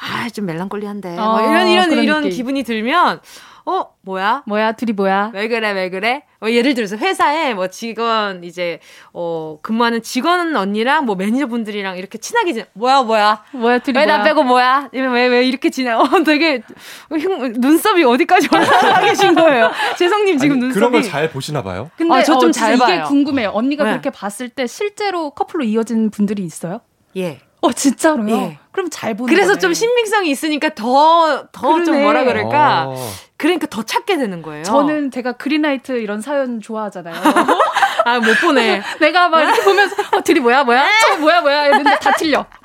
아, 0.00 0.28
좀 0.30 0.46
멜랑콜리한데. 0.46 1.16
어, 1.18 1.40
이런, 1.40 1.68
이런, 1.68 1.92
이런 1.92 2.22
느낌. 2.22 2.36
기분이 2.36 2.62
들면, 2.64 3.20
어, 3.64 3.86
뭐야? 4.02 4.42
뭐야? 4.46 4.72
둘이 4.72 4.92
뭐야? 4.92 5.30
왜 5.34 5.46
그래? 5.46 5.70
왜 5.70 5.88
그래? 5.88 6.24
어, 6.42 6.48
예를 6.50 6.74
들어서 6.74 6.96
회사에 6.96 7.54
뭐 7.54 7.68
직원 7.68 8.42
이제 8.42 8.80
어 9.12 9.58
근무하는 9.62 10.02
직원 10.02 10.56
언니랑 10.56 11.04
뭐 11.06 11.14
매니저분들이랑 11.14 11.96
이렇게 11.96 12.18
친하게 12.18 12.52
지내. 12.52 12.66
뭐야 12.72 13.02
뭐야? 13.02 13.44
뭐야 13.52 13.78
둘이 13.78 13.96
왜 13.98 14.06
나 14.06 14.24
빼고 14.24 14.42
뭐야? 14.42 14.90
왜왜 14.92 15.46
이렇게 15.46 15.70
지내? 15.70 15.90
어 15.92 16.08
되게 16.26 16.62
흉, 17.10 17.52
눈썹이 17.52 18.02
어디까지 18.04 18.48
올라가 18.52 19.00
계신 19.02 19.34
거예요. 19.34 19.70
재성님 19.96 20.38
지금 20.38 20.54
아니, 20.56 20.60
눈썹이 20.66 20.74
그런 20.74 20.92
걸 20.92 21.02
잘 21.02 21.30
보시나 21.30 21.62
봐요. 21.62 21.90
근데 21.96 22.14
아, 22.14 22.22
저좀 22.24 22.50
잘 22.52 22.76
봐요. 22.78 22.94
이게 22.94 23.02
궁금해요. 23.04 23.50
언니가 23.54 23.84
네. 23.84 23.90
그렇게 23.90 24.10
봤을 24.10 24.48
때 24.48 24.66
실제로 24.66 25.30
커플로 25.30 25.64
이어진 25.64 26.10
분들이 26.10 26.42
있어요? 26.42 26.80
예. 27.16 27.38
어 27.60 27.70
진짜로요? 27.72 28.34
예. 28.36 28.58
그럼 28.72 28.88
잘 28.90 29.14
보는 29.14 29.32
그래서 29.32 29.50
거네. 29.50 29.60
좀 29.60 29.74
신빙성이 29.74 30.30
있으니까 30.30 30.70
더 30.74 31.46
더 31.52 31.84
좀 31.84 32.00
뭐라 32.00 32.24
그럴까? 32.24 32.86
어. 32.88 33.10
그러니까 33.36 33.66
더 33.66 33.82
찾게 33.82 34.16
되는 34.18 34.40
거예요. 34.40 34.62
저는 34.62 35.10
제가 35.10 35.32
그린라이트 35.32 35.92
이런 36.00 36.20
사연 36.20 36.60
좋아하잖아요. 36.60 37.14
아, 38.04 38.18
못 38.20 38.34
보네. 38.40 38.82
내가 39.00 39.28
막 39.28 39.42
이렇게 39.42 39.62
보면서, 39.62 39.94
어, 40.16 40.20
둘이 40.22 40.40
뭐야, 40.40 40.62
뭐야? 40.64 40.84
저 41.08 41.16
뭐야, 41.18 41.40
뭐야? 41.40 41.62
했는데 41.62 41.98
다 42.00 42.12
틀려. 42.12 42.44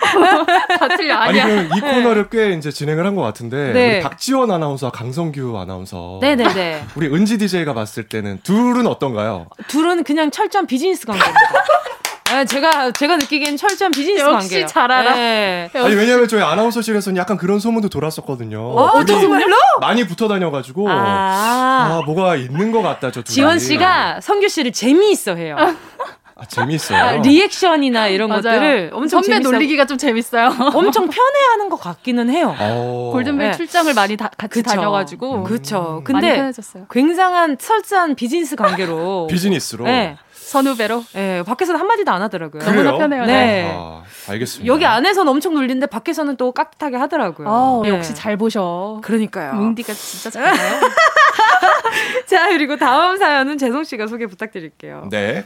다 0.79 0.87
틀려. 0.95 1.15
아니야. 1.15 1.43
아니, 1.45 1.67
이 1.75 1.79
코너를 1.81 2.29
꽤 2.29 2.51
이제 2.53 2.71
진행을 2.71 3.05
한 3.05 3.15
것 3.15 3.21
같은데, 3.23 3.71
네. 3.73 3.93
우리 3.95 4.01
박지원 4.03 4.49
아나운서와 4.51 4.91
강성규 4.91 5.57
아나운서. 5.59 6.19
네네네. 6.21 6.83
우리 6.95 7.07
은지 7.07 7.37
DJ가 7.39 7.73
봤을 7.73 8.07
때는 8.07 8.39
둘은 8.43 8.85
어떤가요? 8.87 9.47
둘은 9.67 10.03
그냥 10.03 10.29
철저한 10.31 10.65
비즈니스 10.67 11.05
관계입니다. 11.07 11.39
네, 12.31 12.45
제가 12.45 12.91
제가 12.91 13.17
느끼기엔 13.17 13.57
철저한 13.57 13.91
비즈니스 13.91 14.21
역시 14.21 14.33
관계예요. 14.49 14.65
잘 14.67 14.91
알아. 14.91 15.15
네. 15.15 15.69
아니 15.73 15.95
왜냐면 15.95 16.27
저희 16.27 16.41
아나운서실에서는 16.41 17.17
약간 17.17 17.37
그런 17.37 17.59
소문도 17.59 17.89
돌았었거든요. 17.89 18.59
어, 18.61 19.05
소문로? 19.05 19.55
많이 19.79 20.05
붙어 20.05 20.27
다녀가지고 20.27 20.89
아. 20.89 20.93
아, 20.93 22.01
뭐가 22.05 22.35
있는 22.35 22.71
것 22.71 22.81
같다 22.81 23.11
저. 23.11 23.23
지원 23.23 23.59
씨가 23.59 24.21
성규 24.21 24.49
씨를 24.49 24.71
재미있어 24.71 25.35
해요. 25.35 25.55
아, 26.39 26.45
재밌어요. 26.45 27.03
아, 27.03 27.11
리액션이나 27.13 28.09
이런 28.09 28.29
맞아요. 28.29 28.43
것들을 28.43 28.91
엄청 28.93 29.23
선배 29.23 29.37
재밌어. 29.37 29.51
놀리기가 29.51 29.85
좀 29.85 29.97
재밌어요. 29.97 30.53
엄청 30.75 31.09
편해하는 31.09 31.69
것 31.69 31.77
같기는 31.79 32.29
해요. 32.29 32.55
오. 32.59 33.09
어. 33.09 33.11
골든벨 33.13 33.51
네. 33.51 33.57
출장을 33.57 33.91
많이 33.95 34.17
다, 34.17 34.29
같이 34.37 34.61
그쵸. 34.61 34.69
다녀가지고. 34.75 35.43
그렇죠. 35.43 36.01
근데 36.03 36.51
굉장한 36.91 37.57
철저한 37.57 38.13
비즈니스 38.13 38.55
관계로. 38.55 39.25
비즈니스로. 39.31 39.85
네. 39.85 40.17
선후배로? 40.47 41.03
네, 41.13 41.43
밖에서는 41.43 41.79
한마디도 41.79 42.11
안 42.11 42.21
하더라고요. 42.21 42.63
너무나 42.63 42.97
편해요. 42.97 43.25
네. 43.25 43.33
네. 43.33 43.71
아, 43.73 44.03
알겠습니다. 44.29 44.65
여기 44.73 44.85
안에서는 44.85 45.29
엄청 45.29 45.53
놀리는데 45.53 45.87
밖에서는 45.87 46.37
또 46.37 46.53
깍듯하게 46.53 46.95
하더라고요. 46.95 47.47
아, 47.49 47.81
네. 47.83 47.89
역시 47.89 48.15
잘 48.15 48.37
보셔. 48.37 48.99
그러니까요. 49.03 49.53
뭉디가 49.53 49.93
진짜 49.93 50.29
잘해요. 50.29 50.79
자, 52.27 52.47
그리고 52.49 52.77
다음 52.77 53.17
사연은 53.17 53.57
재성 53.57 53.83
씨가 53.83 54.07
소개 54.07 54.25
부탁드릴게요. 54.25 55.09
네. 55.11 55.45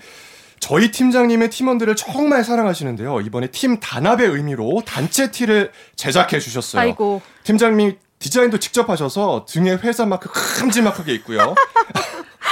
저희 0.59 0.91
팀장님의 0.91 1.49
팀원들을 1.49 1.95
정말 1.95 2.43
사랑하시는데요. 2.43 3.21
이번에 3.21 3.47
팀 3.47 3.79
단합의 3.79 4.27
의미로 4.29 4.83
단체 4.85 5.31
티를 5.31 5.71
제작해 5.95 6.39
주셨어요. 6.39 6.79
아이고. 6.79 7.21
팀장님이 7.43 7.97
디자인도 8.19 8.59
직접 8.59 8.87
하셔서 8.87 9.45
등에 9.49 9.71
회사 9.81 10.05
마크 10.05 10.29
큼지막하게 10.59 11.13
있고요. 11.15 11.55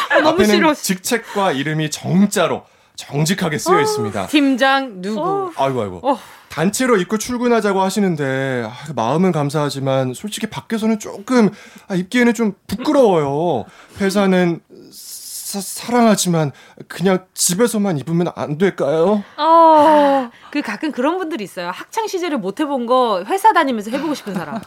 아, 0.10 0.20
너무 0.22 0.44
싫어. 0.46 0.74
직책과 0.74 1.52
이름이 1.54 1.92
정자로 1.92 2.64
정직하게 2.96 3.58
쓰여 3.58 3.78
어, 3.78 3.82
있습니다. 3.82 4.28
팀장 4.28 5.02
누구? 5.02 5.22
어. 5.22 5.52
아이고 5.56 5.82
아이고. 5.82 6.00
어. 6.04 6.20
단체로 6.50 6.98
입고 6.98 7.18
출근하자고 7.18 7.82
하시는데 7.82 8.68
아, 8.68 8.74
마음은 8.96 9.32
감사하지만 9.32 10.14
솔직히 10.14 10.48
밖에서는 10.48 11.00
조금 11.00 11.50
아, 11.88 11.96
입기에는 11.96 12.34
좀 12.34 12.54
부끄러워요. 12.68 13.66
회사는 14.02 14.60
사, 14.92 15.62
사랑하지만 15.62 16.52
그냥 16.88 17.26
집에서만 17.34 17.98
입으면 18.00 18.32
안 18.36 18.58
될까요? 18.58 19.24
어, 19.38 20.30
그 20.52 20.62
가끔 20.62 20.92
그런 20.92 21.18
분들이 21.18 21.44
있어요. 21.44 21.72
학창 21.74 22.08
시절에 22.08 22.36
못 22.38 22.60
해본 22.60 22.86
거 22.86 23.24
회사 23.28 23.54
다니면서 23.54 23.92
해보고 23.92 24.14
싶은 24.16 24.34
사람. 24.34 24.60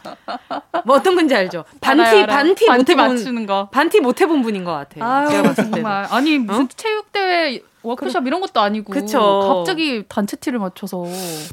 뭐 0.84 0.96
어떤 0.96 1.14
건지 1.14 1.34
알죠? 1.34 1.64
반티 1.80 2.00
알아요, 2.02 2.22
알아요. 2.24 2.36
반티, 2.36 2.66
못 2.70 2.88
해본 2.88 2.96
맞추는 2.96 3.46
거. 3.46 3.68
반티 3.70 4.00
못 4.00 4.20
해본 4.20 4.42
분인 4.42 4.64
것 4.64 4.72
같아요. 4.72 5.04
아유, 5.04 5.28
제가 5.30 5.42
봤을 5.42 5.64
때 5.64 5.70
정말 5.70 6.06
아니 6.10 6.38
무슨 6.38 6.64
어? 6.64 6.68
체육 6.76 7.12
대회 7.12 7.60
워크숍 7.82 8.26
이런 8.26 8.40
것도 8.40 8.60
아니고 8.60 8.92
그쵸. 8.92 9.56
갑자기 9.64 10.04
단체 10.08 10.36
티를 10.36 10.58
맞춰서 10.60 11.04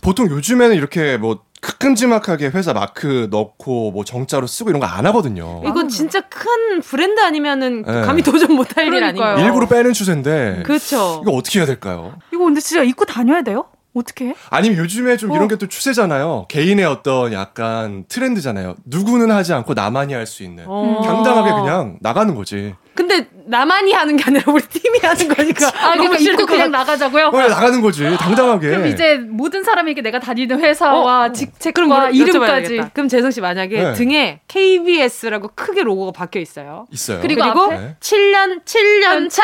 보통 0.01 0.29
요즘에는 0.29 0.75
이렇게 0.75 1.17
뭐 1.17 1.39
큼지막하게 1.79 2.47
회사 2.49 2.71
마크 2.71 3.27
넣고 3.31 3.91
뭐 3.91 4.03
정자로 4.05 4.45
쓰고 4.47 4.69
이런 4.69 4.79
거 4.79 4.85
안 4.89 5.05
하거든요. 5.07 5.61
이건 5.65 5.89
진짜 5.89 6.21
큰 6.21 6.81
브랜드 6.81 7.19
아니면은 7.21 7.83
네. 7.83 8.01
감히 8.01 8.21
도전 8.21 8.53
못할 8.53 8.87
일 8.87 9.03
아닌가요? 9.03 9.43
일부러 9.45 9.67
빼는 9.67 9.93
추세인데. 9.93 10.63
그렇죠. 10.65 11.19
이거 11.23 11.31
어떻게 11.31 11.59
해야 11.59 11.65
될까요? 11.65 12.13
이거 12.33 12.43
근데 12.45 12.59
진짜 12.61 12.83
입고 12.83 13.05
다녀야 13.05 13.41
돼요? 13.41 13.65
어떻게? 13.99 14.33
아니면 14.49 14.77
요즘에 14.79 15.15
좀 15.17 15.31
어. 15.31 15.35
이런 15.35 15.47
게 15.47 15.55
또 15.59 15.67
추세잖아요. 15.67 16.45
개인의 16.49 16.85
어떤 16.85 17.33
약간 17.33 18.05
트렌드잖아요. 18.07 18.75
누구는 18.85 19.29
하지 19.31 19.53
않고 19.53 19.73
나만이 19.73 20.13
할 20.13 20.25
수 20.25 20.43
있는. 20.43 20.63
어. 20.67 21.01
당당하게 21.03 21.51
그냥 21.51 21.97
나가는 22.01 22.33
거지. 22.35 22.75
근데 22.95 23.27
나만이 23.45 23.91
하는 23.93 24.15
게 24.17 24.23
아니라 24.25 24.43
우리 24.53 24.61
팀이 24.61 24.99
하는 25.01 25.27
거니까. 25.33 25.67
아, 25.67 25.95
너무 25.95 26.09
그러니까 26.09 26.31
입고 26.31 26.45
것 26.45 26.53
그냥. 26.53 26.71
나가자고요? 26.71 27.27
어, 27.27 27.47
나가는 27.47 27.81
거지. 27.81 28.03
당당하게. 28.17 28.67
그럼 28.69 28.87
이제 28.87 29.17
모든 29.17 29.63
사람에게 29.63 30.01
내가 30.01 30.19
다니는 30.19 30.59
회사와 30.59 31.25
어, 31.25 31.31
직책과 31.31 31.71
그럼 31.73 31.91
우리 32.09 32.17
이름까지. 32.17 32.75
여쭤봐야겠다. 32.77 32.93
그럼 32.93 33.07
재성 33.09 33.31
씨 33.31 33.41
만약에 33.41 33.83
네. 33.83 33.93
등에 33.93 34.41
KBS라고 34.47 35.49
크게 35.55 35.83
로고가 35.83 36.11
박혀 36.11 36.39
있어요. 36.39 36.87
있어요. 36.91 37.19
그리고 37.21 37.41
그리고 37.41 37.63
앞에? 37.63 37.77
네. 37.77 37.95
7년 37.99 38.63
7년 38.65 39.29
차 39.29 39.43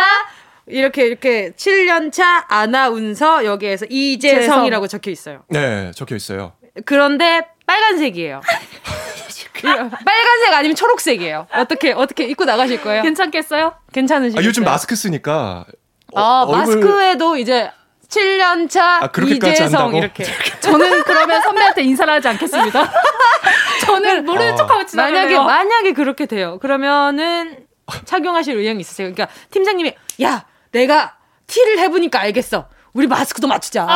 이렇게 0.67 1.05
이렇게 1.05 1.51
7년 1.51 2.11
차 2.11 2.45
아나운서 2.49 3.45
여기에서 3.45 3.85
이재성이라고 3.89 4.87
적혀 4.87 5.11
있어요. 5.11 5.43
네, 5.49 5.91
적혀 5.95 6.15
있어요. 6.15 6.53
그런데 6.85 7.47
빨간색이에요. 7.67 8.41
빨간색 9.61 10.53
아니면 10.53 10.75
초록색이에요. 10.75 11.47
어떻게 11.53 11.91
어떻게 11.91 12.25
입고 12.25 12.45
나가실 12.45 12.81
거예요? 12.81 13.01
괜찮겠어요? 13.03 13.73
괜찮으시겠어요? 13.93 14.43
아, 14.43 14.47
요즘 14.47 14.63
마스크 14.63 14.95
쓰니까. 14.95 15.65
어, 16.13 16.19
아, 16.21 16.41
얼굴- 16.43 16.57
마스크에도 16.57 17.37
이제 17.37 17.71
7년 18.09 18.69
차 18.69 19.03
아, 19.03 19.07
그렇게까지 19.07 19.53
이재성 19.53 19.79
한다고? 19.81 19.97
이렇게. 19.97 20.23
저는 20.61 21.03
그러면 21.03 21.41
선배한테 21.41 21.83
인사를 21.83 22.11
하지 22.13 22.27
않겠습니다. 22.27 22.91
저는 23.85 24.25
모르는 24.25 24.53
어. 24.53 24.55
척하고 24.55 24.85
지나가요. 24.85 25.13
만약에 25.13 25.37
만약에 25.37 25.93
그렇게 25.93 26.25
돼요. 26.25 26.59
그러면은 26.59 27.65
착용하실 28.05 28.57
의향이 28.57 28.79
있으세요. 28.79 29.11
그러니까 29.11 29.27
팀장님이 29.51 29.93
야 30.23 30.45
내가 30.75 31.15
티를 31.47 31.79
해보니까 31.79 32.19
알겠어. 32.19 32.67
우리 32.93 33.07
마스크도 33.07 33.47
맞추자. 33.47 33.87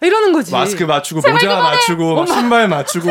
이러는 0.00 0.32
거지. 0.32 0.50
마스크 0.52 0.82
맞추고 0.84 1.20
모자 1.30 1.56
맞추고 1.56 2.14
막 2.14 2.26
신발 2.28 2.68
맞추고. 2.68 3.08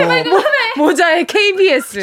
모자에 0.77 1.23
KBS. 1.25 1.99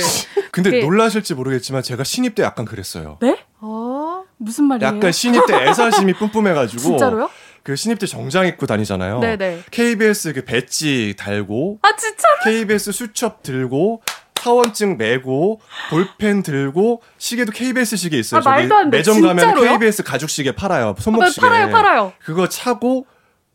근데 0.52 0.70
그- 0.70 0.76
놀라실지 0.76 1.34
모르겠지만 1.34 1.82
제가 1.82 2.04
신입 2.04 2.34
때 2.36 2.42
약간 2.42 2.64
그랬어요. 2.64 3.18
네? 3.20 3.36
어. 3.60 4.22
무슨 4.38 4.64
말이에요? 4.64 4.96
약간 4.96 5.12
신입 5.12 5.46
때 5.46 5.54
애사심이 5.68 6.14
뿜뿜해가지고. 6.14 6.82
진짜로요? 6.82 7.30
그 7.64 7.76
신입 7.76 7.98
때 8.00 8.06
정장 8.06 8.46
입고 8.46 8.66
다니잖아요. 8.66 9.20
네네. 9.20 9.62
KBS 9.70 10.32
그 10.34 10.44
배지 10.44 11.14
달고 11.16 11.78
아 11.82 11.94
진짜? 11.96 12.26
KBS 12.44 12.90
수첩 12.92 13.42
들고 13.44 14.02
사원증 14.42 14.96
메고 14.98 15.60
볼펜 15.88 16.42
들고 16.42 17.00
시계도 17.18 17.52
KBS 17.52 17.96
시계 17.96 18.18
있어요. 18.18 18.40
아, 18.40 18.42
말도 18.42 18.74
안 18.74 18.90
돼. 18.90 18.98
매점 18.98 19.20
가면 19.20 19.38
진짜로요? 19.38 19.70
KBS 19.78 20.02
가죽 20.02 20.28
시계 20.28 20.50
팔아요. 20.52 20.96
손목 20.98 21.22
아, 21.22 21.30
시계. 21.30 21.46
팔아요, 21.46 21.70
팔아요. 21.70 22.12
그거 22.18 22.48
차고 22.48 23.06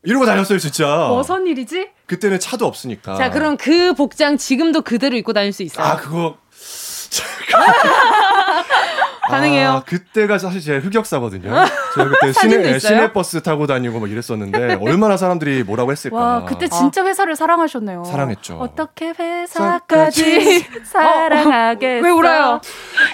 이러고 0.02 0.24
다녔어요, 0.24 0.58
진짜. 0.58 1.08
무슨 1.10 1.46
일이지? 1.46 1.90
그때는 2.06 2.40
차도 2.40 2.64
없으니까. 2.66 3.16
자 3.16 3.30
그럼 3.30 3.58
그 3.58 3.92
복장 3.92 4.38
지금도 4.38 4.80
그대로 4.80 5.16
입고 5.16 5.34
다닐 5.34 5.52
수 5.52 5.62
있어요. 5.62 5.84
아 5.84 5.96
그거 5.96 6.38
가능해요? 9.28 9.68
아, 9.70 9.82
그때가 9.84 10.38
사실 10.38 10.60
제 10.60 10.78
흑역사거든요. 10.78 11.42
제가 11.94 12.08
그때 12.08 12.32
시내? 12.40 12.78
시내버스 12.78 13.42
타고 13.42 13.66
다니고 13.66 14.00
막 14.00 14.10
이랬었는데 14.10 14.78
얼마나 14.80 15.16
사람들이 15.16 15.62
뭐라고 15.64 15.92
했을까. 15.92 16.16
와 16.16 16.44
그때 16.44 16.68
진짜 16.68 17.04
회사를 17.04 17.36
사랑하셨네요. 17.36 18.04
사랑했죠. 18.04 18.56
어떻게 18.58 19.12
회사까지 19.18 20.66
사랑하겠어? 20.84 22.04
왜 22.04 22.10
울어요? 22.10 22.60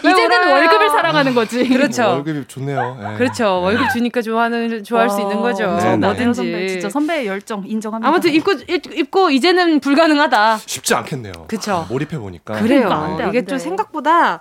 왜 0.04 0.10
이제는 0.10 0.42
울어요? 0.44 0.54
월급을 0.54 0.88
사랑하는 0.90 1.34
거지. 1.34 1.66
그렇죠. 1.68 2.02
월급이 2.08 2.44
좋네요. 2.48 2.98
예. 3.12 3.16
그렇죠. 3.18 3.60
월급 3.62 3.90
주니까 3.90 4.22
좋아하는 4.22 4.84
좋아할 4.84 5.10
수 5.10 5.20
있는 5.20 5.40
거죠. 5.40 5.76
네, 5.76 5.90
네. 5.90 5.96
뭐든지. 5.96 6.34
선배, 6.36 6.68
진짜 6.68 6.88
선배의 6.90 7.26
열정 7.26 7.64
인정합니다. 7.66 8.08
아무튼 8.08 8.32
입고 8.32 8.52
입- 8.68 8.92
입고 8.98 9.30
이제는 9.30 9.80
불가능하다. 9.80 10.58
쉽지 10.66 10.94
않겠네요. 10.94 11.32
그쵸. 11.48 11.84
아, 11.88 11.92
몰입해 11.92 12.18
보니까. 12.18 12.54
그래요. 12.54 12.88
안 12.90 13.16
돼, 13.16 13.22
안 13.24 13.28
이게 13.30 13.40
돼. 13.42 13.46
좀 13.46 13.58
생각보다 13.58 14.40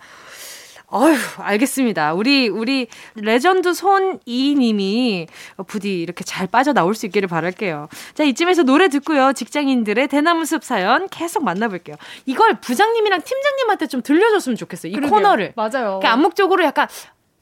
어휴, 0.95 1.15
알겠습니다. 1.37 2.13
우리, 2.13 2.47
우리, 2.49 2.87
레전드 3.15 3.73
손이님이 3.73 5.25
부디 5.65 5.99
이렇게 6.01 6.23
잘 6.23 6.45
빠져나올 6.45 6.93
수 6.93 7.07
있기를 7.07 7.27
바랄게요. 7.27 7.89
자, 8.13 8.23
이쯤에서 8.23 8.61
노래 8.61 8.89
듣고요. 8.89 9.33
직장인들의 9.33 10.07
대나무 10.07 10.45
숲 10.45 10.63
사연 10.63 11.07
계속 11.09 11.43
만나볼게요. 11.43 11.95
이걸 12.27 12.59
부장님이랑 12.61 13.21
팀장님한테 13.23 13.87
좀 13.87 14.03
들려줬으면 14.03 14.55
좋겠어요. 14.55 14.91
이 14.91 14.95
그러게요. 14.95 15.15
코너를. 15.15 15.53
맞아요. 15.55 15.69
그러니까 15.99 16.11
암묵적으로 16.13 16.63
약간 16.63 16.87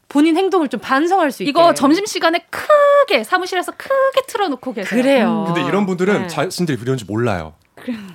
본인 0.08 0.38
행동을 0.38 0.70
좀 0.70 0.80
반성할 0.80 1.32
수 1.32 1.44
있게. 1.44 1.50
이거 1.50 1.74
점심 1.74 2.06
시간에 2.06 2.46
크게 2.50 3.26
사무실에서 3.26 3.74
크게 3.74 4.22
틀어놓고 4.28 4.74
계세요. 4.74 5.02
그래요. 5.02 5.44
근데 5.48 5.68
이런 5.68 5.86
분들은 5.86 6.22
네. 6.22 6.28
자신들이 6.28 6.78
그런지 6.78 7.04
몰라요. 7.06 7.54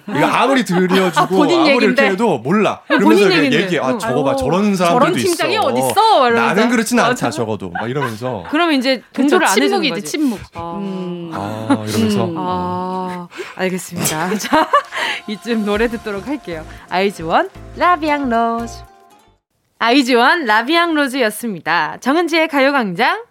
이거 0.09 0.27
아무리 0.27 0.65
들려주고 0.65 1.21
아, 1.21 1.27
본인 1.27 1.57
아무리 1.61 1.71
얘긴데. 1.75 1.87
이렇게 2.03 2.13
해도 2.13 2.39
몰라. 2.39 2.81
본인 2.89 3.29
그러면서. 3.29 3.53
얘기해. 3.57 3.81
아 3.83 3.91
응. 3.91 3.99
저거 3.99 4.25
봐 4.25 4.37
저런 4.37 4.75
사람들도 4.77 5.05
저런 5.07 5.15
팀장이 5.15 5.55
있어. 5.55 5.63
어딨어? 5.67 6.29
이러면서. 6.29 6.55
나는 6.55 6.69
그렇진 6.71 6.99
않다. 6.99 7.31
적어도 7.31 7.71
막 7.71 7.89
이러면서 7.91 8.45
그러면 8.51 8.77
이제 8.79 9.03
동조를 9.13 9.47
안 9.47 9.63
해주는 9.63 9.89
거지. 9.91 10.05
침묵. 10.05 10.39
아. 10.55 10.79
음. 10.81 11.31
아 11.33 11.85
이러면서 11.89 12.25
음. 12.25 12.35
아, 12.39 13.29
알겠습니다. 13.57 14.35
자, 14.39 14.69
이쯤 15.27 15.65
노래 15.65 15.89
듣도록 15.89 16.27
할게요. 16.27 16.65
아이즈원, 16.89 17.51
라비앙 17.77 18.29
로즈. 18.29 18.75
아이즈원, 19.79 20.47
라비앙 20.47 20.95
로즈였습니다. 20.95 21.99
정은지의 22.01 22.49
가요광장. 22.49 23.25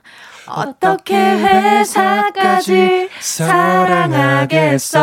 어떻게 0.48 1.16
회사까지 1.16 3.10
사랑하겠어? 3.20 5.00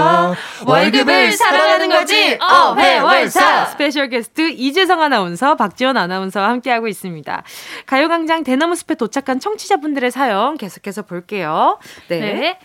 월급을 0.66 1.32
사랑하는 1.32 1.88
거지. 1.90 2.38
어회월사. 2.40 3.66
special 3.66 4.08
게스트 4.09 4.51
이재성 4.51 5.03
아나운서, 5.03 5.57
박지원 5.57 5.97
아나운서와 5.97 6.49
함께하고 6.49 6.88
있습니다. 6.88 7.43
가요광장 7.86 8.45
대나무 8.45 8.74
숲에 8.76 8.95
도착한 8.95 9.40
청취자분들의 9.40 10.11
사연 10.11 10.57
계속해서 10.57 11.03
볼게요. 11.03 11.78
네. 12.09 12.20
네. 12.20 12.59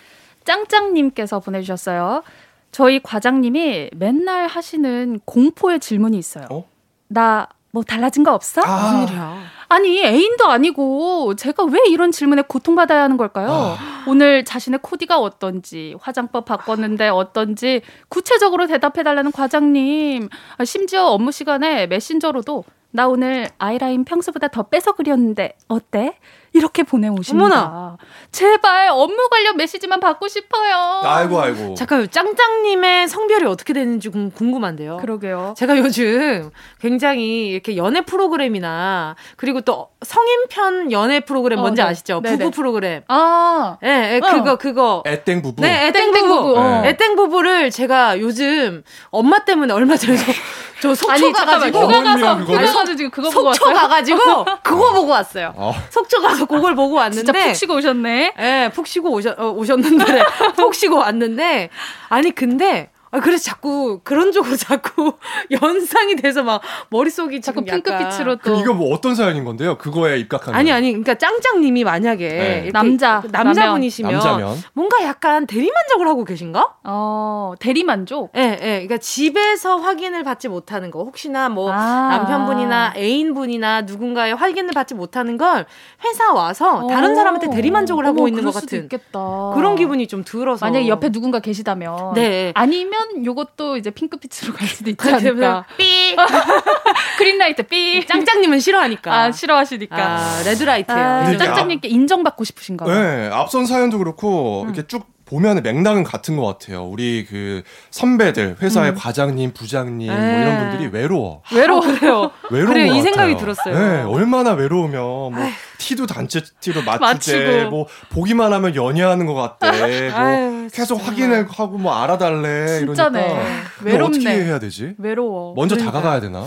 짱짱님께서 0.46 1.40
보내주셨어요. 1.40 2.24
저희 2.72 3.02
과장님이 3.02 3.90
맨날 3.96 4.48
하시는 4.48 5.20
공포의 5.26 5.80
질문이 5.80 6.18
있어요. 6.18 6.46
어? 6.52 6.66
나뭐 7.08 7.84
달라진 7.88 8.24
거 8.24 8.34
없어? 8.34 8.62
아. 8.62 8.78
무슨 8.78 9.04
일이야? 9.08 9.57
아니 9.70 10.01
애인도 10.03 10.45
아니고 10.45 11.36
제가 11.36 11.65
왜 11.65 11.80
이런 11.89 12.11
질문에 12.11 12.43
고통받아야 12.47 13.03
하는 13.03 13.18
걸까요? 13.18 13.76
오늘 14.07 14.45
자신의 14.45 14.80
코디가 14.82 15.20
어떤지 15.20 15.95
화장법 15.99 16.45
바꿨는데 16.45 17.09
어떤지 17.09 17.82
구체적으로 18.07 18.68
대답해달라는 18.68 19.32
과장님 19.34 20.30
아, 20.57 20.65
심지어 20.65 21.07
업무 21.07 21.32
시간에 21.32 21.88
메신저로도 21.88 22.63
나 22.91 23.07
오늘 23.09 23.49
아이라인 23.57 24.05
평소보다 24.05 24.47
더 24.47 24.63
빼서 24.63 24.93
그렸는데 24.93 25.57
어때? 25.68 26.18
이렇게 26.58 26.84
보내오십니다. 26.84 27.45
어머나. 27.45 27.97
제발 28.32 28.89
업무 28.89 29.30
관련 29.30 29.55
메시지만 29.58 29.99
받고 29.99 30.28
싶어요. 30.28 31.01
아이고 31.03 31.39
아이고. 31.41 31.76
잠깐요. 31.76 32.08
짱짱님의 32.08 33.08
성별이 33.08 33.45
어떻게 33.45 33.74
되는지 33.74 34.10
궁- 34.10 34.32
궁금한데요. 34.32 34.97
그러게요. 34.97 35.53
제가 35.58 35.78
요즘 35.78 36.49
굉장히 36.82 37.47
이렇게 37.49 37.78
연애 37.78 38.01
프로그램이나 38.01 39.16
그리고 39.38 39.62
또 39.62 39.89
성인편 40.03 40.91
연애 40.91 41.20
프로그램 41.22 41.60
어, 41.60 41.62
뭔지 41.62 41.82
네. 41.82 41.88
아시죠? 41.88 42.22
네네. 42.22 42.38
부부 42.38 42.51
프로그램. 42.51 43.03
아, 43.08 43.78
예, 43.84 44.16
예, 44.16 44.20
어. 44.24 44.30
그거 44.30 44.55
그거. 44.58 45.03
애땡 45.05 45.41
부부. 45.41 45.62
네, 45.62 45.88
애땡 45.88 46.12
부부. 46.12 46.28
부부, 46.28 46.60
어. 46.60 46.84
애땡 46.86 47.16
부부를 47.16 47.72
제가 47.72 48.20
요즘 48.20 48.84
엄마 49.10 49.39
때문에 49.45 49.74
얼마 49.74 49.95
전에 49.95 50.18
저, 50.82 50.90
저 50.90 50.96
속초 50.96 51.12
아니 51.12 51.32
가가지고 51.32 51.88
가서? 51.88 52.36
휴가 52.36 52.62
가서 52.66 52.96
지금 52.96 53.10
그거 53.10 53.30
보고 53.30 53.54
속초 53.54 53.70
왔어요? 53.70 53.82
가가지고 53.82 54.46
그거 54.64 54.94
보고 54.94 55.12
왔어요. 55.12 55.54
어. 55.56 55.74
속초 55.90 56.22
가서 56.22 56.46
그걸 56.46 56.76
보고 56.76 56.96
왔는데 56.96 57.24
진짜 57.26 57.46
푹 57.48 57.56
쉬고 57.56 57.76
오셨네. 57.76 58.34
예, 58.40 58.72
푹 58.74 58.88
쉬고 58.88 59.12
오셨, 59.12 59.40
어, 59.40 59.50
오셨는데, 59.52 60.24
푹 60.56 60.76
쉬고 60.76 60.98
왔는데, 60.98 61.70
아니, 62.10 62.32
근데, 62.32 62.90
아, 63.12 63.20
그래서 63.20 63.43
자꾸, 63.45 64.01
그런 64.03 64.32
쪽으로 64.32 64.55
자꾸 64.58 65.14
연상이 65.62 66.16
돼서 66.16 66.43
막, 66.43 66.62
머릿속이 66.89 67.41
자꾸 67.41 67.64
핑크빛으로 67.64 68.36
또 68.38 68.41
그럼 68.41 68.60
이거 68.60 68.74
뭐 68.74 68.93
어떤 68.93 69.16
사연인 69.16 69.45
건데요? 69.45 69.78
그거에 69.78 70.18
입각하면. 70.20 70.60
아니, 70.60 70.72
아니, 70.72 70.89
그러니까 70.91 71.16
짱짱님이 71.16 71.84
만약에, 71.84 72.28
네. 72.28 72.70
남자, 72.74 73.24
남자분이시면, 73.32 74.12
남자면 74.12 74.58
뭔가 74.74 75.03
약간 75.03 75.47
대리만족을 75.47 76.08
하고 76.08 76.26
계신가? 76.26 76.76
어, 76.84 77.53
대리만족. 77.60 78.32
예, 78.36 78.41
예. 78.41 78.58
그러니까 78.58 78.97
집에서 78.97 79.78
확인을 79.78 80.24
받지 80.24 80.47
못하는 80.49 80.91
거. 80.91 81.03
혹시나 81.03 81.49
뭐, 81.49 81.72
아. 81.72 82.10
남편분이나 82.10 82.93
애인분이나 82.97 83.82
누군가의 83.84 84.36
확인을 84.36 84.72
받지 84.74 84.93
못하는 84.95 85.38
걸 85.38 85.66
회사 86.03 86.34
와서 86.34 86.88
다른 86.88 87.16
사람한테 87.16 87.49
대리만족을 87.51 88.05
하고 88.05 88.20
어머, 88.22 88.28
있는 88.28 88.43
것 88.43 88.51
그럴 88.51 88.62
수도 88.62 88.66
같은 88.68 88.84
있겠다. 88.84 89.20
그런 89.55 89.76
기분이 89.76 90.08
좀 90.08 90.24
들어서. 90.24 90.66
만약에 90.66 90.88
옆에 90.88 91.10
누군가 91.10 91.39
계시다면 91.39 92.14
네. 92.14 92.51
아니면 92.55 92.97
요것도 93.26 93.78
이제 93.78 93.89
핑크빛으로 93.91 94.54
갈 94.54 94.68
수도 94.68 94.89
있지 94.89 94.98
그래서 94.98 95.18
않을까. 95.30 95.66
삐! 95.78 96.16
그린라이트 97.18 97.64
삐. 97.64 98.06
짱짱님은 98.06 98.60
싫어하니까. 98.60 99.14
아 99.14 99.32
싫어하시니까. 99.32 99.95
아, 99.98 100.41
레드라이트예요. 100.45 101.00
아, 101.00 101.38
짱짱님께 101.38 101.88
인정받고 101.88 102.43
싶으신가 102.43 102.86
봐. 102.86 102.93
네, 102.93 103.30
앞선 103.32 103.66
사연도 103.66 103.98
그렇고 103.98 104.64
이렇게 104.66 104.86
쭉 104.88 105.06
보면 105.28 105.62
맥락은 105.62 106.04
같은 106.04 106.38
것 106.38 106.46
같아요. 106.46 106.86
우리 106.86 107.26
그 107.30 107.64
선배들, 107.92 108.58
회사의 108.62 108.92
음. 108.92 108.96
과장님, 108.96 109.54
부장님, 109.54 110.08
뭐 110.08 110.16
이런 110.18 110.46
네. 110.46 110.60
분들이 110.60 110.90
외로워. 110.92 111.42
외로워. 111.54 111.82
그래요. 111.82 112.32
외로운 112.50 112.74
그래, 112.74 112.88
이 112.88 113.02
생각이 113.02 113.38
들었어요. 113.38 113.78
네, 113.78 114.04
얼마나 114.04 114.54
외로우면, 114.54 115.02
뭐, 115.02 115.34
아휴. 115.36 115.52
티도 115.78 116.08
단체 116.08 116.42
티로 116.62 116.82
맞추재, 116.84 117.68
뭐, 117.70 117.88
보기만 118.10 118.54
하면 118.54 118.76
연애하는 118.76 119.26
것 119.26 119.34
같대. 119.34 119.68
뭐, 120.12 120.20
아유, 120.20 120.68
계속 120.74 121.06
확인을 121.06 121.48
하고 121.50 121.78
뭐 121.78 121.94
알아달래. 121.94 122.80
진짜네. 122.80 123.20
이러니까. 123.20 123.46
외롭네. 123.82 124.18
어떻게 124.18 124.30
해야 124.46 124.60
되지? 124.60 124.96
외로워. 124.98 125.54
먼저 125.56 125.76
그러니까. 125.76 125.92
다가가야 126.00 126.22
되나? 126.22 126.46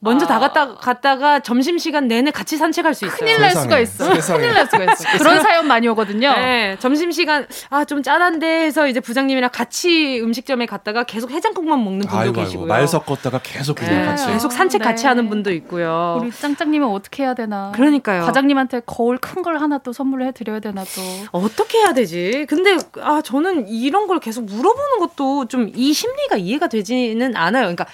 먼저 0.00 0.26
아. 0.26 0.28
다 0.28 0.38
갔다 0.38 0.74
갔다가 0.76 1.40
점심 1.40 1.76
시간 1.76 2.06
내내 2.06 2.30
같이 2.30 2.56
산책할 2.56 2.94
수 2.94 3.04
있어요. 3.06 3.18
큰일 3.18 3.40
날 3.40 3.50
수가 3.50 3.80
있어. 3.80 4.14
세상에. 4.14 4.38
큰일 4.40 4.54
날 4.54 4.66
수가 4.66 4.84
있어. 4.92 5.18
그런 5.18 5.40
사연 5.42 5.66
많이 5.66 5.88
오거든요. 5.88 6.30
네, 6.34 6.76
점심 6.78 7.10
시간 7.10 7.46
아 7.70 7.84
좀 7.84 8.02
짠한데 8.04 8.46
해서 8.66 8.86
이제 8.86 9.00
부장님이랑 9.00 9.50
같이 9.52 10.20
음식점에 10.22 10.66
갔다가 10.66 11.02
계속 11.02 11.30
해장국만 11.32 11.82
먹는 11.82 12.00
분도 12.06 12.16
아이고, 12.16 12.32
계시고요. 12.34 12.66
말 12.66 12.86
섞었다가 12.86 13.40
계속 13.42 13.74
그냥 13.76 14.02
네. 14.02 14.04
같이 14.06 14.26
계속 14.26 14.52
산책 14.52 14.82
네. 14.82 14.84
같이 14.84 15.06
하는 15.06 15.28
분도 15.28 15.50
있고요. 15.52 16.18
우리 16.22 16.30
짱짱님은 16.30 16.86
어떻게 16.88 17.24
해야 17.24 17.34
되나? 17.34 17.72
그러니까요. 17.74 18.22
과장님한테 18.24 18.82
거울 18.86 19.18
큰 19.18 19.42
걸 19.42 19.58
하나 19.60 19.78
또 19.78 19.92
선물을 19.92 20.26
해드려야 20.26 20.60
되나 20.60 20.82
또. 20.84 21.00
어떻게 21.32 21.78
해야 21.78 21.92
되지? 21.92 22.44
근데 22.48 22.76
아 23.00 23.20
저는 23.22 23.68
이런 23.68 24.06
걸 24.06 24.20
계속 24.20 24.44
물어보는 24.44 24.98
것도 25.00 25.46
좀 25.46 25.72
이 25.74 25.92
심리가 25.92 26.36
이해가 26.36 26.66
되지는 26.68 27.36
않아요. 27.36 27.62
그러니까 27.62 27.86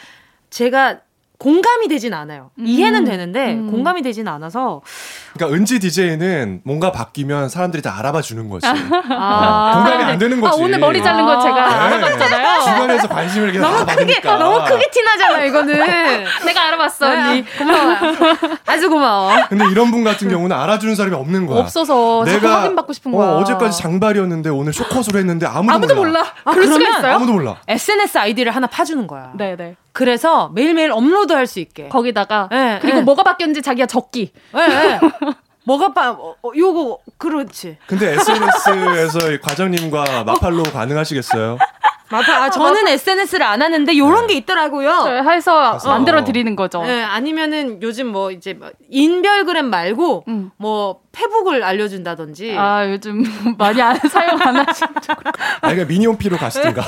제가 0.51 1.01
공감이 1.39 1.89
되진 1.89 2.15
않아요. 2.15 2.51
음. 2.59 2.67
이해는 2.67 3.05
되는데 3.05 3.55
음. 3.55 3.71
공감이 3.71 4.03
되진 4.03 4.29
않아서. 4.29 4.83
그러니까 5.35 5.57
은지 5.57 5.81
DJ는 5.81 6.63
뭔가 6.65 6.93
바뀌면 6.93 7.49
사람들이 7.49 7.83
다 7.83 7.99
알아봐 7.99 8.23
주는 8.23 8.49
거지. 8.49 8.67
아. 9.11 9.73
공감이 9.75 10.05
안 10.05 10.19
되는 10.19 10.41
거지. 10.41 10.57
아, 10.57 10.65
오늘 10.65 10.79
머리 10.79 11.03
자른 11.03 11.25
거 11.25 11.41
제가 11.41 11.69
네. 11.69 11.75
알아봤잖아요. 11.75 12.61
주변에서 12.63 13.09
관심을 13.09 13.53
계속 13.53 13.69
너무 13.69 13.85
크게 13.85 14.21
너무 14.21 14.65
크게 14.65 14.91
티나잖아 14.91 15.45
이거는. 15.45 15.75
내가 16.47 16.69
알아봤어 16.69 17.07
언니. 17.11 17.43
네, 17.43 17.47
고마워. 17.59 17.97
아주 18.67 18.89
고마워. 18.89 19.33
근데 19.49 19.65
이런 19.71 19.91
분 19.91 20.05
같은 20.05 20.29
경우는 20.29 20.57
알아주는 20.57 20.95
사람이 20.95 21.17
없는 21.17 21.47
거야. 21.47 21.61
없어서 21.61 22.23
내가 22.25 22.61
확인받고 22.63 22.93
싶은 22.93 23.13
거야. 23.13 23.31
어, 23.31 23.37
어제까지 23.39 23.83
장발이었는데 23.83 24.51
오늘 24.51 24.73
숏컷으로 24.73 25.19
했는데 25.19 25.47
아무도, 25.47 25.75
아무도 25.75 25.95
몰라. 25.97 26.21
몰라. 26.21 26.33
아, 26.45 26.53
그럴 26.53 26.67
수가 26.67 26.89
있어요? 26.99 27.15
아무도 27.17 27.33
몰라. 27.33 27.57
SNS 27.67 28.19
아이디를 28.19 28.55
하나 28.55 28.67
파주는 28.67 29.07
거야. 29.07 29.33
네네. 29.37 29.77
네. 29.95 29.99
그래서 30.05 30.51
매일매일 30.55 30.91
업로드 30.91 31.33
할 31.33 31.47
수 31.47 31.61
있게. 31.61 31.89
거기다가 31.89 32.49
네, 32.51 32.79
그리고 32.83 32.99
네. 32.99 33.03
뭐가 33.05 33.23
바뀌었는지 33.23 33.63
자기가 33.63 33.87
적기. 33.87 34.33
네, 34.53 34.99
뭐가 35.67 35.93
빠 35.95 36.11
어, 36.11 36.35
어, 36.43 36.51
요거 36.57 36.99
그렇지. 37.17 37.79
근데 37.87 38.13
SNS에서 38.15 39.19
과장님과 39.43 40.25
맞팔로 40.25 40.63
가능하시겠어요? 40.65 41.59
마팔 42.11 42.35
아 42.35 42.51
저는 42.51 42.87
SNS를 42.89 43.47
안 43.47 43.63
하는데 43.63 43.97
요런 43.97 44.27
게 44.27 44.35
있더라고요. 44.35 45.05
네, 45.05 45.23
해서 45.23 45.79
만들어 45.87 46.25
드리는 46.25 46.55
거죠. 46.57 46.83
네, 46.83 47.03
아니면은 47.03 47.81
요즘 47.83 48.09
뭐 48.09 48.31
이제 48.31 48.53
뭐 48.55 48.71
인별그램 48.91 49.67
말고 49.71 50.25
음. 50.29 50.51
뭐 50.57 51.01
페북을 51.13 51.63
알려준다든지. 51.63 52.57
아 52.59 52.91
요즘 52.91 53.23
많이 53.59 53.81
안 53.81 53.97
사용 54.11 54.41
안 54.43 54.57
하시죠. 54.57 54.87
아 55.61 55.69
그러니까 55.69 55.85
미니홈피로 55.87 56.37
가시든가. 56.37 56.83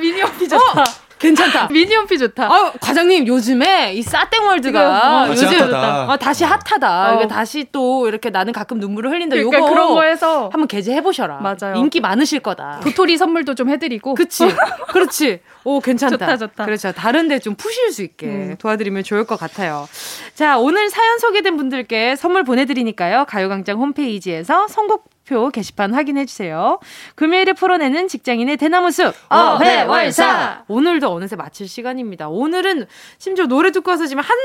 미니홈피 0.00 0.48
좋다. 0.48 0.80
어! 0.80 0.84
괜찮다. 1.22 1.68
미니홈피 1.72 2.18
좋다. 2.18 2.46
아, 2.46 2.72
과장님 2.80 3.26
요즘에 3.28 3.94
이 3.94 4.02
싸땡월드가 4.02 5.24
어, 5.24 5.28
요즘 5.28 5.46
핫하다. 5.46 6.12
어, 6.12 6.16
다시 6.16 6.44
핫하다. 6.44 7.14
어. 7.16 7.28
다시 7.28 7.66
또 7.70 8.08
이렇게 8.08 8.30
나는 8.30 8.52
가끔 8.52 8.78
눈물을 8.80 9.10
흘린다. 9.10 9.36
그러니까 9.36 9.58
요거 9.58 9.68
그런 9.68 9.94
거에서 9.94 10.44
한번 10.52 10.66
게재해 10.66 11.00
보셔라. 11.02 11.38
맞아요. 11.38 11.76
인기 11.76 12.00
많으실 12.00 12.40
거다. 12.40 12.80
도토리 12.82 13.16
선물도 13.16 13.54
좀 13.54 13.70
해드리고. 13.70 14.14
그치. 14.14 14.44
그렇지. 14.92 15.40
오 15.64 15.80
괜찮다. 15.80 16.16
좋다 16.16 16.36
좋다. 16.36 16.64
그렇죠. 16.64 16.92
다른데 16.92 17.38
좀 17.38 17.54
푸실 17.54 17.92
수 17.92 18.02
있게 18.02 18.26
음. 18.26 18.56
도와드리면 18.58 19.04
좋을 19.04 19.24
것 19.24 19.38
같아요. 19.38 19.88
자 20.34 20.58
오늘 20.58 20.90
사연 20.90 21.18
소개된 21.18 21.56
분들께 21.56 22.16
선물 22.16 22.42
보내드리니까요. 22.42 23.26
가요광장 23.28 23.78
홈페이지에서 23.78 24.66
선곡 24.66 25.11
표 25.32 25.48
게시판 25.48 25.94
확인해 25.94 26.26
주세요. 26.26 26.78
금요일에 27.14 27.54
풀어내는 27.54 28.06
직장인의 28.08 28.58
대나무숲 28.58 29.14
어회월사 29.30 30.64
오늘도 30.68 31.10
어느새 31.10 31.36
마칠 31.36 31.66
시간입니다. 31.68 32.28
오늘은 32.28 32.86
심지어 33.16 33.46
노래 33.46 33.70
듣고 33.70 33.90
와서 33.90 34.06
지금 34.06 34.22
한 34.22 34.36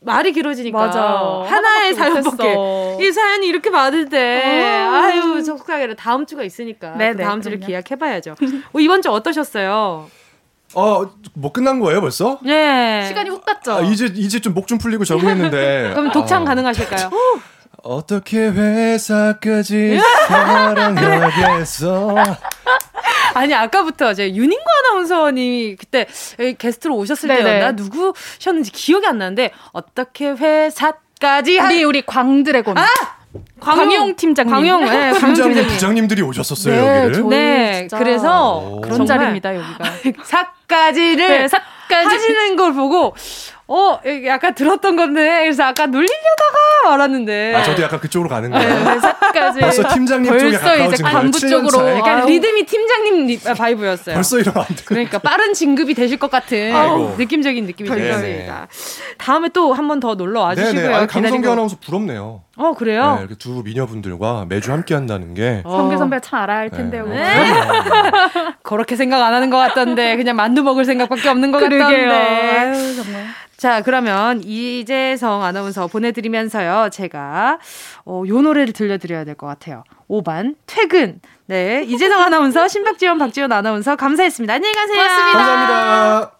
말이 0.00 0.32
길어지니까 0.32 0.78
맞아. 0.78 1.02
하나의 1.46 1.94
사연밖에 1.94 2.96
이 3.00 3.12
사연이 3.12 3.46
이렇게 3.46 3.68
많은데 3.68 4.86
어. 4.86 4.90
아유 4.90 5.42
속상해라 5.44 5.94
다음 5.96 6.24
주가 6.24 6.42
있으니까 6.44 6.96
네네, 6.96 7.22
다음 7.22 7.42
주를 7.42 7.60
기약해봐야죠. 7.60 8.36
어, 8.72 8.80
이번 8.80 9.02
주 9.02 9.10
어떠셨어요? 9.10 10.08
어, 10.72 11.02
뭐 11.34 11.52
끝난 11.52 11.78
거예요, 11.80 12.00
벌써? 12.00 12.38
네. 12.42 13.04
시간이 13.08 13.28
훅 13.28 13.44
갔죠. 13.44 13.72
아, 13.74 13.80
이제 13.80 14.06
이제 14.14 14.38
좀 14.40 14.54
목 14.54 14.66
좀 14.66 14.78
풀리고 14.78 15.04
적응했는데. 15.04 15.90
그럼 15.94 16.10
독창 16.12 16.42
아. 16.42 16.44
가능하실까요? 16.46 17.10
어떻게 17.82 18.38
회사까지 18.48 20.00
사랑하겠어? 20.28 22.14
아니 23.34 23.54
아까부터 23.54 24.14
제 24.14 24.28
윤인구 24.34 24.64
아나운서님이 24.90 25.76
그때 25.76 26.06
게스트로 26.58 26.96
오셨을 26.96 27.28
네네. 27.28 27.42
때였나 27.44 27.72
누구셨는지 27.72 28.72
기억이 28.72 29.06
안 29.06 29.18
나는데 29.18 29.52
어떻게 29.72 30.30
회사까지 30.30 31.58
우리 31.58 31.84
우리 31.84 32.02
광드래곤 32.02 32.76
아! 32.78 32.86
광용, 33.60 34.16
팀장님. 34.16 34.52
광용, 34.52 34.84
네, 34.86 35.12
팀장님, 35.20 35.66
부장님들이 35.68 36.22
오셨었어요, 36.22 36.74
네, 36.74 37.04
여기를. 37.04 37.28
네, 37.28 37.88
그래서 37.96 38.80
그런 38.82 39.06
자리입니다, 39.06 39.54
여기가. 39.54 39.84
사까지를 40.24 41.28
네, 41.28 41.46
사까지. 41.48 42.08
하시는 42.08 42.56
걸 42.56 42.72
보고 42.74 43.14
어, 43.72 44.00
약간 44.26 44.52
들었던 44.54 44.96
건데, 44.96 45.42
그래서 45.42 45.62
아까 45.62 45.86
놀리려다가 45.86 46.90
말았는데. 46.90 47.54
아, 47.54 47.62
저도 47.62 47.82
약간 47.84 48.00
그쪽으로 48.00 48.28
가는 48.28 48.50
거예요. 48.50 48.68
네, 48.84 48.98
사까지. 48.98 49.60
벌써 49.60 49.88
팀장님 49.94 50.38
쪽에 50.38 50.58
벌써 50.58 50.76
이제 50.88 51.02
간부 51.04 51.38
쪽으로. 51.38 51.88
약간 51.98 52.26
리듬이 52.26 52.66
팀장님 52.66 53.26
리, 53.28 53.40
아, 53.46 53.54
바이브였어요. 53.54 54.14
벌써 54.16 54.38
이러면 54.40 54.64
안 54.68 54.74
돼. 54.74 54.82
그러니까 54.84 55.18
빠른 55.20 55.54
진급이 55.54 55.94
되실 55.94 56.18
것 56.18 56.30
같은 56.30 56.74
아이고. 56.74 57.14
느낌적인 57.16 57.64
느낌이 57.66 57.88
들었습니다. 57.88 58.66
다음에 59.18 59.48
또 59.50 59.72
한 59.72 59.86
번 59.86 60.00
더 60.00 60.14
놀러 60.16 60.40
와 60.40 60.54
주시고요. 60.56 60.96
아, 60.96 61.06
강성기 61.06 61.46
아나운서 61.46 61.76
부럽네요. 61.84 62.42
어, 62.60 62.74
그래요? 62.74 63.14
네, 63.14 63.20
이렇게 63.20 63.34
두 63.36 63.62
미녀분들과 63.64 64.44
매주 64.48 64.70
함께 64.72 64.94
한다는 64.94 65.32
게. 65.34 65.62
어. 65.64 65.76
성기 65.78 65.96
선배 65.96 66.20
참 66.20 66.40
알아야 66.40 66.58
할 66.58 66.70
텐데요. 66.70 67.06
네. 67.06 67.16
네. 67.16 67.44
그렇게 68.62 68.96
생각 68.96 69.22
안 69.22 69.32
하는 69.32 69.48
것 69.50 69.56
같던데, 69.56 70.16
그냥 70.16 70.36
만두 70.36 70.62
먹을 70.62 70.84
생각밖에 70.84 71.28
없는 71.28 71.52
것 71.52 71.58
그러게요. 71.58 71.78
같던데. 71.78 72.58
아유, 72.58 72.94
정말. 72.96 73.24
자, 73.56 73.82
그러면 73.82 74.40
이재성 74.42 75.42
아나운서 75.44 75.86
보내드리면서요. 75.86 76.88
제가, 76.92 77.58
어, 78.06 78.22
요 78.26 78.40
노래를 78.42 78.72
들려드려야 78.72 79.24
될 79.24 79.34
것 79.34 79.46
같아요. 79.46 79.84
5반, 80.08 80.54
퇴근. 80.66 81.20
네. 81.46 81.82
이재성 81.86 82.20
아나운서, 82.22 82.68
신박지원, 82.68 83.18
박지원 83.18 83.52
아나운서, 83.52 83.96
감사했습니다. 83.96 84.54
안녕히 84.54 84.74
가세요. 84.74 84.96
고맙습니다. 84.96 85.38
감사합니다. 85.38 86.39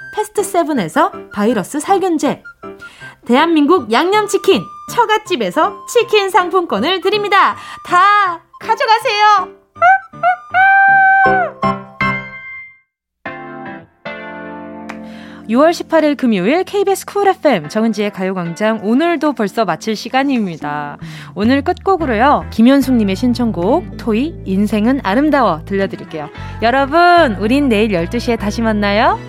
패스트 0.13 0.43
세븐에서 0.43 1.11
바이러스 1.33 1.79
살균제 1.79 2.43
대한민국 3.25 3.91
양념치킨 3.91 4.61
처갓집에서 4.91 5.85
치킨 5.87 6.29
상품권을 6.29 7.01
드립니다. 7.01 7.55
다 7.85 8.41
가져가세요. 8.59 9.61
6월 15.51 15.71
18일 15.71 16.15
금요일 16.15 16.63
KBS 16.63 17.05
쿨 17.05 17.27
FM 17.27 17.67
정은지의 17.67 18.11
가요광장 18.11 18.81
오늘도 18.83 19.33
벌써 19.33 19.65
마칠 19.65 19.97
시간입니다. 19.97 20.97
오늘 21.35 21.61
끝곡으로요. 21.61 22.45
김현숙님의 22.51 23.17
신청곡 23.17 23.97
토이 23.97 24.33
인생은 24.45 25.01
아름다워 25.03 25.65
들려드릴게요. 25.65 26.29
여러분 26.61 27.35
우린 27.35 27.67
내일 27.67 27.89
12시에 27.89 28.39
다시 28.39 28.61
만나요. 28.61 29.19